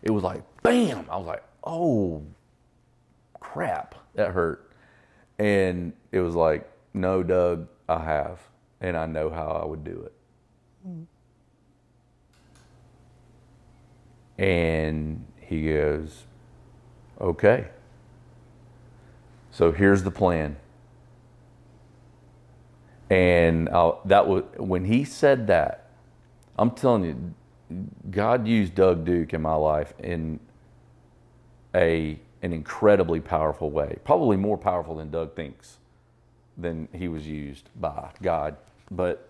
It 0.03 0.11
was 0.11 0.23
like 0.23 0.43
bam. 0.63 1.05
I 1.09 1.17
was 1.17 1.27
like, 1.27 1.43
"Oh 1.63 2.23
crap. 3.39 3.95
That 4.15 4.31
hurt." 4.31 4.71
And 5.39 5.93
it 6.11 6.19
was 6.19 6.35
like, 6.35 6.69
"No, 6.93 7.23
Doug, 7.23 7.67
I 7.89 8.03
have, 8.03 8.39
and 8.81 8.97
I 8.97 9.05
know 9.05 9.29
how 9.29 9.47
I 9.47 9.65
would 9.65 9.83
do 9.83 10.03
it." 10.05 10.13
And 14.37 15.25
he 15.39 15.69
goes, 15.73 16.25
"Okay. 17.19 17.69
So 19.51 19.71
here's 19.71 20.03
the 20.03 20.11
plan." 20.11 20.57
And 23.09 23.69
I'll, 23.69 24.01
that 24.05 24.27
was 24.27 24.43
when 24.57 24.85
he 24.85 25.03
said 25.05 25.47
that. 25.47 25.86
I'm 26.57 26.71
telling 26.71 27.03
you, 27.03 27.33
God 28.09 28.47
used 28.47 28.75
Doug 28.75 29.05
Duke 29.05 29.33
in 29.33 29.41
my 29.41 29.55
life 29.55 29.93
in 29.99 30.39
a 31.75 32.19
an 32.41 32.53
incredibly 32.53 33.19
powerful 33.19 33.71
way. 33.71 33.97
Probably 34.03 34.37
more 34.37 34.57
powerful 34.57 34.95
than 34.95 35.09
Doug 35.09 35.35
thinks 35.35 35.77
than 36.57 36.87
he 36.93 37.07
was 37.07 37.27
used 37.27 37.69
by 37.75 38.11
God. 38.21 38.57
But 38.89 39.29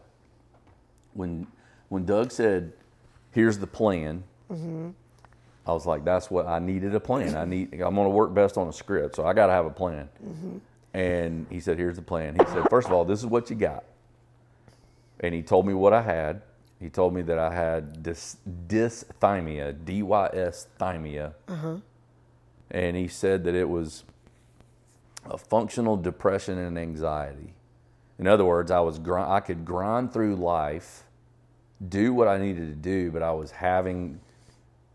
when 1.14 1.48
when 1.90 2.06
Doug 2.06 2.32
said, 2.32 2.74
"Here's 3.32 3.58
the 3.58 3.68
plan," 3.68 4.24
mm-hmm. 4.52 4.90
I 5.66 5.72
was 5.72 5.86
like, 5.86 6.06
"That's 6.06 6.30
what 6.30 6.48
I 6.48 6.60
needed 6.60 6.96
a 6.96 7.00
plan. 7.00 7.36
I 7.36 7.46
need. 7.46 7.74
I'm 7.74 7.96
going 7.96 8.06
to 8.06 8.10
work 8.10 8.34
best 8.34 8.58
on 8.58 8.68
a 8.68 8.74
script, 8.74 9.16
so 9.16 9.26
I 9.26 9.34
got 9.34 9.48
to 9.48 9.54
have 9.54 9.66
a 9.66 9.72
plan." 9.72 10.10
Mm-hmm. 10.24 10.58
And 10.94 11.48
he 11.50 11.60
said, 11.60 11.78
"Here's 11.78 11.96
the 11.96 12.02
plan." 12.02 12.36
He 12.36 12.46
said, 12.46 12.70
first 12.70 12.88
of 12.88 12.94
all, 12.94 13.06
this 13.06 13.20
is 13.20 13.26
what 13.26 13.50
you 13.50 13.56
got." 13.56 13.84
And 15.20 15.34
he 15.34 15.42
told 15.42 15.66
me 15.66 15.74
what 15.74 15.94
I 15.94 16.02
had. 16.02 16.42
He 16.80 16.90
told 16.90 17.14
me 17.14 17.22
that 17.24 17.40
I 17.40 17.54
had 17.54 18.04
dys, 18.04 18.38
dysthymia, 18.68 19.76
D-Y-S 19.84 20.68
thymia, 20.80 21.34
and 22.70 22.96
he 22.96 23.08
said 23.08 23.44
that 23.46 23.56
it 23.56 23.68
was 23.68 24.04
a 25.26 25.38
functional 25.38 25.98
depression 25.98 26.58
and 26.58 26.78
anxiety. 26.78 27.54
In 28.20 28.28
other 28.28 28.46
words, 28.46 28.72
I 28.72 28.80
was 28.80 29.00
gr- 29.00 29.18
I 29.20 29.40
could 29.40 29.66
grind 29.66 30.14
through 30.14 30.36
life, 30.36 31.04
do 31.88 32.14
what 32.14 32.28
I 32.28 32.38
needed 32.38 32.68
to 32.70 32.76
do, 32.76 33.12
but 33.12 33.22
I 33.24 33.32
was 33.32 33.52
having 33.52 34.20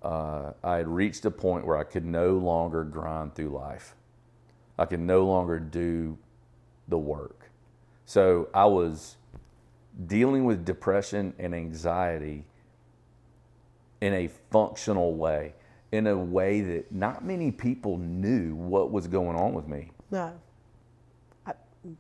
uh, 0.02 0.52
I 0.64 0.76
had 0.78 0.88
reached 0.88 1.24
a 1.24 1.30
point 1.30 1.64
where 1.66 1.76
I 1.76 1.84
could 1.84 2.04
no 2.04 2.32
longer 2.32 2.82
grind 2.84 3.34
through 3.34 3.50
life. 3.50 3.94
I 4.78 4.84
could 4.84 5.00
no 5.00 5.24
longer 5.24 5.60
do 5.60 6.18
the 6.88 6.98
work. 6.98 7.50
So 8.04 8.48
I 8.52 8.64
was 8.66 9.16
dealing 10.06 10.44
with 10.44 10.64
depression 10.64 11.34
and 11.38 11.54
anxiety 11.54 12.44
in 14.00 14.12
a 14.14 14.28
functional 14.50 15.14
way, 15.14 15.54
in 15.92 16.06
a 16.06 16.16
way 16.16 16.60
that 16.60 16.92
not 16.92 17.24
many 17.24 17.50
people 17.50 17.98
knew 17.98 18.54
what 18.54 18.90
was 18.90 19.06
going 19.06 19.36
on 19.36 19.54
with 19.54 19.68
me. 19.68 19.90
No. 20.10 20.32
I, 21.46 21.52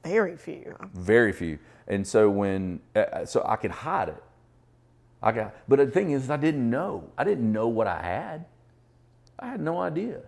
very 0.02 0.36
few. 0.36 0.76
Very 0.94 1.32
few. 1.32 1.58
And 1.86 2.06
so 2.06 2.28
when 2.28 2.80
uh, 2.96 3.24
so 3.24 3.44
I 3.46 3.56
could 3.56 3.70
hide 3.70 4.08
it. 4.08 4.22
I 5.22 5.30
got 5.30 5.54
but 5.68 5.78
the 5.78 5.86
thing 5.86 6.10
is 6.10 6.30
I 6.30 6.36
didn't 6.36 6.68
know. 6.68 7.08
I 7.16 7.24
didn't 7.24 7.50
know 7.50 7.68
what 7.68 7.86
I 7.86 8.02
had. 8.02 8.46
I 9.38 9.46
had 9.46 9.60
no 9.60 9.80
idea. 9.80 10.20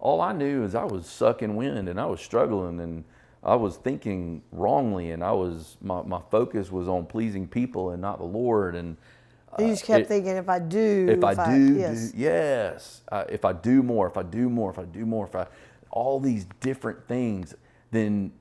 All 0.00 0.20
I 0.20 0.32
knew 0.32 0.64
is 0.64 0.74
I 0.74 0.84
was 0.84 1.06
sucking 1.06 1.56
wind 1.56 1.88
and 1.88 2.00
I 2.00 2.06
was 2.06 2.20
struggling 2.20 2.80
and 2.80 3.04
I 3.42 3.56
was 3.56 3.76
thinking 3.76 4.42
wrongly 4.52 5.12
and 5.12 5.22
I 5.24 5.32
was 5.32 5.76
my, 5.82 6.02
my 6.02 6.20
focus 6.30 6.72
was 6.72 6.88
on 6.88 7.06
pleasing 7.06 7.48
people 7.48 7.90
and 7.90 8.02
not 8.02 8.18
the 8.18 8.24
Lord 8.26 8.74
and 8.74 8.96
You 9.58 9.68
just 9.68 9.84
kept 9.84 10.02
it- 10.02 10.08
thinking, 10.08 10.36
if 10.36 10.48
I 10.48 10.58
do, 10.58 11.06
if 11.10 11.24
I 11.24 11.34
do, 11.34 11.74
yes, 11.78 12.12
do 12.12 12.18
yes, 12.18 13.02
uh, 13.10 13.24
if 13.28 13.44
I 13.44 13.52
do 13.52 13.82
more, 13.82 14.06
if 14.06 14.16
I 14.16 14.22
do 14.22 14.48
more, 14.50 14.70
if 14.70 14.78
I 14.78 14.84
do 14.84 15.06
more, 15.06 15.26
if 15.26 15.34
I, 15.34 15.46
all 15.90 16.20
these 16.20 16.46
different 16.60 17.06
things, 17.08 17.54
then, 17.90 18.32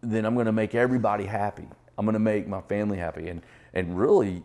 then 0.00 0.24
I'm 0.24 0.34
going 0.34 0.46
to 0.46 0.52
make 0.52 0.74
everybody 0.74 1.24
happy. 1.24 1.66
I'm 1.98 2.06
going 2.06 2.14
to 2.14 2.20
make 2.20 2.46
my 2.46 2.60
family 2.62 2.98
happy, 2.98 3.28
and 3.28 3.42
and 3.74 3.98
really, 3.98 4.42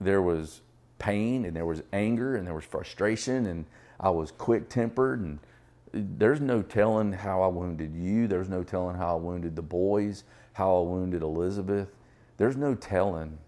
there 0.00 0.22
was 0.22 0.60
pain 0.98 1.44
and 1.44 1.56
there 1.56 1.66
was 1.66 1.82
anger 1.92 2.36
and 2.36 2.46
there 2.46 2.54
was 2.54 2.64
frustration 2.64 3.46
and 3.46 3.64
I 4.00 4.10
was 4.10 4.30
quick 4.30 4.68
tempered 4.68 5.20
and 5.20 5.38
there's 5.92 6.40
no 6.40 6.62
telling 6.62 7.12
how 7.12 7.42
I 7.42 7.48
wounded 7.48 7.94
you. 7.94 8.26
There's 8.26 8.48
no 8.48 8.62
telling 8.62 8.96
how 8.96 9.16
I 9.16 9.20
wounded 9.20 9.56
the 9.56 9.62
boys, 9.62 10.24
how 10.54 10.78
I 10.78 10.80
wounded 10.80 11.22
Elizabeth. 11.22 11.88
There's 12.38 12.56
no 12.56 12.74
telling 12.74 13.38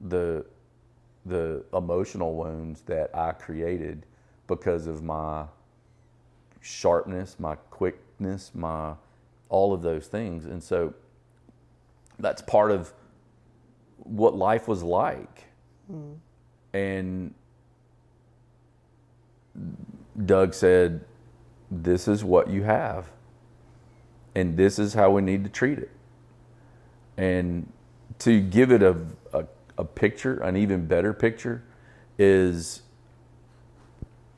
the 0.00 0.46
the 1.26 1.62
emotional 1.74 2.34
wounds 2.34 2.80
that 2.82 3.14
I 3.14 3.32
created 3.32 4.06
because 4.46 4.86
of 4.86 5.02
my 5.02 5.44
sharpness, 6.62 7.38
my 7.38 7.56
quickness, 7.56 8.52
my 8.54 8.94
all 9.50 9.74
of 9.74 9.82
those 9.82 10.06
things. 10.06 10.46
And 10.46 10.62
so 10.62 10.94
that's 12.18 12.40
part 12.42 12.70
of 12.70 12.92
what 13.98 14.34
life 14.34 14.66
was 14.66 14.82
like. 14.82 15.44
Hmm. 15.86 16.12
And 16.72 17.34
Doug 20.24 20.54
said, 20.54 21.04
This 21.70 22.08
is 22.08 22.24
what 22.24 22.48
you 22.50 22.64
have, 22.64 23.10
and 24.34 24.56
this 24.56 24.78
is 24.78 24.94
how 24.94 25.10
we 25.10 25.22
need 25.22 25.44
to 25.44 25.50
treat 25.50 25.78
it. 25.78 25.90
And 27.16 27.72
to 28.20 28.40
give 28.40 28.72
it 28.72 28.82
a, 28.82 28.96
a, 29.32 29.44
a 29.78 29.84
picture, 29.84 30.40
an 30.40 30.56
even 30.56 30.86
better 30.86 31.12
picture, 31.12 31.62
is 32.18 32.82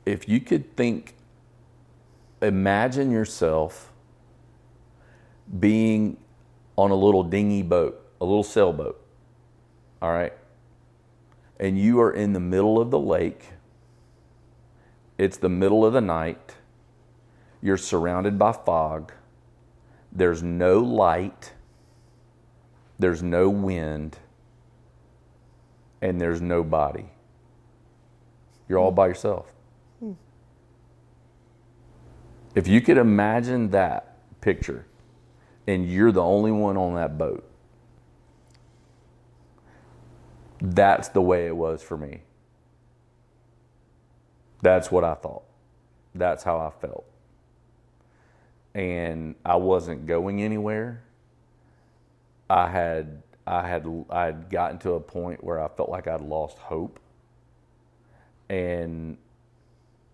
if 0.04 0.28
you 0.28 0.40
could 0.40 0.76
think, 0.76 1.14
imagine 2.42 3.10
yourself 3.10 3.92
being 5.58 6.16
on 6.76 6.90
a 6.90 6.94
little 6.94 7.22
dinghy 7.22 7.62
boat, 7.62 8.04
a 8.20 8.24
little 8.24 8.42
sailboat, 8.42 9.00
all 10.00 10.12
right? 10.12 10.32
And 11.58 11.78
you 11.78 12.00
are 12.00 12.10
in 12.10 12.32
the 12.32 12.40
middle 12.40 12.80
of 12.80 12.90
the 12.90 12.98
lake. 12.98 13.50
It's 15.18 15.36
the 15.36 15.48
middle 15.48 15.84
of 15.86 15.92
the 15.92 16.00
night. 16.00 16.56
You're 17.62 17.76
surrounded 17.76 18.38
by 18.38 18.52
fog. 18.52 19.12
There's 20.10 20.42
no 20.42 20.80
light. 20.80 21.52
There's 22.98 23.22
no 23.22 23.48
wind. 23.48 24.18
And 26.00 26.20
there's 26.20 26.42
nobody. 26.42 27.04
You're 28.68 28.78
all 28.78 28.90
by 28.90 29.06
yourself. 29.06 29.46
If 32.54 32.68
you 32.68 32.80
could 32.80 32.98
imagine 32.98 33.70
that 33.70 34.18
picture 34.40 34.84
and 35.66 35.90
you're 35.90 36.12
the 36.12 36.22
only 36.22 36.50
one 36.50 36.76
on 36.76 36.96
that 36.96 37.16
boat, 37.16 37.48
that's 40.60 41.08
the 41.08 41.22
way 41.22 41.46
it 41.46 41.56
was 41.56 41.82
for 41.82 41.96
me. 41.96 42.22
That's 44.60 44.90
what 44.90 45.02
I 45.02 45.14
thought. 45.14 45.44
That's 46.14 46.42
how 46.42 46.58
I 46.58 46.70
felt. 46.80 47.04
And 48.74 49.34
I 49.44 49.56
wasn't 49.56 50.06
going 50.06 50.42
anywhere. 50.42 51.02
I 52.48 52.68
had 52.68 53.22
I 53.46 53.66
had 53.66 53.86
I 54.10 54.26
had 54.26 54.50
gotten 54.50 54.78
to 54.80 54.92
a 54.92 55.00
point 55.00 55.42
where 55.42 55.60
I 55.60 55.68
felt 55.68 55.88
like 55.88 56.06
I'd 56.06 56.20
lost 56.20 56.58
hope. 56.58 57.00
And 58.48 59.16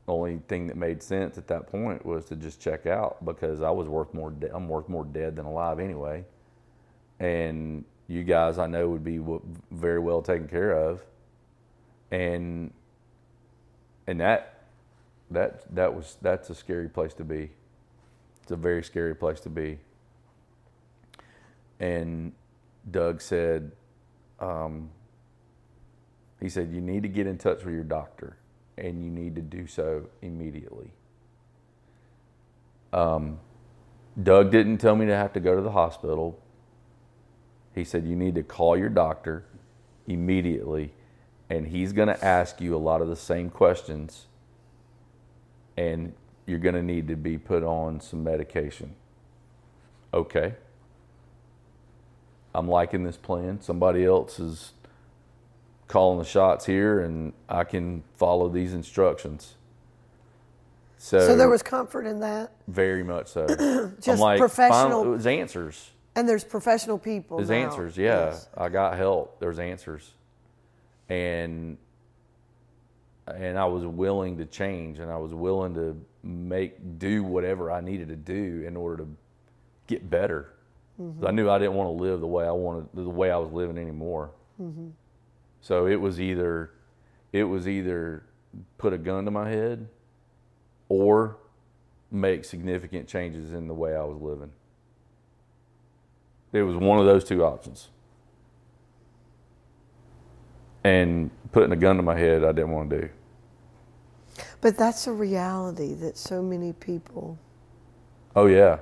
the 0.07 0.13
only 0.15 0.41
thing 0.49 0.69
that 0.69 0.77
made 0.77 1.03
sense 1.03 1.37
at 1.39 1.49
that 1.49 1.67
point 1.67 2.05
was 2.07 2.25
to 2.27 2.37
just 2.37 2.61
check 2.61 2.87
out 2.87 3.25
because 3.25 3.61
I 3.61 3.71
was 3.71 3.89
worth 3.89 4.15
more. 4.15 4.31
De- 4.31 4.55
I'm 4.55 4.69
worth 4.69 4.89
more 4.89 5.05
dead 5.05 5.37
than 5.37 5.47
alive 5.47 5.81
anyway, 5.81 6.25
and 7.21 7.85
you 8.09 8.25
guys 8.25 8.59
I 8.59 8.67
know 8.67 8.89
would 8.89 9.05
be 9.05 9.19
w- 9.19 9.43
very 9.71 9.99
well 9.99 10.23
taken 10.23 10.49
care 10.49 10.73
of, 10.73 11.03
and 12.11 12.73
and 14.07 14.21
that 14.21 14.65
that 15.31 15.75
that 15.75 15.95
was 15.95 16.17
that's 16.23 16.51
a 16.51 16.55
scary 16.55 16.89
place 16.89 17.15
to 17.15 17.25
be. 17.25 17.51
It's 18.49 18.53
a 18.55 18.57
very 18.57 18.83
scary 18.83 19.15
place 19.15 19.41
to 19.41 19.51
be. 19.51 19.79
And 21.79 22.33
Doug 22.91 23.21
said, 23.21 23.73
um, 24.41 24.89
he 26.41 26.49
said 26.49 26.73
you 26.73 26.81
need 26.81 27.03
to 27.03 27.11
get 27.11 27.27
in 27.27 27.37
touch 27.37 27.63
with 27.63 27.75
your 27.75 27.85
doctor 27.85 28.39
and 28.79 29.05
you 29.05 29.11
need 29.11 29.35
to 29.35 29.43
do 29.43 29.67
so 29.67 30.09
immediately. 30.23 30.93
Um, 32.95 33.39
Doug 34.23 34.51
didn't 34.51 34.79
tell 34.79 34.97
me 34.97 35.05
to 35.05 35.15
have 35.15 35.35
to 35.35 35.41
go 35.41 35.55
to 35.55 35.61
the 35.61 35.73
hospital. 35.73 36.41
He 37.75 37.85
said, 37.85 38.07
You 38.07 38.17
need 38.17 38.35
to 38.37 38.43
call 38.43 38.79
your 38.79 38.89
doctor 38.89 39.45
immediately, 40.07 40.95
and 41.51 41.67
he's 41.67 41.93
going 41.93 42.09
to 42.09 42.25
ask 42.25 42.63
you 42.63 42.75
a 42.75 42.79
lot 42.79 43.03
of 43.03 43.09
the 43.09 43.17
same 43.17 43.51
questions, 43.51 44.27
and 45.77 46.15
you're 46.49 46.59
going 46.59 46.75
to 46.75 46.83
need 46.83 47.07
to 47.09 47.17
be 47.17 47.37
put 47.37 47.63
on 47.63 48.01
some 48.01 48.25
medication. 48.25 48.95
Okay. 50.15 50.55
I'm 52.55 52.67
liking 52.67 53.05
this 53.05 53.19
plan. 53.19 53.61
Somebody 53.61 54.05
else 54.07 54.41
is 54.41 54.73
calling 55.87 56.19
the 56.19 56.25
shots 56.25 56.65
here 56.65 57.01
and 57.01 57.35
I 57.49 57.65
can 57.65 58.03
follow 58.17 58.49
these 58.49 58.73
instructions. 58.73 59.55
So, 60.97 61.21
So 61.21 61.37
there 61.37 61.51
was 61.51 61.63
comfort 61.63 62.07
in 62.07 62.21
that. 62.21 62.53
very 62.67 63.05
much 63.05 63.29
so. 63.29 63.47
Just 64.01 64.21
like, 64.21 64.39
professional- 64.39 64.89
Finally, 64.91 65.09
it 65.09 65.11
was 65.11 65.27
answers. 65.27 65.91
And 66.17 66.29
there's 66.29 66.43
professional 66.43 66.99
people. 66.99 67.37
There's 67.37 67.51
now. 67.51 67.57
answers. 67.57 67.97
Yeah, 67.97 68.31
Yes. 68.31 68.49
I 68.57 68.71
got 68.71 68.97
help. 68.97 69.39
There's 69.39 69.61
answers, 69.61 70.15
and 71.09 71.79
and 73.29 73.57
I 73.57 73.67
was 73.67 73.87
willing 73.87 74.39
to 74.39 74.45
change, 74.45 74.99
and 74.99 75.13
I 75.13 75.17
was 75.19 75.33
willing 75.33 75.75
to 75.75 75.97
make 76.29 76.99
do 76.99 77.25
whatever 77.25 77.71
I 77.71 77.81
needed 77.81 78.09
to 78.09 78.17
do 78.17 78.65
in 78.67 78.77
order 78.77 79.05
to 79.05 79.09
get 79.87 80.09
better. 80.09 80.55
Mm-hmm. 81.01 81.21
'Cause 81.21 81.29
I 81.29 81.33
knew 81.33 81.49
I 81.49 81.59
didn't 81.59 81.75
want 81.75 81.89
to 81.89 82.03
live 82.03 82.21
the 82.21 82.27
way 82.27 82.47
I 82.47 82.53
wanted, 82.53 82.89
the 82.93 83.09
way 83.09 83.31
I 83.31 83.39
was 83.39 83.51
living 83.51 83.79
anymore. 83.79 84.31
Mm-hmm. 84.61 84.89
So 85.61 85.87
it 85.87 86.01
was 86.01 86.21
either, 86.21 86.71
it 87.33 87.45
was 87.45 87.67
either 87.67 88.25
put 88.77 88.93
a 88.93 88.99
gun 88.99 89.25
to 89.25 89.31
my 89.31 89.49
head, 89.49 89.89
or 90.89 91.37
make 92.11 92.45
significant 92.45 93.07
changes 93.07 93.53
in 93.53 93.69
the 93.69 93.75
way 93.75 93.95
I 93.95 94.03
was 94.03 94.21
living. 94.21 94.51
It 96.53 96.63
was 96.63 96.77
one 96.77 96.99
of 96.99 97.05
those 97.05 97.25
two 97.25 97.45
options. 97.45 97.91
And 100.83 101.31
putting 101.53 101.73
a 101.73 101.77
gun 101.77 101.97
to 101.97 102.03
my 102.03 102.17
head, 102.17 102.43
I 102.45 102.53
didn't 102.53 102.71
want 102.71 102.89
to 102.91 103.01
do. 103.03 103.09
But 104.61 104.77
that's 104.77 105.07
a 105.07 105.13
reality 105.13 105.95
that 105.95 106.19
so 106.19 106.43
many 106.43 106.73
people 106.75 107.39
Oh 108.37 108.47
yeah, 108.47 108.79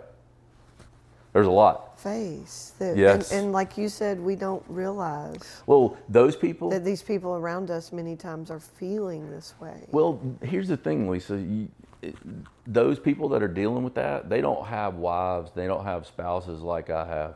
there's 1.33 1.47
a 1.47 1.51
lot. 1.53 1.99
face. 1.99 2.73
That, 2.79 2.97
Yes. 2.97 3.33
And, 3.33 3.45
and 3.47 3.53
like 3.53 3.79
you 3.79 3.89
said, 3.89 4.21
we 4.21 4.37
don't 4.37 4.65
realize 4.69 5.63
Well, 5.67 5.97
those 6.09 6.37
people. 6.37 6.71
that 6.71 6.85
these 6.85 7.03
people 7.03 7.35
around 7.37 7.71
us 7.71 7.93
many 7.93 8.17
times 8.17 8.51
are 8.51 8.61
feeling 8.61 9.31
this 9.31 9.55
way. 9.61 9.87
Well, 9.91 10.21
here's 10.43 10.69
the 10.69 10.77
thing, 10.77 11.09
Lisa. 11.11 11.37
You, 11.39 11.69
it, 12.03 12.17
those 12.67 12.99
people 13.01 13.29
that 13.31 13.43
are 13.43 13.49
dealing 13.49 13.85
with 13.85 13.95
that, 13.95 14.29
they 14.31 14.41
don't 14.41 14.67
have 14.67 14.97
wives, 14.97 15.53
they 15.55 15.67
don't 15.67 15.85
have 15.85 16.07
spouses 16.07 16.63
like 16.63 16.91
I 16.91 17.07
have. 17.07 17.35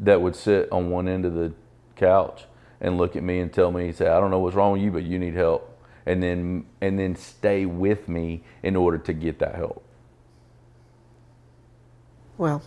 That 0.00 0.20
would 0.22 0.36
sit 0.36 0.70
on 0.72 0.90
one 0.90 1.08
end 1.08 1.24
of 1.26 1.34
the 1.34 1.52
couch 1.96 2.44
and 2.82 2.98
look 2.98 3.16
at 3.16 3.22
me 3.22 3.40
and 3.40 3.50
tell 3.50 3.70
me, 3.70 3.92
say, 3.92 4.08
"I 4.08 4.20
don't 4.20 4.30
know 4.30 4.40
what's 4.40 4.56
wrong 4.56 4.72
with 4.72 4.82
you, 4.82 4.90
but 4.90 5.04
you 5.04 5.18
need 5.18 5.34
help," 5.34 5.78
and 6.04 6.22
then 6.22 6.66
and 6.82 6.98
then 6.98 7.16
stay 7.16 7.64
with 7.64 8.08
me 8.08 8.42
in 8.62 8.76
order 8.76 8.98
to 8.98 9.12
get 9.14 9.38
that 9.38 9.54
help. 9.54 9.82
Well, 12.36 12.62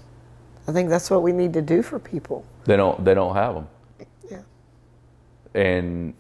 I 0.67 0.71
think 0.71 0.89
that's 0.89 1.11
what 1.11 1.21
we 1.21 1.33
need 1.33 1.53
to 1.53 1.61
do 1.61 1.83
for 1.83 1.99
people. 1.99 2.45
They 2.65 2.77
don't. 2.77 3.05
They 3.05 3.13
don't 3.13 3.35
have 3.35 3.55
them. 3.55 3.67
Yeah. 4.31 4.41
and 5.53 6.13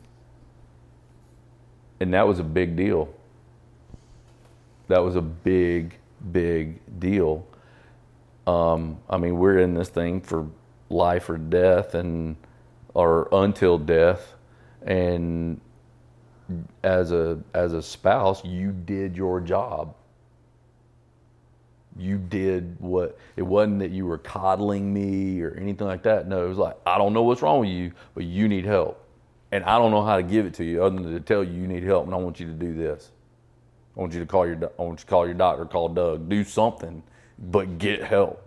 and 1.99 2.13
that 2.13 2.27
was 2.27 2.39
a 2.39 2.43
big 2.43 2.75
deal. 2.75 3.09
That 4.89 4.99
was 4.99 5.15
a 5.15 5.21
big, 5.21 5.95
big 6.31 6.79
deal. 6.99 7.47
Um, 8.45 8.99
I 9.09 9.17
mean, 9.17 9.37
we're 9.37 9.59
in 9.59 9.73
this 9.73 9.89
thing 9.89 10.21
for 10.21 10.47
life 10.89 11.29
or 11.29 11.37
death, 11.37 11.95
and 11.95 12.35
or 12.95 13.27
until 13.31 13.77
death, 13.77 14.33
and 14.81 15.59
as 16.83 17.11
a 17.11 17.39
as 17.53 17.73
a 17.73 17.81
spouse, 17.81 18.43
you 18.43 18.71
did 18.71 19.15
your 19.15 19.39
job. 19.41 19.93
You 21.97 22.17
did 22.17 22.77
what 22.79 23.17
it 23.35 23.43
wasn't 23.43 23.79
that 23.79 23.91
you 23.91 24.05
were 24.05 24.17
coddling 24.17 24.93
me 24.93 25.41
or 25.41 25.55
anything 25.59 25.85
like 25.85 26.03
that. 26.03 26.27
No, 26.27 26.45
it 26.45 26.49
was 26.49 26.57
like 26.57 26.77
I 26.85 26.97
don't 26.97 27.13
know 27.13 27.23
what's 27.23 27.41
wrong 27.41 27.59
with 27.59 27.69
you, 27.69 27.91
but 28.15 28.23
you 28.23 28.47
need 28.47 28.65
help, 28.65 29.05
and 29.51 29.63
I 29.65 29.77
don't 29.77 29.91
know 29.91 30.03
how 30.03 30.15
to 30.15 30.23
give 30.23 30.45
it 30.45 30.55
to 30.55 30.63
you 30.63 30.83
other 30.83 30.95
than 30.95 31.13
to 31.13 31.19
tell 31.19 31.43
you 31.43 31.51
you 31.51 31.67
need 31.67 31.83
help, 31.83 32.05
and 32.05 32.13
I 32.13 32.17
want 32.17 32.39
you 32.39 32.47
to 32.47 32.53
do 32.53 32.73
this. 32.73 33.11
I 33.95 33.99
want 33.99 34.13
you 34.13 34.19
to 34.21 34.25
call 34.25 34.47
your 34.47 34.55
I 34.55 34.81
want 34.81 34.99
you 34.99 35.05
to 35.05 35.09
call 35.09 35.25
your 35.25 35.35
doctor, 35.35 35.65
call 35.65 35.89
Doug, 35.89 36.29
do 36.29 36.45
something, 36.45 37.03
but 37.37 37.77
get 37.77 38.03
help. 38.03 38.41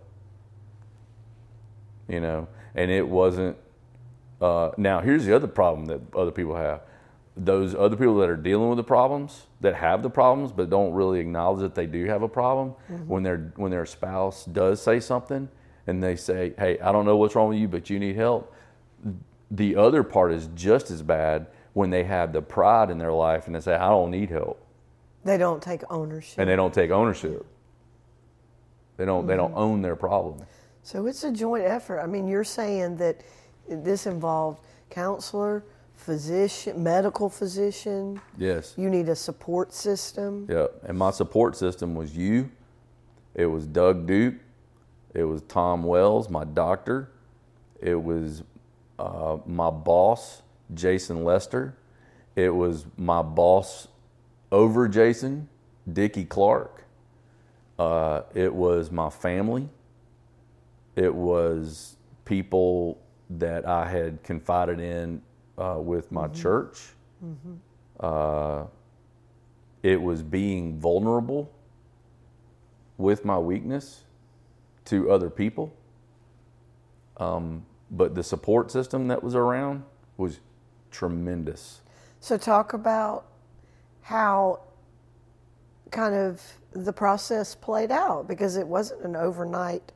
You 2.09 2.20
know, 2.20 2.49
and 2.74 2.90
it 2.90 3.07
wasn't. 3.07 3.59
Uh, 4.41 4.70
now 4.76 5.01
here's 5.01 5.24
the 5.24 5.34
other 5.34 5.47
problem 5.49 5.86
that 5.86 6.01
other 6.14 6.30
people 6.30 6.55
have. 6.57 6.82
Those 7.36 7.74
other 7.74 7.97
people 7.97 8.16
that 8.18 8.28
are 8.28 8.36
dealing 8.36 8.68
with 8.68 8.78
the 8.78 8.84
problems, 8.84 9.47
that 9.61 9.74
have 9.74 10.03
the 10.03 10.11
problems, 10.11 10.51
but 10.53 10.70
don't 10.70 10.93
really 10.93 11.20
acknowledge 11.20 11.61
that 11.61 11.74
they 11.74 11.86
do 11.86 12.05
have 12.07 12.22
a 12.22 12.28
problem. 12.28 12.70
When 13.07 13.22
their 13.22 13.53
when 13.57 13.70
their 13.70 13.86
spouse 13.86 14.45
does 14.45 14.82
say 14.82 14.99
something, 15.01 15.49
and 15.86 16.03
they 16.03 16.16
say, 16.16 16.53
"Hey, 16.59 16.78
I 16.80 16.91
don't 16.93 17.05
know 17.05 17.16
what's 17.16 17.34
wrong 17.34 17.49
with 17.49 17.59
you, 17.59 17.68
but 17.68 17.91
you 17.91 17.99
need 17.99 18.16
help." 18.16 18.53
The 19.51 19.76
other 19.76 20.03
part 20.03 20.32
is 20.32 20.49
just 20.55 20.91
as 20.91 21.03
bad 21.03 21.47
when 21.74 21.91
they 21.91 22.05
have 22.05 22.32
the 22.32 22.43
pride 22.43 22.91
in 22.91 22.99
their 22.99 23.12
life 23.12 23.47
and 23.47 23.55
they 23.55 23.61
say, 23.61 23.74
"I 23.74 23.89
don't 23.89 24.11
need 24.11 24.30
help." 24.30 24.61
They 25.24 25.39
don't 25.39 25.62
take 25.62 25.82
ownership. 25.91 26.39
and 26.39 26.49
they 26.49 26.57
don't 26.57 26.74
take 26.74 26.91
ownership. 26.91 27.47
They 28.97 29.05
don't. 29.05 29.26
They 29.26 29.36
don't 29.36 29.55
own 29.55 29.80
their 29.82 29.97
problem. 29.97 30.41
So 30.82 31.07
it's 31.07 31.22
a 31.22 31.30
joint 31.30 31.64
effort. 31.64 32.01
I 32.01 32.07
mean, 32.07 32.26
you're 32.26 32.45
saying 32.45 32.97
that 32.97 33.20
this 33.69 34.07
involved 34.07 34.61
counselor, 34.91 35.64
physician, 35.95 36.83
medical 36.83 37.29
physician. 37.29 38.21
Yes. 38.37 38.75
You 38.77 38.89
need 38.89 39.09
a 39.09 39.16
support 39.16 39.73
system. 39.73 40.47
Yeah. 40.51 40.66
And 40.85 40.99
my 40.99 41.11
support 41.11 41.57
system 41.57 41.95
was 41.95 42.16
you. 42.16 42.51
It 43.35 43.47
was 43.47 43.66
Doug 43.66 44.07
Duke. 44.07 44.35
It 45.14 45.25
was 45.25 45.43
Tom 45.43 45.83
Wells, 45.83 46.29
my 46.29 46.45
doctor. 46.45 47.11
It 47.81 48.01
was 48.01 48.43
uh, 48.99 49.39
my 49.47 49.71
boss, 49.71 50.43
Jason 50.75 51.25
Lester. 51.25 51.77
It 52.37 52.51
was 52.51 52.87
my 52.97 53.23
boss 53.23 53.89
over 54.53 54.89
Jason, 54.89 55.49
Dickie 55.93 56.25
Clark. 56.25 56.85
Uh, 57.79 58.23
it 58.35 58.53
was 58.53 58.91
my 58.91 59.11
family. 59.11 59.69
It 60.97 61.14
was 61.14 61.97
people 62.25 63.01
that 63.31 63.66
I 63.66 63.89
had 63.89 64.22
confided 64.22 64.81
in 64.81 65.22
uh, 65.59 65.76
with 65.79 66.11
my 66.12 66.29
church. 66.29 66.81
Uh, 68.01 68.64
it 69.83 70.01
was 70.01 70.22
being 70.22 70.79
vulnerable 70.79 71.51
with 72.97 73.24
my 73.24 73.39
weakness 73.39 74.03
to 74.87 75.11
other 75.11 75.31
people. 75.31 75.72
Um, 77.18 77.64
but 77.91 78.14
the 78.14 78.22
support 78.22 78.70
system 78.70 79.09
that 79.09 79.22
was 79.22 79.35
around 79.35 79.85
was 80.16 80.41
tremendous. 80.91 81.81
So 82.20 82.37
talk 82.37 82.72
about 82.72 83.26
how 84.03 84.61
kind 85.91 86.14
of 86.14 86.43
the 86.72 86.93
process 86.93 87.55
played 87.55 87.91
out 87.91 88.29
because 88.29 88.57
it 88.57 88.66
wasn't 88.66 89.03
an 89.05 89.16
overnight 89.16 89.93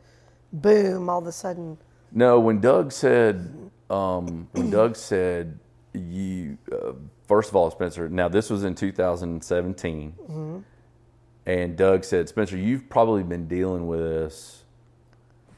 boom 0.52 1.08
all 1.08 1.18
of 1.18 1.26
a 1.26 1.32
sudden. 1.32 1.78
No, 2.14 2.40
when 2.40 2.60
Doug 2.60 2.92
said, 2.92 3.70
um, 3.88 4.48
when 4.52 4.70
Doug 4.70 4.96
said, 4.96 5.58
you, 5.94 6.58
uh, 6.70 6.92
first 7.26 7.50
of 7.50 7.56
all, 7.56 7.70
Spencer, 7.70 8.08
now 8.08 8.28
this 8.28 8.50
was 8.50 8.64
in 8.64 8.74
2017. 8.74 10.14
And 11.44 11.76
Doug 11.76 12.04
said, 12.04 12.28
Spencer, 12.28 12.56
you've 12.56 12.88
probably 12.88 13.22
been 13.22 13.48
dealing 13.48 13.86
with 13.86 14.00
this 14.00 14.64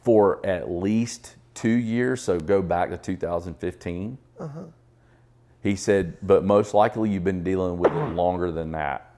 for 0.02 0.44
at 0.46 0.70
least 0.70 1.36
two 1.54 1.68
years. 1.68 2.22
So 2.22 2.38
go 2.38 2.62
back 2.62 2.90
to 2.90 2.96
2015. 2.96 4.18
He 5.62 5.76
said, 5.76 6.18
but 6.22 6.44
most 6.44 6.74
likely 6.74 7.10
you've 7.10 7.24
been 7.24 7.42
dealing 7.42 7.78
with 7.78 7.92
it 7.92 8.14
longer 8.14 8.52
than 8.52 8.72
that. 8.72 9.14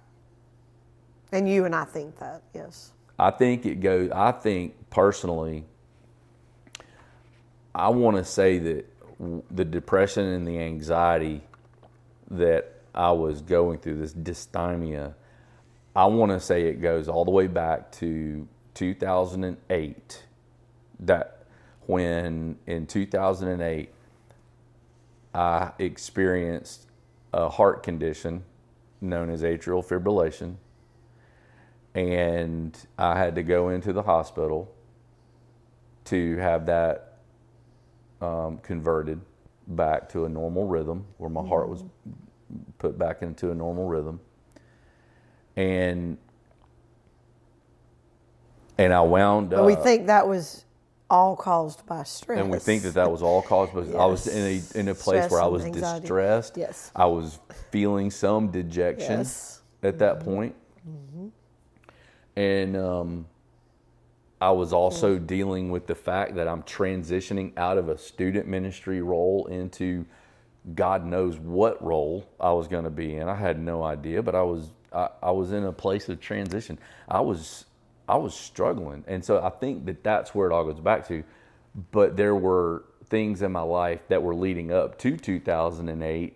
And 1.32 1.48
you 1.48 1.64
and 1.64 1.74
I 1.74 1.84
think 1.84 2.18
that, 2.18 2.42
yes. 2.54 2.92
I 3.18 3.30
think 3.30 3.66
it 3.66 3.80
goes. 3.80 4.10
I 4.12 4.30
think 4.30 4.74
personally, 4.90 5.64
I 7.76 7.90
want 7.90 8.16
to 8.16 8.24
say 8.24 8.58
that 8.58 8.86
the 9.50 9.64
depression 9.64 10.24
and 10.24 10.46
the 10.46 10.58
anxiety 10.58 11.42
that 12.30 12.72
I 12.94 13.10
was 13.10 13.42
going 13.42 13.80
through, 13.80 13.98
this 13.98 14.14
dysthymia, 14.14 15.12
I 15.94 16.06
want 16.06 16.32
to 16.32 16.40
say 16.40 16.68
it 16.68 16.80
goes 16.80 17.06
all 17.06 17.26
the 17.26 17.30
way 17.30 17.48
back 17.48 17.92
to 17.92 18.48
2008. 18.72 20.24
That 21.00 21.44
when 21.82 22.56
in 22.66 22.86
2008 22.86 23.90
I 25.34 25.72
experienced 25.78 26.86
a 27.34 27.50
heart 27.50 27.82
condition 27.82 28.44
known 29.02 29.28
as 29.28 29.42
atrial 29.42 29.86
fibrillation 29.86 30.56
and 31.94 32.74
I 32.96 33.18
had 33.18 33.34
to 33.34 33.42
go 33.42 33.68
into 33.68 33.92
the 33.92 34.02
hospital 34.02 34.72
to 36.06 36.38
have 36.38 36.64
that 36.66 37.15
um, 38.26 38.58
converted 38.58 39.20
back 39.68 40.08
to 40.10 40.24
a 40.24 40.28
normal 40.28 40.66
rhythm, 40.66 41.04
where 41.18 41.30
my 41.30 41.46
heart 41.46 41.68
was 41.68 41.84
put 42.78 42.98
back 42.98 43.22
into 43.22 43.50
a 43.50 43.54
normal 43.54 43.86
rhythm, 43.88 44.20
and 45.56 46.18
and 48.78 48.92
I 48.92 49.00
wound 49.00 49.50
But 49.50 49.60
up. 49.60 49.66
we 49.66 49.74
think 49.74 50.06
that 50.08 50.28
was 50.28 50.64
all 51.08 51.36
caused 51.36 51.86
by 51.86 52.02
stress. 52.02 52.40
and 52.40 52.50
we 52.50 52.58
think 52.58 52.82
that 52.82 52.94
that 52.94 53.10
was 53.10 53.22
all 53.22 53.40
caused 53.42 53.72
because 53.72 53.94
I 53.94 54.04
was 54.06 54.26
in 54.26 54.44
a 54.44 54.78
in 54.80 54.88
a 54.88 54.94
place 54.94 55.24
Stress 55.24 55.30
where 55.30 55.40
I 55.42 55.46
was 55.46 55.64
anxiety. 55.64 56.00
distressed. 56.00 56.56
Yes. 56.56 56.90
I 56.96 57.06
was 57.06 57.38
feeling 57.70 58.10
some 58.10 58.50
dejection 58.50 59.18
Yes. 59.20 59.62
at 59.82 59.98
that 60.00 60.20
point. 60.20 60.54
and 62.36 62.76
um, 62.76 63.26
I 64.40 64.50
was 64.50 64.72
also 64.72 65.16
mm-hmm. 65.16 65.26
dealing 65.26 65.70
with 65.70 65.86
the 65.86 65.94
fact 65.94 66.34
that 66.36 66.46
I'm 66.46 66.62
transitioning 66.62 67.56
out 67.56 67.78
of 67.78 67.88
a 67.88 67.96
student 67.96 68.46
ministry 68.46 69.00
role 69.00 69.46
into 69.46 70.04
God 70.74 71.04
knows 71.06 71.38
what 71.38 71.82
role 71.82 72.28
I 72.40 72.52
was 72.52 72.68
going 72.68 72.84
to 72.84 72.90
be 72.90 73.16
in. 73.16 73.28
I 73.28 73.36
had 73.36 73.58
no 73.58 73.82
idea, 73.82 74.22
but 74.22 74.34
I 74.34 74.42
was 74.42 74.70
I, 74.92 75.08
I 75.22 75.30
was 75.30 75.52
in 75.52 75.64
a 75.64 75.72
place 75.72 76.08
of 76.08 76.20
transition. 76.20 76.78
I 77.08 77.20
was 77.20 77.64
I 78.08 78.16
was 78.16 78.34
struggling, 78.34 79.04
and 79.06 79.24
so 79.24 79.42
I 79.42 79.50
think 79.50 79.86
that 79.86 80.04
that's 80.04 80.34
where 80.34 80.48
it 80.48 80.52
all 80.52 80.64
goes 80.64 80.80
back 80.80 81.06
to. 81.08 81.24
But 81.90 82.16
there 82.16 82.34
were 82.34 82.84
things 83.08 83.42
in 83.42 83.52
my 83.52 83.62
life 83.62 84.00
that 84.08 84.22
were 84.22 84.34
leading 84.34 84.72
up 84.72 84.98
to 84.98 85.16
2008 85.16 86.34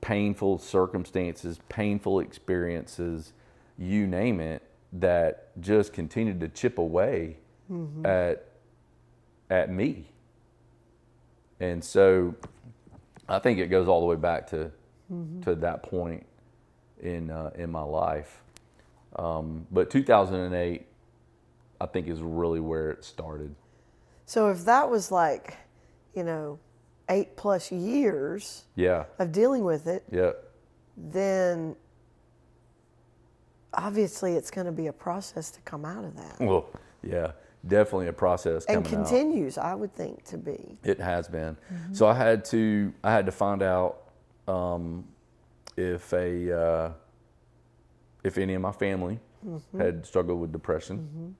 painful 0.00 0.58
circumstances, 0.58 1.58
painful 1.68 2.20
experiences, 2.20 3.32
you 3.76 4.06
name 4.06 4.40
it, 4.40 4.62
that 4.92 5.50
just 5.60 5.92
continued 5.92 6.40
to 6.40 6.48
chip 6.48 6.78
away 6.78 7.36
at 8.04 8.46
at 9.50 9.70
me. 9.70 10.06
And 11.60 11.82
so 11.84 12.34
I 13.28 13.38
think 13.38 13.58
it 13.58 13.68
goes 13.68 13.88
all 13.88 14.00
the 14.00 14.06
way 14.06 14.16
back 14.16 14.48
to 14.48 14.70
to 15.42 15.54
that 15.56 15.82
point 15.82 16.26
in 17.00 17.30
uh, 17.30 17.50
in 17.56 17.70
my 17.70 17.82
life. 17.82 18.42
Um, 19.16 19.66
but 19.70 19.90
2008, 19.90 20.86
I 21.80 21.86
think, 21.86 22.08
is 22.08 22.20
really 22.20 22.60
where 22.60 22.90
it 22.90 23.04
started. 23.04 23.54
So 24.26 24.50
if 24.50 24.64
that 24.66 24.90
was 24.90 25.10
like, 25.10 25.56
you 26.14 26.22
know, 26.22 26.58
eight 27.08 27.36
plus 27.36 27.72
years 27.72 28.64
Yeah, 28.76 29.04
of 29.18 29.32
dealing 29.32 29.64
with 29.64 29.86
it, 29.86 30.04
yeah, 30.12 30.32
then 30.96 31.74
obviously 33.74 34.34
it's 34.34 34.50
going 34.50 34.66
to 34.66 34.72
be 34.72 34.86
a 34.86 34.92
process 34.92 35.50
to 35.52 35.60
come 35.60 35.84
out 35.84 36.04
of 36.04 36.16
that. 36.16 36.40
well, 36.40 36.66
yeah, 37.02 37.32
definitely 37.66 38.08
a 38.08 38.12
process 38.12 38.64
coming 38.64 38.84
and 38.84 38.86
out. 38.86 39.08
continues, 39.08 39.58
I 39.58 39.74
would 39.74 39.94
think, 39.94 40.24
to 40.24 40.38
be. 40.38 40.76
It 40.84 41.00
has 41.00 41.28
been. 41.28 41.56
So 41.92 42.06
I 42.06 42.14
had 42.14 42.44
to 42.46 42.92
I 43.04 43.12
had 43.12 43.26
to 43.26 43.32
find 43.32 43.62
out 43.62 44.02
um, 44.46 45.04
if 45.76 46.12
a 46.12 46.58
uh, 46.60 46.92
if 48.24 48.38
any 48.38 48.54
of 48.54 48.62
my 48.62 48.72
family 48.72 49.20
had 49.76 50.04
struggled 50.04 50.40
with 50.40 50.52
depression 50.52 51.36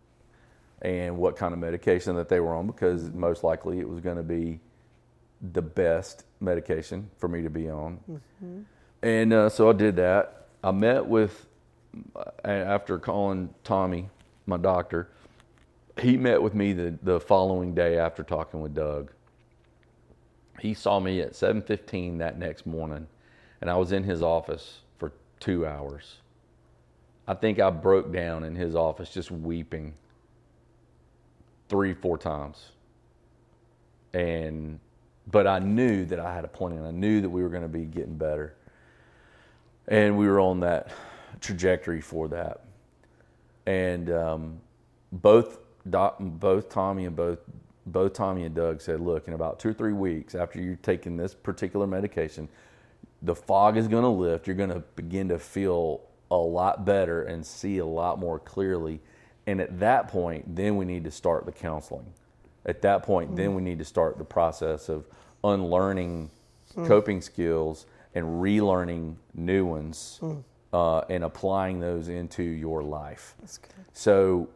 and 0.82 1.16
what 1.18 1.36
kind 1.36 1.52
of 1.52 1.58
medication 1.58 2.14
that 2.14 2.28
they 2.28 2.38
were 2.38 2.54
on 2.54 2.68
because 2.68 3.10
most 3.10 3.42
likely 3.42 3.80
it 3.80 3.88
was 3.88 4.00
going 4.00 4.16
to 4.16 4.22
be 4.22 4.60
the 5.52 5.60
best 5.62 6.24
medication 6.40 7.10
for 7.18 7.26
me 7.28 7.42
to 7.42 7.50
be 7.50 7.68
on. 7.68 7.98
And 9.02 9.32
uh, 9.32 9.48
so 9.48 9.68
I 9.68 9.72
did 9.72 9.96
that. 9.96 10.46
I 10.62 10.70
met 10.70 11.04
with 11.04 11.47
after 12.44 12.98
calling 12.98 13.52
Tommy, 13.64 14.08
my 14.46 14.56
doctor. 14.56 15.08
He 16.00 16.16
met 16.16 16.40
with 16.40 16.54
me 16.54 16.72
the, 16.72 16.98
the 17.02 17.20
following 17.20 17.74
day 17.74 17.98
after 17.98 18.22
talking 18.22 18.60
with 18.60 18.74
Doug. 18.74 19.12
He 20.60 20.74
saw 20.74 21.00
me 21.00 21.20
at 21.20 21.32
7:15 21.32 22.18
that 22.18 22.38
next 22.38 22.66
morning, 22.66 23.06
and 23.60 23.70
I 23.70 23.76
was 23.76 23.92
in 23.92 24.04
his 24.04 24.22
office 24.22 24.80
for 24.98 25.12
two 25.40 25.66
hours. 25.66 26.16
I 27.26 27.34
think 27.34 27.60
I 27.60 27.70
broke 27.70 28.12
down 28.12 28.44
in 28.44 28.54
his 28.54 28.74
office 28.74 29.10
just 29.10 29.30
weeping 29.30 29.94
three, 31.68 31.94
four 31.94 32.16
times. 32.18 32.70
And 34.14 34.80
but 35.30 35.46
I 35.46 35.58
knew 35.58 36.06
that 36.06 36.18
I 36.18 36.34
had 36.34 36.44
a 36.44 36.48
plan. 36.48 36.84
I 36.84 36.90
knew 36.90 37.20
that 37.20 37.28
we 37.28 37.42
were 37.42 37.50
going 37.50 37.62
to 37.62 37.68
be 37.68 37.84
getting 37.84 38.16
better. 38.16 38.54
And 39.86 40.16
we 40.16 40.26
were 40.26 40.40
on 40.40 40.60
that 40.60 40.90
trajectory 41.40 42.00
for 42.00 42.28
that. 42.28 42.64
And 43.66 44.10
um, 44.10 44.60
both 45.12 45.58
Doc, 45.90 46.16
both 46.20 46.68
Tommy 46.68 47.04
and 47.06 47.16
both 47.16 47.38
both 47.86 48.12
Tommy 48.12 48.44
and 48.44 48.54
Doug 48.54 48.80
said, 48.80 49.00
"Look, 49.00 49.28
in 49.28 49.34
about 49.34 49.58
two 49.58 49.70
or 49.70 49.74
three 49.74 49.92
weeks 49.92 50.34
after 50.34 50.60
you're 50.60 50.76
taking 50.76 51.16
this 51.16 51.34
particular 51.34 51.86
medication, 51.86 52.48
the 53.22 53.34
fog 53.34 53.76
is 53.76 53.88
going 53.88 54.02
to 54.02 54.08
lift. 54.08 54.46
You're 54.46 54.56
going 54.56 54.70
to 54.70 54.82
begin 54.96 55.28
to 55.28 55.38
feel 55.38 56.02
a 56.30 56.36
lot 56.36 56.84
better 56.84 57.22
and 57.22 57.44
see 57.44 57.78
a 57.78 57.86
lot 57.86 58.18
more 58.18 58.38
clearly. 58.38 59.00
And 59.46 59.60
at 59.60 59.80
that 59.80 60.08
point, 60.08 60.54
then 60.54 60.76
we 60.76 60.84
need 60.84 61.04
to 61.04 61.10
start 61.10 61.46
the 61.46 61.52
counseling. 61.52 62.12
At 62.66 62.82
that 62.82 63.02
point, 63.02 63.34
then 63.34 63.54
we 63.54 63.62
need 63.62 63.78
to 63.78 63.84
start 63.84 64.18
the 64.18 64.24
process 64.24 64.90
of 64.90 65.06
unlearning 65.42 66.30
coping 66.86 67.22
skills 67.22 67.86
and 68.14 68.26
relearning 68.42 69.16
new 69.34 69.64
ones 69.64 70.18
uh, 70.72 71.00
and 71.08 71.24
applying 71.24 71.80
those 71.80 72.08
into 72.08 72.42
your 72.42 72.82
life. 72.82 73.34
That's 73.40 73.58
good. 73.58 73.72
So, 73.92 74.48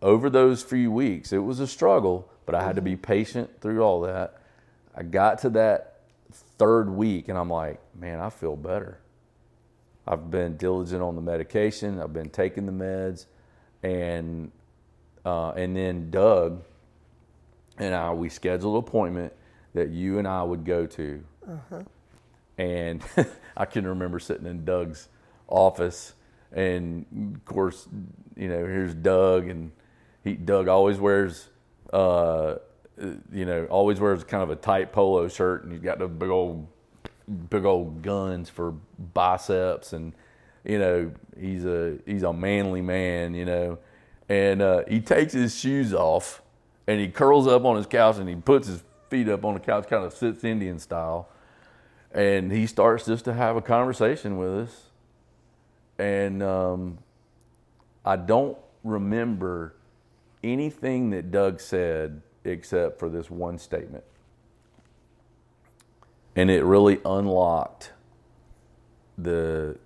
over 0.00 0.28
those 0.28 0.62
few 0.62 0.90
weeks, 0.90 1.32
it 1.32 1.38
was 1.38 1.60
a 1.60 1.66
struggle, 1.66 2.28
but 2.44 2.54
I 2.54 2.64
had 2.64 2.76
to 2.76 2.82
be 2.82 2.96
patient 2.96 3.60
through 3.60 3.82
all 3.82 4.00
that. 4.02 4.40
I 4.96 5.04
got 5.04 5.38
to 5.40 5.50
that 5.50 6.00
third 6.32 6.90
week, 6.90 7.28
and 7.28 7.38
I'm 7.38 7.50
like, 7.50 7.80
man, 7.94 8.18
I 8.20 8.30
feel 8.30 8.56
better. 8.56 8.98
I've 10.06 10.30
been 10.30 10.56
diligent 10.56 11.02
on 11.02 11.14
the 11.14 11.22
medication. 11.22 12.00
I've 12.00 12.12
been 12.12 12.30
taking 12.30 12.66
the 12.66 12.72
meds, 12.72 13.26
and 13.82 14.50
uh, 15.24 15.50
and 15.50 15.76
then 15.76 16.10
Doug 16.10 16.64
and 17.78 17.94
I 17.94 18.12
we 18.12 18.28
scheduled 18.28 18.74
an 18.74 18.88
appointment 18.88 19.32
that 19.74 19.90
you 19.90 20.18
and 20.18 20.26
I 20.26 20.42
would 20.42 20.64
go 20.64 20.86
to. 20.86 21.24
And 22.58 23.02
I 23.56 23.64
can 23.64 23.86
remember 23.86 24.18
sitting 24.18 24.46
in 24.46 24.64
Doug's 24.64 25.08
office, 25.52 26.14
and 26.50 27.06
of 27.34 27.44
course, 27.44 27.86
you 28.36 28.48
know, 28.48 28.58
here's 28.58 28.94
Doug, 28.94 29.48
and 29.48 29.70
he 30.24 30.34
Doug 30.34 30.66
always 30.68 30.98
wears, 30.98 31.48
uh, 31.92 32.56
you 33.32 33.44
know, 33.44 33.66
always 33.66 34.00
wears 34.00 34.24
kind 34.24 34.42
of 34.42 34.50
a 34.50 34.56
tight 34.56 34.92
polo 34.92 35.28
shirt, 35.28 35.64
and 35.64 35.72
he's 35.72 35.82
got 35.82 35.98
the 35.98 36.08
big 36.08 36.30
old, 36.30 36.66
big 37.50 37.64
old 37.64 38.02
guns 38.02 38.48
for 38.48 38.74
biceps, 39.14 39.92
and 39.92 40.12
you 40.64 40.78
know, 40.78 41.12
he's 41.38 41.64
a 41.64 41.98
he's 42.06 42.22
a 42.22 42.32
manly 42.32 42.82
man, 42.82 43.34
you 43.34 43.44
know, 43.44 43.78
and 44.28 44.62
uh, 44.62 44.82
he 44.88 45.00
takes 45.00 45.32
his 45.32 45.58
shoes 45.58 45.92
off, 45.92 46.42
and 46.86 46.98
he 47.00 47.08
curls 47.08 47.46
up 47.46 47.64
on 47.64 47.76
his 47.76 47.86
couch, 47.86 48.16
and 48.16 48.28
he 48.28 48.34
puts 48.34 48.68
his 48.68 48.82
feet 49.10 49.28
up 49.28 49.44
on 49.44 49.54
the 49.54 49.60
couch, 49.60 49.86
kind 49.88 50.04
of 50.04 50.14
sits 50.14 50.42
Indian 50.42 50.78
style. 50.78 51.28
And 52.14 52.52
he 52.52 52.66
starts 52.66 53.06
just 53.06 53.24
to 53.24 53.32
have 53.32 53.56
a 53.56 53.62
conversation 53.62 54.36
with 54.36 54.50
us 54.50 54.91
and 55.98 56.42
um, 56.42 56.98
i 58.04 58.16
don't 58.16 58.58
remember 58.84 59.74
anything 60.42 61.10
that 61.10 61.30
doug 61.30 61.60
said 61.60 62.22
except 62.44 62.98
for 62.98 63.08
this 63.08 63.30
one 63.30 63.58
statement. 63.58 64.04
And 66.34 66.50
it 66.50 66.64
really 66.64 67.00
unlocked 67.04 67.92
the 69.18 69.78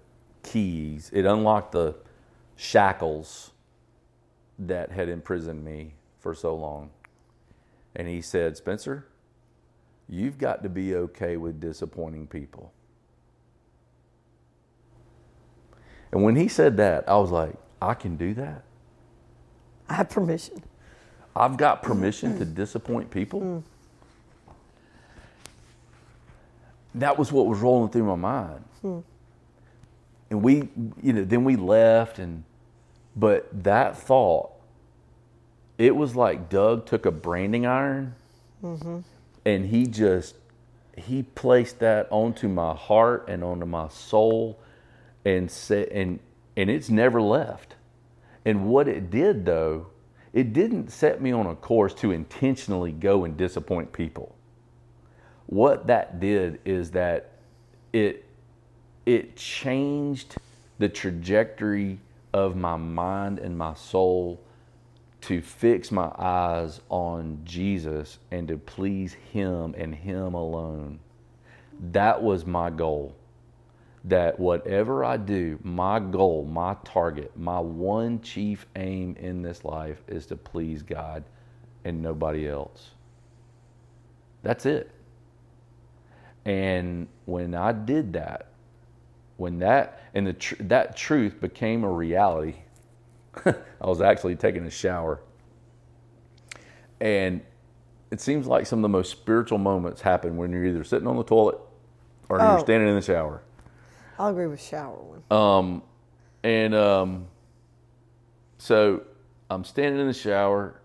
keys. 0.42 1.10
It 1.12 1.26
unlocked 1.26 1.72
the 1.72 1.96
shackles 2.54 3.50
that 4.58 4.92
had 4.92 5.08
imprisoned 5.08 5.64
me 5.64 5.94
for 6.20 6.34
so 6.34 6.54
long. 6.54 6.90
And 7.94 8.08
he 8.08 8.20
said 8.20 8.56
spencer 8.56 9.06
you've 10.08 10.38
got 10.38 10.62
to 10.62 10.68
be 10.68 10.94
okay 10.94 11.36
with 11.36 11.60
disappointing 11.60 12.28
people. 12.28 12.72
And 16.16 16.24
when 16.24 16.34
he 16.34 16.48
said 16.48 16.78
that, 16.78 17.06
I 17.06 17.18
was 17.18 17.30
like, 17.30 17.52
I 17.82 17.92
can 17.92 18.16
do 18.16 18.32
that. 18.32 18.62
I 19.86 19.92
have 19.96 20.08
permission. 20.08 20.62
I've 21.36 21.58
got 21.58 21.82
permission 21.82 22.38
to 22.38 22.46
disappoint 22.46 23.10
people. 23.10 23.42
Mm. 23.42 23.62
That 26.94 27.18
was 27.18 27.30
what 27.30 27.46
was 27.46 27.58
rolling 27.58 27.90
through 27.90 28.04
my 28.04 28.14
mind. 28.14 28.64
Mm. 28.82 29.02
And 30.30 30.42
we, 30.42 30.70
you 31.02 31.12
know, 31.12 31.24
then 31.24 31.44
we 31.44 31.54
left, 31.54 32.18
and 32.18 32.44
but 33.14 33.50
that 33.64 33.98
thought, 33.98 34.52
it 35.76 35.94
was 35.94 36.16
like 36.16 36.48
Doug 36.48 36.86
took 36.86 37.04
a 37.04 37.10
branding 37.10 37.66
iron 37.66 38.14
mm-hmm. 38.64 39.00
and 39.44 39.66
he 39.66 39.84
just 39.84 40.36
he 40.96 41.24
placed 41.24 41.80
that 41.80 42.08
onto 42.10 42.48
my 42.48 42.74
heart 42.74 43.26
and 43.28 43.44
onto 43.44 43.66
my 43.66 43.88
soul 43.88 44.58
and 45.26 45.50
said 45.50 45.88
and 45.88 46.18
and 46.56 46.70
it's 46.70 46.88
never 46.88 47.20
left 47.20 47.74
and 48.46 48.66
what 48.66 48.88
it 48.88 49.10
did 49.10 49.44
though 49.44 49.88
it 50.32 50.52
didn't 50.54 50.90
set 50.90 51.20
me 51.20 51.32
on 51.32 51.46
a 51.46 51.54
course 51.56 51.92
to 51.92 52.12
intentionally 52.12 52.92
go 52.92 53.24
and 53.24 53.36
disappoint 53.36 53.92
people 53.92 54.34
what 55.46 55.86
that 55.88 56.20
did 56.20 56.60
is 56.64 56.92
that 56.92 57.32
it 57.92 58.24
it 59.04 59.36
changed 59.36 60.36
the 60.78 60.88
trajectory 60.88 61.98
of 62.32 62.56
my 62.56 62.76
mind 62.76 63.38
and 63.38 63.56
my 63.56 63.74
soul 63.74 64.40
to 65.22 65.40
fix 65.40 65.90
my 65.90 66.12
eyes 66.18 66.80
on 66.88 67.40
Jesus 67.44 68.18
and 68.30 68.46
to 68.48 68.58
please 68.58 69.14
Him 69.32 69.74
and 69.76 69.94
Him 69.94 70.34
alone. 70.34 71.00
That 71.92 72.22
was 72.22 72.46
my 72.46 72.70
goal. 72.70 73.14
That 74.06 74.38
whatever 74.38 75.04
I 75.04 75.16
do, 75.16 75.58
my 75.62 75.98
goal, 76.00 76.44
my 76.44 76.76
target, 76.84 77.32
my 77.36 77.58
one 77.58 78.20
chief 78.20 78.66
aim 78.76 79.16
in 79.18 79.42
this 79.42 79.64
life 79.64 80.02
is 80.06 80.26
to 80.26 80.36
please 80.36 80.82
God 80.82 81.24
and 81.84 82.02
nobody 82.02 82.48
else. 82.48 82.90
That's 84.42 84.64
it. 84.66 84.90
And 86.44 87.08
when 87.24 87.54
I 87.54 87.72
did 87.72 88.12
that, 88.12 88.48
when 89.38 89.58
that 89.58 90.00
and 90.14 90.26
the 90.26 90.32
tr- 90.34 90.62
that 90.62 90.96
truth 90.96 91.40
became 91.40 91.82
a 91.82 91.90
reality, 91.90 92.54
I 93.44 93.54
was 93.86 94.00
actually 94.00 94.36
taking 94.36 94.64
a 94.64 94.70
shower. 94.70 95.20
And 97.00 97.40
it 98.12 98.20
seems 98.20 98.46
like 98.46 98.66
some 98.66 98.78
of 98.78 98.82
the 98.82 98.88
most 98.88 99.10
spiritual 99.10 99.58
moments 99.58 100.00
happen 100.00 100.36
when 100.36 100.52
you're 100.52 100.64
either 100.64 100.84
sitting 100.84 101.08
on 101.08 101.16
the 101.16 101.24
toilet 101.24 101.58
or 102.28 102.40
Oh. 102.40 102.52
you're 102.52 102.60
standing 102.60 102.88
in 102.88 102.94
the 102.94 103.02
shower. 103.02 103.42
I'll 104.18 104.28
agree 104.28 104.46
with 104.46 104.62
shower 104.62 104.96
one. 104.96 105.22
Um, 105.30 105.82
and 106.42 106.74
um, 106.74 107.26
so 108.58 109.02
I'm 109.50 109.64
standing 109.64 110.00
in 110.00 110.06
the 110.06 110.14
shower, 110.14 110.80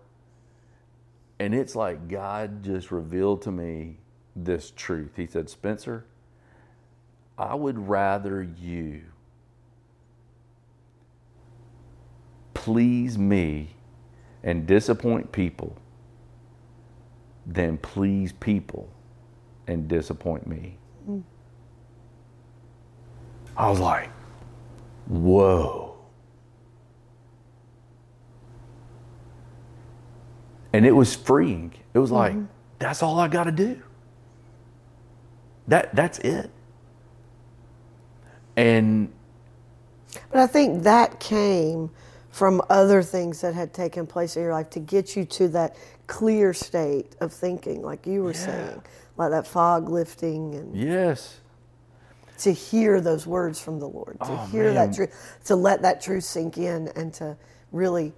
and 1.38 1.54
it's 1.54 1.74
like 1.74 2.08
God 2.08 2.62
just 2.62 2.90
revealed 2.90 3.42
to 3.42 3.50
me 3.52 3.98
this 4.36 4.72
truth. 4.74 5.12
He 5.16 5.26
said, 5.26 5.48
Spencer, 5.48 6.04
I 7.38 7.54
would 7.54 7.88
rather 7.88 8.42
you 8.42 9.02
please 12.54 13.18
me 13.18 13.70
and 14.44 14.66
disappoint 14.66 15.32
people 15.32 15.76
than 17.46 17.76
please 17.78 18.32
people 18.32 18.88
and 19.66 19.88
disappoint 19.88 20.46
me. 20.46 20.76
I 23.56 23.70
was 23.70 23.80
like, 23.80 24.10
whoa. 25.08 25.96
And 30.72 30.86
it 30.86 30.92
was 30.92 31.14
freeing. 31.14 31.74
It 31.94 32.00
was 32.00 32.10
like, 32.12 32.34
mm-hmm. 32.34 32.46
that's 32.78 33.02
all 33.02 33.18
I 33.20 33.28
got 33.28 33.44
to 33.44 33.52
do. 33.52 33.82
That 35.68 35.94
that's 35.94 36.18
it. 36.20 36.50
And 38.56 39.12
But 40.30 40.40
I 40.40 40.48
think 40.48 40.84
that 40.84 41.20
came 41.20 41.90
from 42.30 42.62
other 42.70 43.02
things 43.02 43.42
that 43.42 43.54
had 43.54 43.74
taken 43.74 44.06
place 44.06 44.36
in 44.36 44.44
your 44.44 44.52
life 44.54 44.70
to 44.72 44.80
get 44.80 45.16
you 45.16 45.26
to 45.26 45.48
that 45.50 45.76
clear 46.08 46.54
state 46.54 47.16
of 47.20 47.32
thinking, 47.32 47.82
like 47.82 48.06
you 48.06 48.24
were 48.24 48.34
saying, 48.34 48.82
like 49.18 49.30
that 49.32 49.46
fog 49.46 49.90
lifting 49.90 50.54
and 50.56 50.76
yes, 50.76 51.41
to 52.42 52.52
hear 52.52 53.00
those 53.00 53.26
words 53.26 53.60
from 53.60 53.78
the 53.80 53.88
Lord, 53.88 54.18
to 54.26 54.32
Oh, 54.32 54.36
hear 54.50 54.72
man. 54.72 54.74
that 54.74 54.94
truth, 54.94 55.38
to 55.46 55.56
let 55.56 55.82
that 55.82 56.00
truth 56.00 56.24
sink 56.24 56.58
in 56.58 56.88
and 56.96 57.12
to 57.14 57.36
really 57.72 58.12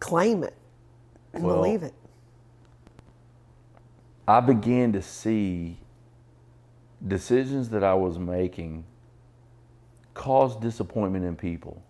claim 0.00 0.44
it 0.44 0.54
and 1.34 1.44
Well, 1.44 1.56
believe 1.56 1.82
it. 1.82 1.94
I 4.28 4.40
began 4.40 4.92
to 4.92 5.02
see 5.02 5.78
decisions 7.06 7.70
that 7.70 7.84
I 7.84 7.94
was 7.94 8.18
making 8.18 8.84
cause 10.14 10.56
disappointment 10.56 11.24
in 11.24 11.36
people. 11.36 11.82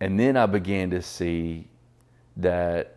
And 0.00 0.18
then 0.18 0.36
I 0.36 0.46
began 0.46 0.90
to 0.90 1.02
see 1.02 1.68
that 2.36 2.96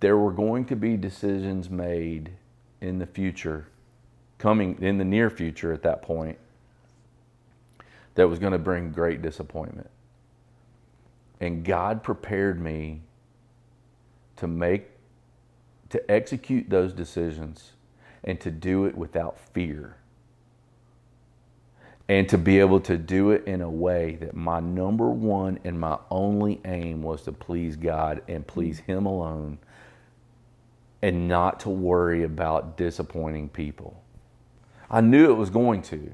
there 0.00 0.16
were 0.18 0.32
going 0.32 0.64
to 0.66 0.76
be 0.76 0.96
decisions 0.96 1.70
made 1.70 2.32
in 2.80 2.98
the 2.98 3.06
future, 3.06 3.68
coming 4.42 4.76
in 4.82 4.98
the 4.98 5.04
near 5.04 5.30
future 5.30 5.72
at 5.72 5.84
that 5.84 6.02
point, 6.02 6.36
that 8.16 8.28
was 8.28 8.40
going 8.40 8.52
to 8.52 8.58
bring 8.58 8.90
great 8.90 9.22
disappointment. 9.22 9.88
And 11.40 11.64
God 11.64 12.02
prepared 12.02 12.60
me 12.60 13.02
to 14.36 14.48
make 14.48 14.88
to 15.90 16.10
execute 16.10 16.68
those 16.68 16.92
decisions 16.92 17.70
and 18.24 18.40
to 18.40 18.50
do 18.50 18.86
it 18.86 18.96
without 18.96 19.38
fear. 19.38 19.96
And 22.08 22.28
to 22.28 22.36
be 22.36 22.58
able 22.58 22.80
to 22.80 22.98
do 22.98 23.30
it 23.30 23.44
in 23.46 23.62
a 23.62 23.70
way 23.70 24.16
that 24.16 24.34
my 24.34 24.58
number 24.58 25.08
one 25.08 25.60
and 25.62 25.78
my 25.78 25.98
only 26.10 26.60
aim 26.64 27.02
was 27.02 27.22
to 27.22 27.32
please 27.32 27.76
God 27.76 28.22
and 28.26 28.44
please 28.44 28.80
Him 28.80 29.06
alone 29.06 29.58
and 31.00 31.28
not 31.28 31.60
to 31.60 31.70
worry 31.70 32.24
about 32.24 32.76
disappointing 32.76 33.48
people. 33.48 34.02
I 34.92 35.00
knew 35.00 35.30
it 35.30 35.34
was 35.34 35.48
going 35.48 35.80
to. 35.82 36.12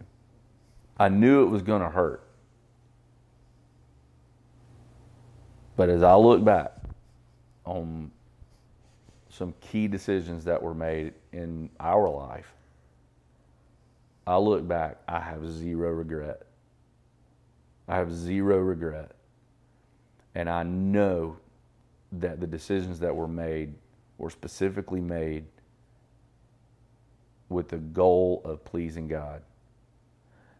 I 0.98 1.08
knew 1.08 1.42
it 1.42 1.50
was 1.50 1.62
going 1.62 1.82
to 1.82 1.88
hurt. 1.88 2.22
But 5.76 5.88
as 5.88 6.04
I 6.04 6.14
look 6.14 6.44
back 6.44 6.76
on 7.64 8.12
some 9.30 9.52
key 9.60 9.88
decisions 9.88 10.44
that 10.44 10.62
were 10.62 10.74
made 10.74 11.14
in 11.32 11.70
our 11.80 12.08
life, 12.08 12.54
I 14.26 14.36
look 14.36 14.66
back, 14.66 14.98
I 15.08 15.20
have 15.20 15.50
zero 15.50 15.90
regret. 15.90 16.42
I 17.88 17.96
have 17.96 18.12
zero 18.12 18.58
regret. 18.58 19.12
And 20.34 20.48
I 20.48 20.62
know 20.62 21.38
that 22.12 22.40
the 22.40 22.46
decisions 22.46 23.00
that 23.00 23.14
were 23.14 23.28
made 23.28 23.74
were 24.18 24.30
specifically 24.30 25.00
made 25.00 25.46
with 27.48 27.68
the 27.68 27.78
goal 27.78 28.42
of 28.44 28.64
pleasing 28.64 29.08
God. 29.08 29.42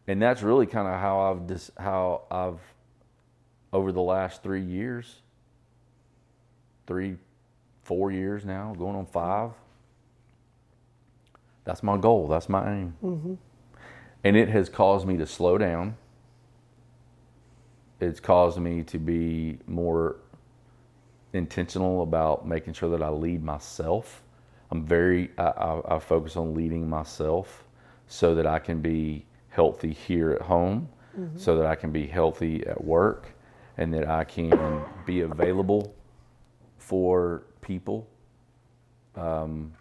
And 0.07 0.22
that's 0.22 0.43
really 0.43 0.66
kind 0.66 0.89
of 0.89 0.99
how 1.01 1.20
I've 1.20 1.47
dis- 1.47 1.70
how 1.78 2.22
I've 2.30 2.61
over 3.72 3.93
the 3.93 4.01
last 4.01 4.43
3 4.43 4.62
years 4.62 5.20
3 6.86 7.16
4 7.82 8.11
years 8.11 8.45
now, 8.45 8.74
going 8.76 8.97
on 8.97 9.07
5. 9.07 9.53
That's 11.64 11.82
my 11.82 11.99
goal, 11.99 12.28
that's 12.28 12.49
my 12.49 12.70
aim. 12.72 12.97
Mm-hmm. 13.03 13.34
And 14.24 14.36
it 14.36 14.49
has 14.49 14.68
caused 14.68 15.07
me 15.07 15.16
to 15.18 15.26
slow 15.26 15.59
down. 15.59 15.97
It's 18.01 18.20
caused 18.20 18.59
me 18.59 18.82
to 18.84 18.99
be 18.99 19.59
more 19.66 20.16
intentional 21.32 22.03
about 22.03 22.47
making 22.47 22.74
sure 22.74 22.91
that 22.91 23.03
I 23.03 23.09
lead 23.09 23.43
myself. 23.43 24.22
I'm 24.70 24.84
very, 24.84 25.30
I, 25.38 25.44
I, 25.44 25.96
I 25.96 25.98
focus 25.98 26.36
on 26.36 26.54
leading 26.54 26.88
myself 26.88 27.64
so 28.06 28.34
that 28.34 28.46
I 28.46 28.58
can 28.58 28.80
be 28.80 29.24
healthy 29.48 29.92
here 29.92 30.30
at 30.32 30.42
home, 30.42 30.88
so 31.36 31.56
that 31.56 31.66
I 31.66 31.74
can 31.74 31.90
be 31.90 32.06
healthy 32.06 32.64
at 32.66 32.84
work, 32.84 33.34
and 33.76 33.92
that 33.94 34.08
I 34.08 34.24
can 34.24 34.82
be 35.04 35.22
available 35.22 35.94
for 36.76 37.42
people, 37.60 38.06
um, 39.16 39.72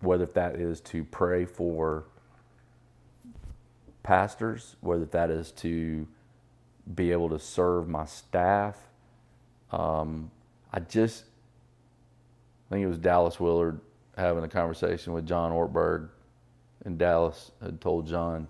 whether 0.00 0.26
that 0.26 0.56
is 0.56 0.80
to 0.82 1.04
pray 1.04 1.44
for 1.44 2.04
pastors, 4.02 4.76
whether 4.80 5.06
that 5.06 5.30
is 5.30 5.52
to 5.52 6.06
be 6.94 7.12
able 7.12 7.30
to 7.30 7.38
serve 7.38 7.88
my 7.88 8.04
staff. 8.04 8.76
Um, 9.70 10.30
I 10.72 10.80
just, 10.80 11.24
I 12.68 12.74
think 12.74 12.84
it 12.84 12.88
was 12.88 12.98
Dallas 12.98 13.40
Willard 13.40 13.80
having 14.16 14.44
a 14.44 14.48
conversation 14.48 15.12
with 15.12 15.26
John 15.26 15.52
Ortberg, 15.52 16.08
in 16.84 16.96
Dallas 16.96 17.52
had 17.62 17.80
told 17.80 18.06
John, 18.06 18.48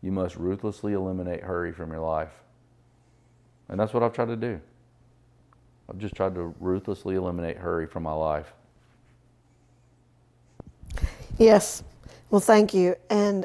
"You 0.00 0.12
must 0.12 0.36
ruthlessly 0.36 0.94
eliminate 0.94 1.42
hurry 1.42 1.72
from 1.72 1.90
your 1.90 2.00
life," 2.00 2.42
and 3.68 3.78
that's 3.78 3.92
what 3.92 4.02
I've 4.02 4.12
tried 4.12 4.28
to 4.28 4.36
do. 4.36 4.60
I've 5.88 5.98
just 5.98 6.14
tried 6.14 6.34
to 6.34 6.54
ruthlessly 6.60 7.14
eliminate 7.16 7.58
hurry 7.58 7.86
from 7.86 8.04
my 8.04 8.12
life. 8.12 8.54
Yes. 11.38 11.82
Well, 12.30 12.40
thank 12.40 12.72
you. 12.72 12.96
And 13.10 13.44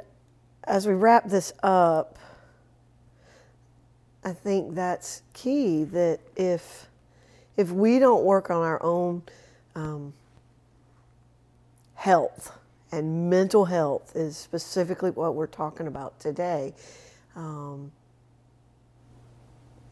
as 0.64 0.88
we 0.88 0.94
wrap 0.94 1.28
this 1.28 1.52
up, 1.64 2.18
I 4.24 4.32
think 4.32 4.76
that's 4.76 5.22
key 5.34 5.84
that 5.86 6.20
if 6.36 6.88
if 7.58 7.72
we 7.72 8.00
don't 8.00 8.24
work 8.24 8.50
on 8.50 8.62
our 8.62 8.82
own 8.84 9.22
um, 9.76 10.14
health 12.00 12.58
and 12.94 13.30
mental 13.30 13.66
health 13.66 14.16
is 14.16 14.38
specifically 14.38 15.12
what 15.12 15.36
we're 15.36 15.46
talking 15.48 15.86
about 15.86 16.18
today, 16.18 16.74
um, 17.36 17.92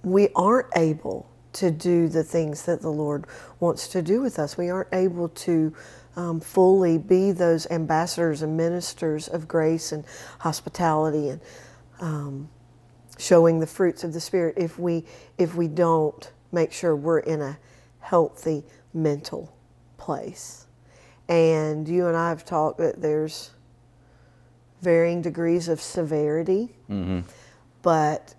we 0.03 0.29
aren't 0.33 0.67
able 0.77 1.29
to 1.51 1.69
do 1.69 2.07
the 2.07 2.23
things 2.23 2.63
that 2.63 2.81
the 2.81 2.89
Lord 2.89 3.25
wants 3.59 3.89
to 3.89 4.01
do 4.01 4.21
with 4.21 4.39
us. 4.39 4.57
We 4.57 4.69
aren't 4.69 4.93
able 4.93 5.27
to 5.29 5.73
um, 6.15 6.39
fully 6.39 6.97
be 6.97 7.33
those 7.33 7.69
ambassadors 7.69 8.41
and 8.41 8.55
ministers 8.55 9.27
of 9.27 9.45
grace 9.45 9.91
and 9.91 10.05
hospitality 10.39 11.27
and 11.29 11.41
um, 11.99 12.49
showing 13.17 13.59
the 13.59 13.67
fruits 13.67 14.05
of 14.05 14.13
the 14.13 14.21
Spirit 14.21 14.55
if 14.57 14.79
we 14.79 15.03
if 15.37 15.55
we 15.55 15.67
don't 15.67 16.31
make 16.53 16.71
sure 16.71 16.95
we're 16.95 17.19
in 17.19 17.41
a 17.41 17.59
healthy 17.99 18.63
mental 18.93 19.53
place. 19.97 20.66
And 21.29 21.87
you 21.87 22.07
and 22.07 22.15
I 22.15 22.29
have 22.29 22.45
talked 22.45 22.77
that 22.77 23.01
there's 23.01 23.51
varying 24.81 25.21
degrees 25.21 25.67
of 25.67 25.81
severity, 25.81 26.69
mm-hmm. 26.89 27.21
but 27.81 28.35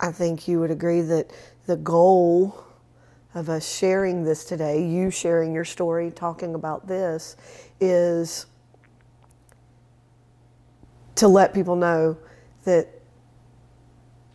I 0.00 0.12
think 0.12 0.48
you 0.48 0.60
would 0.60 0.70
agree 0.70 1.00
that 1.02 1.30
the 1.66 1.76
goal 1.76 2.64
of 3.34 3.48
us 3.48 3.68
sharing 3.68 4.22
this 4.22 4.44
today, 4.44 4.86
you 4.86 5.10
sharing 5.10 5.52
your 5.52 5.64
story, 5.64 6.10
talking 6.10 6.54
about 6.54 6.86
this, 6.86 7.36
is 7.80 8.46
to 11.16 11.28
let 11.28 11.52
people 11.52 11.76
know 11.76 12.16
that 12.64 12.88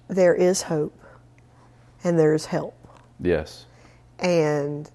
there 0.08 0.36
is 0.36 0.62
hope 0.62 0.98
and 2.04 2.18
there 2.18 2.34
is 2.34 2.46
help. 2.46 2.76
Yes. 3.20 3.66
And 4.20 4.90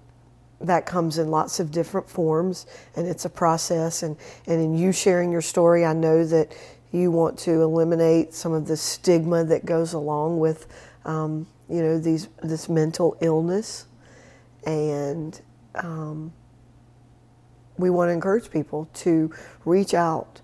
that 0.61 0.85
comes 0.85 1.17
in 1.17 1.29
lots 1.29 1.59
of 1.59 1.71
different 1.71 2.09
forms 2.09 2.65
and 2.95 3.07
it's 3.07 3.25
a 3.25 3.29
process. 3.29 4.03
And, 4.03 4.17
and 4.47 4.61
in 4.61 4.75
you 4.75 4.91
sharing 4.91 5.31
your 5.31 5.41
story 5.41 5.85
i 5.85 5.93
know 5.93 6.25
that 6.25 6.51
you 6.91 7.11
want 7.11 7.37
to 7.37 7.61
eliminate 7.61 8.33
some 8.33 8.53
of 8.53 8.67
the 8.67 8.77
stigma 8.77 9.43
that 9.43 9.65
goes 9.65 9.93
along 9.93 10.39
with 10.39 10.67
um, 11.03 11.45
you 11.69 11.81
know 11.81 11.99
these 11.99 12.29
this 12.41 12.69
mental 12.69 13.17
illness. 13.21 13.85
And 14.65 15.39
um, 15.75 16.33
we 17.77 17.89
want 17.89 18.09
to 18.09 18.13
encourage 18.13 18.49
people 18.49 18.89
to 18.95 19.31
reach 19.63 19.93
out 19.93 20.41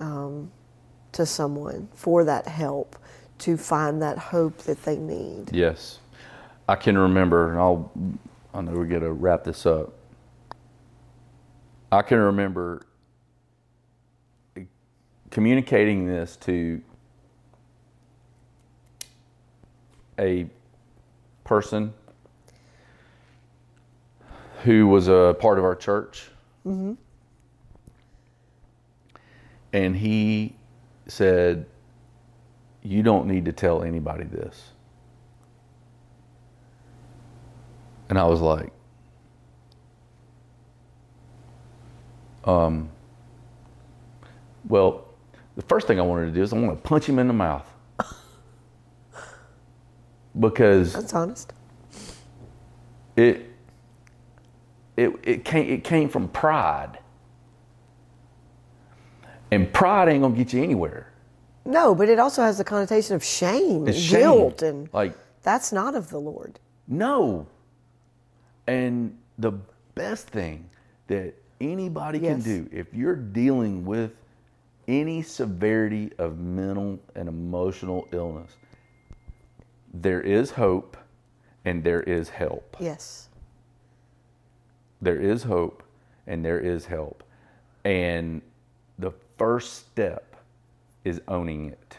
um, 0.00 0.50
to 1.12 1.24
someone 1.24 1.88
for 1.94 2.24
that 2.24 2.46
help 2.46 2.96
to 3.38 3.56
find 3.56 4.02
that 4.02 4.18
hope 4.18 4.58
that 4.58 4.82
they 4.82 4.96
need. 4.96 5.50
Yes. 5.52 6.00
I 6.68 6.76
can 6.76 6.96
remember, 6.96 7.50
and 7.50 7.58
I'll, 7.58 7.90
I 8.54 8.60
know 8.60 8.72
we're 8.72 8.84
going 8.84 9.02
to 9.02 9.12
wrap 9.12 9.44
this 9.44 9.64
up. 9.64 9.94
I 11.90 12.02
can 12.02 12.18
remember 12.18 12.82
communicating 15.30 16.06
this 16.06 16.36
to 16.36 16.82
a 20.18 20.46
person 21.44 21.92
who 24.62 24.86
was 24.86 25.08
a 25.08 25.34
part 25.40 25.58
of 25.58 25.64
our 25.64 25.74
church. 25.74 26.28
Mm-hmm. 26.66 26.92
And 29.72 29.96
he 29.96 30.54
said, 31.06 31.66
You 32.82 33.02
don't 33.02 33.26
need 33.26 33.46
to 33.46 33.52
tell 33.52 33.82
anybody 33.82 34.24
this. 34.24 34.71
And 38.12 38.18
I 38.18 38.24
was 38.26 38.42
like, 38.42 38.70
um, 42.44 42.90
well, 44.68 45.06
the 45.56 45.62
first 45.62 45.86
thing 45.86 45.98
I 45.98 46.02
wanted 46.02 46.26
to 46.26 46.32
do 46.32 46.42
is 46.42 46.52
I 46.52 46.58
want 46.58 46.76
to 46.76 46.86
punch 46.86 47.06
him 47.06 47.18
in 47.18 47.26
the 47.26 47.32
mouth. 47.32 47.66
Because 50.38 50.92
that's 50.92 51.14
honest 51.14 51.54
it 53.16 53.46
it 54.98 55.14
it 55.22 55.44
came 55.46 55.70
it 55.70 55.82
came 55.82 56.10
from 56.10 56.28
pride. 56.28 56.98
And 59.50 59.72
pride 59.72 60.10
ain't 60.10 60.20
gonna 60.20 60.36
get 60.36 60.52
you 60.52 60.62
anywhere. 60.62 61.10
No, 61.64 61.94
but 61.94 62.10
it 62.10 62.18
also 62.18 62.42
has 62.42 62.58
the 62.58 62.64
connotation 62.64 63.16
of 63.16 63.24
shame, 63.24 63.88
It's 63.88 63.96
and 63.96 64.04
shame. 64.04 64.20
guilt, 64.20 64.60
and 64.60 64.90
Like 64.92 65.16
that's 65.42 65.72
not 65.72 65.94
of 65.94 66.10
the 66.10 66.18
Lord. 66.20 66.60
No. 66.86 67.46
And 68.66 69.18
the 69.38 69.52
best 69.94 70.28
thing 70.28 70.68
that 71.08 71.34
anybody 71.60 72.20
can 72.20 72.40
do 72.40 72.68
if 72.72 72.92
you're 72.94 73.16
dealing 73.16 73.84
with 73.84 74.12
any 74.88 75.22
severity 75.22 76.10
of 76.18 76.38
mental 76.38 76.98
and 77.14 77.28
emotional 77.28 78.08
illness, 78.12 78.52
there 79.92 80.20
is 80.20 80.50
hope 80.50 80.96
and 81.64 81.84
there 81.84 82.02
is 82.02 82.28
help. 82.28 82.76
Yes. 82.80 83.28
There 85.00 85.20
is 85.20 85.42
hope 85.42 85.82
and 86.26 86.44
there 86.44 86.60
is 86.60 86.86
help. 86.86 87.22
And 87.84 88.42
the 88.98 89.12
first 89.38 89.74
step 89.74 90.36
is 91.04 91.20
owning 91.26 91.66
it. 91.66 91.96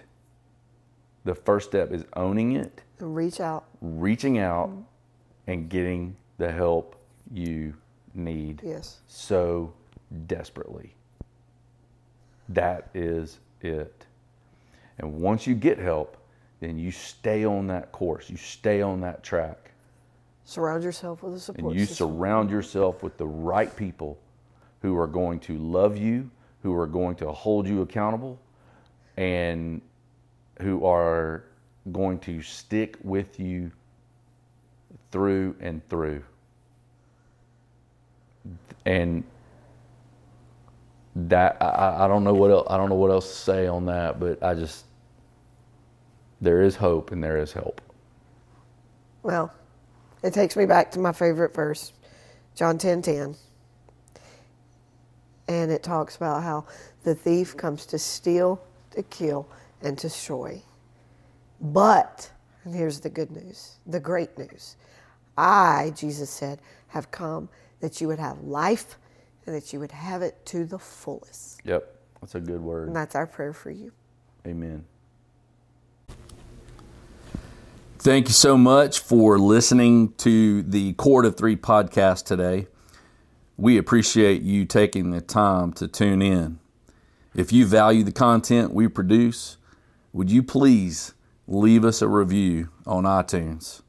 The 1.25 1.35
first 1.35 1.69
step 1.69 1.91
is 1.91 2.03
owning 2.15 2.53
it 2.53 2.81
reach 2.99 3.39
out. 3.39 3.65
reaching 3.81 4.37
out 4.37 4.71
and 5.47 5.69
getting 5.69 6.15
the 6.37 6.51
help 6.51 6.95
you 7.31 7.73
need 8.13 8.61
Yes. 8.63 8.99
so 9.07 9.73
desperately. 10.27 10.95
That 12.49 12.89
is 12.93 13.39
it. 13.61 14.05
And 14.99 15.21
once 15.21 15.47
you 15.47 15.55
get 15.55 15.77
help, 15.79 16.17
then 16.59 16.77
you 16.77 16.91
stay 16.91 17.43
on 17.45 17.67
that 17.67 17.91
course, 17.91 18.29
you 18.29 18.37
stay 18.37 18.81
on 18.81 19.01
that 19.01 19.23
track, 19.23 19.71
Surround 20.45 20.83
yourself 20.83 21.23
with 21.23 21.35
a 21.35 21.39
support 21.39 21.71
and 21.71 21.79
you 21.79 21.85
system. 21.85 22.09
surround 22.09 22.51
yourself 22.51 23.01
with 23.01 23.17
the 23.17 23.25
right 23.25 23.73
people 23.77 24.17
who 24.81 24.97
are 24.97 25.07
going 25.07 25.39
to 25.39 25.57
love 25.57 25.97
you, 25.97 26.29
who 26.61 26.75
are 26.75 26.85
going 26.85 27.15
to 27.15 27.31
hold 27.31 27.65
you 27.65 27.81
accountable, 27.81 28.37
and 29.15 29.81
who 30.61 30.85
are 30.85 31.45
going 31.93 32.19
to 32.19 32.41
stick 32.41 32.97
with 33.03 33.39
you 33.39 33.71
through 35.13 35.55
and 35.61 35.87
through. 35.89 36.23
and 38.85 39.23
that 41.15 41.57
I, 41.61 42.05
I 42.05 42.07
don't 42.09 42.23
know 42.23 42.33
what 42.33 42.51
else, 42.51 42.67
I 42.69 42.77
don't 42.77 42.89
know 42.89 42.95
what 42.95 43.11
else 43.11 43.29
to 43.29 43.37
say 43.37 43.67
on 43.67 43.85
that, 43.85 44.19
but 44.19 44.43
I 44.43 44.55
just 44.55 44.85
there 46.41 46.61
is 46.61 46.75
hope 46.75 47.11
and 47.11 47.23
there 47.23 47.37
is 47.37 47.53
help. 47.53 47.81
Well, 49.23 49.53
it 50.23 50.33
takes 50.33 50.57
me 50.57 50.65
back 50.65 50.91
to 50.91 50.99
my 50.99 51.13
favorite 51.13 51.53
verse, 51.53 51.93
John 52.55 52.77
10 52.79 53.03
10. 53.03 53.35
And 55.47 55.71
it 55.71 55.83
talks 55.83 56.15
about 56.15 56.43
how 56.43 56.65
the 57.03 57.15
thief 57.15 57.55
comes 57.57 57.85
to 57.87 57.99
steal, 57.99 58.61
to 58.91 59.03
kill, 59.03 59.47
and 59.81 59.97
to 59.99 60.07
destroy. 60.07 60.61
But, 61.61 62.31
and 62.65 62.75
here's 62.75 63.01
the 63.01 63.09
good 63.09 63.31
news, 63.31 63.77
the 63.85 63.99
great 63.99 64.37
news. 64.37 64.77
I, 65.37 65.93
Jesus 65.95 66.29
said, 66.29 66.59
have 66.89 67.11
come 67.11 67.49
that 67.79 67.99
you 67.99 68.07
would 68.07 68.19
have 68.19 68.39
life 68.41 68.97
and 69.45 69.55
that 69.55 69.73
you 69.73 69.79
would 69.79 69.91
have 69.91 70.21
it 70.21 70.45
to 70.47 70.65
the 70.65 70.79
fullest. 70.79 71.61
Yep, 71.65 71.95
that's 72.21 72.35
a 72.35 72.39
good 72.39 72.61
word. 72.61 72.87
And 72.87 72.95
that's 72.95 73.15
our 73.15 73.27
prayer 73.27 73.53
for 73.53 73.71
you. 73.71 73.91
Amen. 74.45 74.85
Thank 77.99 78.27
you 78.27 78.33
so 78.33 78.57
much 78.57 78.99
for 78.99 79.39
listening 79.39 80.13
to 80.17 80.61
the 80.61 80.93
Cord 80.93 81.25
of 81.25 81.37
Three 81.37 81.55
podcast 81.55 82.25
today. 82.25 82.67
We 83.55 83.77
appreciate 83.77 84.41
you 84.41 84.65
taking 84.65 85.11
the 85.11 85.21
time 85.21 85.71
to 85.73 85.87
tune 85.87 86.21
in. 86.21 86.59
If 87.33 87.53
you 87.53 87.65
value 87.65 88.03
the 88.03 88.11
content 88.11 88.73
we 88.73 88.87
produce, 88.87 89.57
would 90.11 90.29
you 90.29 90.43
please 90.43 91.13
leave 91.47 91.85
us 91.85 92.01
a 92.01 92.07
review 92.07 92.69
on 92.85 93.05
iTunes? 93.05 93.81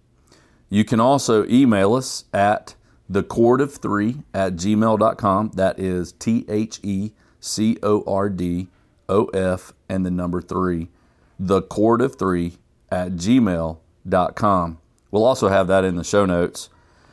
You 0.74 0.84
can 0.84 0.98
also 0.98 1.46
email 1.46 1.94
us 1.94 2.24
at 2.34 2.74
the 3.08 3.22
cord 3.22 3.60
of 3.60 3.76
three 3.76 4.22
at 4.34 4.54
gmail.com. 4.54 5.52
That 5.54 5.78
is 5.78 6.10
T 6.10 6.44
H 6.48 6.80
E 6.82 7.12
C 7.38 7.78
O 7.80 8.02
R 8.08 8.28
D 8.28 8.66
O 9.08 9.26
F 9.26 9.72
and 9.88 10.04
the 10.04 10.10
number 10.10 10.42
three. 10.42 10.88
The 11.38 11.62
cord 11.62 12.02
of 12.02 12.16
three 12.16 12.58
at 12.90 13.12
gmail.com 13.12 13.78
com. 14.34 14.78
We'll 15.12 15.24
also 15.24 15.46
have 15.46 15.68
that 15.68 15.84
in 15.84 15.94
the 15.94 16.02
show 16.02 16.26
notes. 16.26 16.70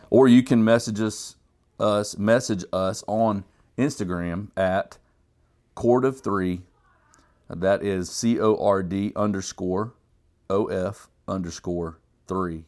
Or 0.09 0.27
you 0.27 0.41
can 0.41 0.63
message 0.63 0.99
us, 0.99 1.35
us 1.79 2.17
message 2.17 2.65
us 2.73 3.03
on 3.05 3.43
Instagram 3.77 4.47
at 4.57 4.97
cord 5.75 6.03
of 6.03 6.21
Three. 6.21 6.61
That 7.47 7.83
is 7.83 8.09
C 8.09 8.39
O 8.39 8.55
R 8.57 8.81
D 8.81 9.13
underscore 9.15 9.93
O 10.49 10.65
F 10.65 11.09
underscore 11.27 11.99
three. 12.27 12.65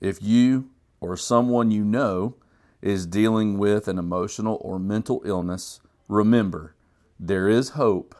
If 0.00 0.22
you 0.22 0.70
or 1.00 1.16
someone 1.16 1.70
you 1.70 1.84
know 1.84 2.36
is 2.82 3.06
dealing 3.06 3.58
with 3.58 3.88
an 3.88 3.98
emotional 3.98 4.58
or 4.60 4.78
mental 4.78 5.22
illness, 5.24 5.80
remember 6.08 6.74
there 7.18 7.48
is 7.48 7.70
hope 7.70 8.14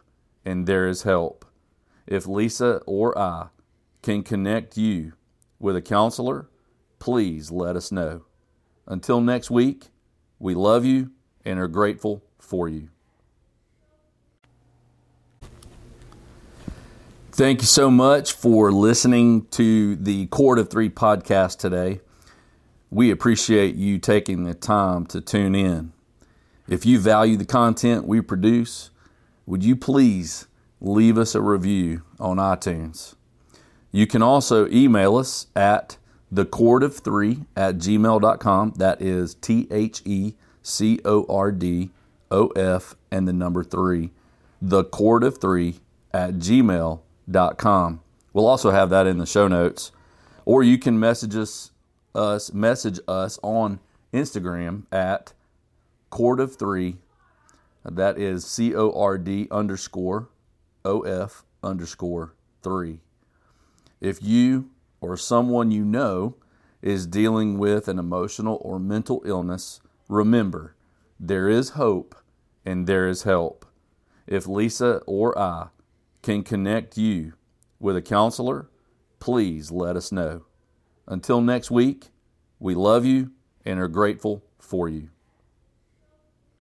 and 0.44 0.66
there 0.66 0.86
is 0.86 1.02
help. 1.02 1.44
If 2.06 2.26
Lisa 2.26 2.80
or 2.86 3.16
I 3.18 3.48
can 4.02 4.22
connect 4.22 4.76
you 4.76 5.12
with 5.58 5.76
a 5.76 5.82
counselor, 5.82 6.48
please 6.98 7.50
let 7.50 7.76
us 7.76 7.92
know. 7.92 8.24
Until 8.86 9.20
next 9.20 9.50
week, 9.50 9.88
we 10.38 10.54
love 10.54 10.84
you 10.84 11.10
and 11.44 11.58
are 11.58 11.68
grateful 11.68 12.24
for 12.38 12.68
you. 12.68 12.88
Thank 17.37 17.61
you 17.61 17.66
so 17.66 17.91
much 17.91 18.32
for 18.32 18.72
listening 18.72 19.45
to 19.49 19.95
the 19.97 20.24
Cord 20.28 20.59
of 20.59 20.70
Three 20.70 20.89
podcast 20.89 21.59
today. 21.59 22.01
We 22.89 23.11
appreciate 23.11 23.74
you 23.74 23.99
taking 23.99 24.45
the 24.45 24.55
time 24.55 25.05
to 25.09 25.20
tune 25.20 25.55
in. 25.55 25.93
If 26.66 26.87
you 26.87 26.99
value 26.99 27.37
the 27.37 27.45
content 27.45 28.07
we 28.07 28.22
produce, 28.22 28.89
would 29.45 29.62
you 29.62 29.76
please 29.76 30.47
leave 30.80 31.18
us 31.18 31.34
a 31.34 31.43
review 31.43 32.01
on 32.18 32.39
iTunes? 32.39 33.16
You 33.93 34.07
can 34.07 34.22
also 34.22 34.66
email 34.68 35.16
us 35.16 35.49
at 35.55 35.99
the 36.32 36.47
cord 36.47 36.82
of 36.82 36.97
three 36.97 37.45
at 37.55 37.76
gmail.com. 37.76 38.72
That 38.78 39.03
is 39.03 39.34
T 39.34 39.68
H 39.70 40.01
E 40.07 40.37
C 40.62 41.01
O 41.05 41.26
R 41.28 41.53
D 41.53 41.91
O 42.30 42.47
F 42.57 42.95
and 43.11 43.28
the 43.28 43.34
number 43.34 43.62
three. 43.62 44.12
The 44.62 44.84
cord 44.84 45.22
of 45.22 45.37
three 45.37 45.80
at 46.14 46.37
gmail.com. 46.37 47.03
We'll 47.28 48.46
also 48.46 48.70
have 48.70 48.90
that 48.90 49.06
in 49.06 49.18
the 49.18 49.26
show 49.26 49.48
notes. 49.48 49.92
Or 50.44 50.62
you 50.62 50.78
can 50.78 51.00
message 51.00 51.34
us, 51.34 51.72
us 52.14 52.52
message 52.52 53.00
us 53.08 53.38
on 53.42 53.80
Instagram 54.12 54.84
at 54.92 55.32
cord 56.10 56.38
of 56.40 56.56
three. 56.56 56.98
That 57.84 58.18
is 58.18 58.44
C 58.44 58.74
O 58.74 58.92
R 58.92 59.18
D 59.18 59.48
underscore 59.50 60.28
O 60.84 61.00
F 61.02 61.44
underscore 61.62 62.34
three. 62.62 63.00
If 64.00 64.22
you 64.22 64.70
or 65.00 65.16
someone 65.16 65.70
you 65.70 65.84
know 65.84 66.36
is 66.82 67.06
dealing 67.06 67.58
with 67.58 67.88
an 67.88 67.98
emotional 67.98 68.58
or 68.62 68.78
mental 68.78 69.22
illness, 69.24 69.80
remember 70.08 70.74
there 71.18 71.48
is 71.48 71.70
hope 71.70 72.14
and 72.64 72.86
there 72.86 73.08
is 73.08 73.22
help. 73.22 73.66
If 74.26 74.46
Lisa 74.46 75.00
or 75.06 75.36
I 75.38 75.68
can 76.26 76.42
connect 76.42 76.98
you 76.98 77.34
with 77.78 77.96
a 77.96 78.02
counselor, 78.02 78.68
please 79.20 79.70
let 79.70 79.94
us 79.94 80.10
know. 80.10 80.44
Until 81.06 81.40
next 81.40 81.70
week, 81.70 82.08
we 82.58 82.74
love 82.74 83.04
you 83.04 83.30
and 83.64 83.78
are 83.78 83.86
grateful 83.86 84.42
for 84.58 84.88
you. 84.88 85.10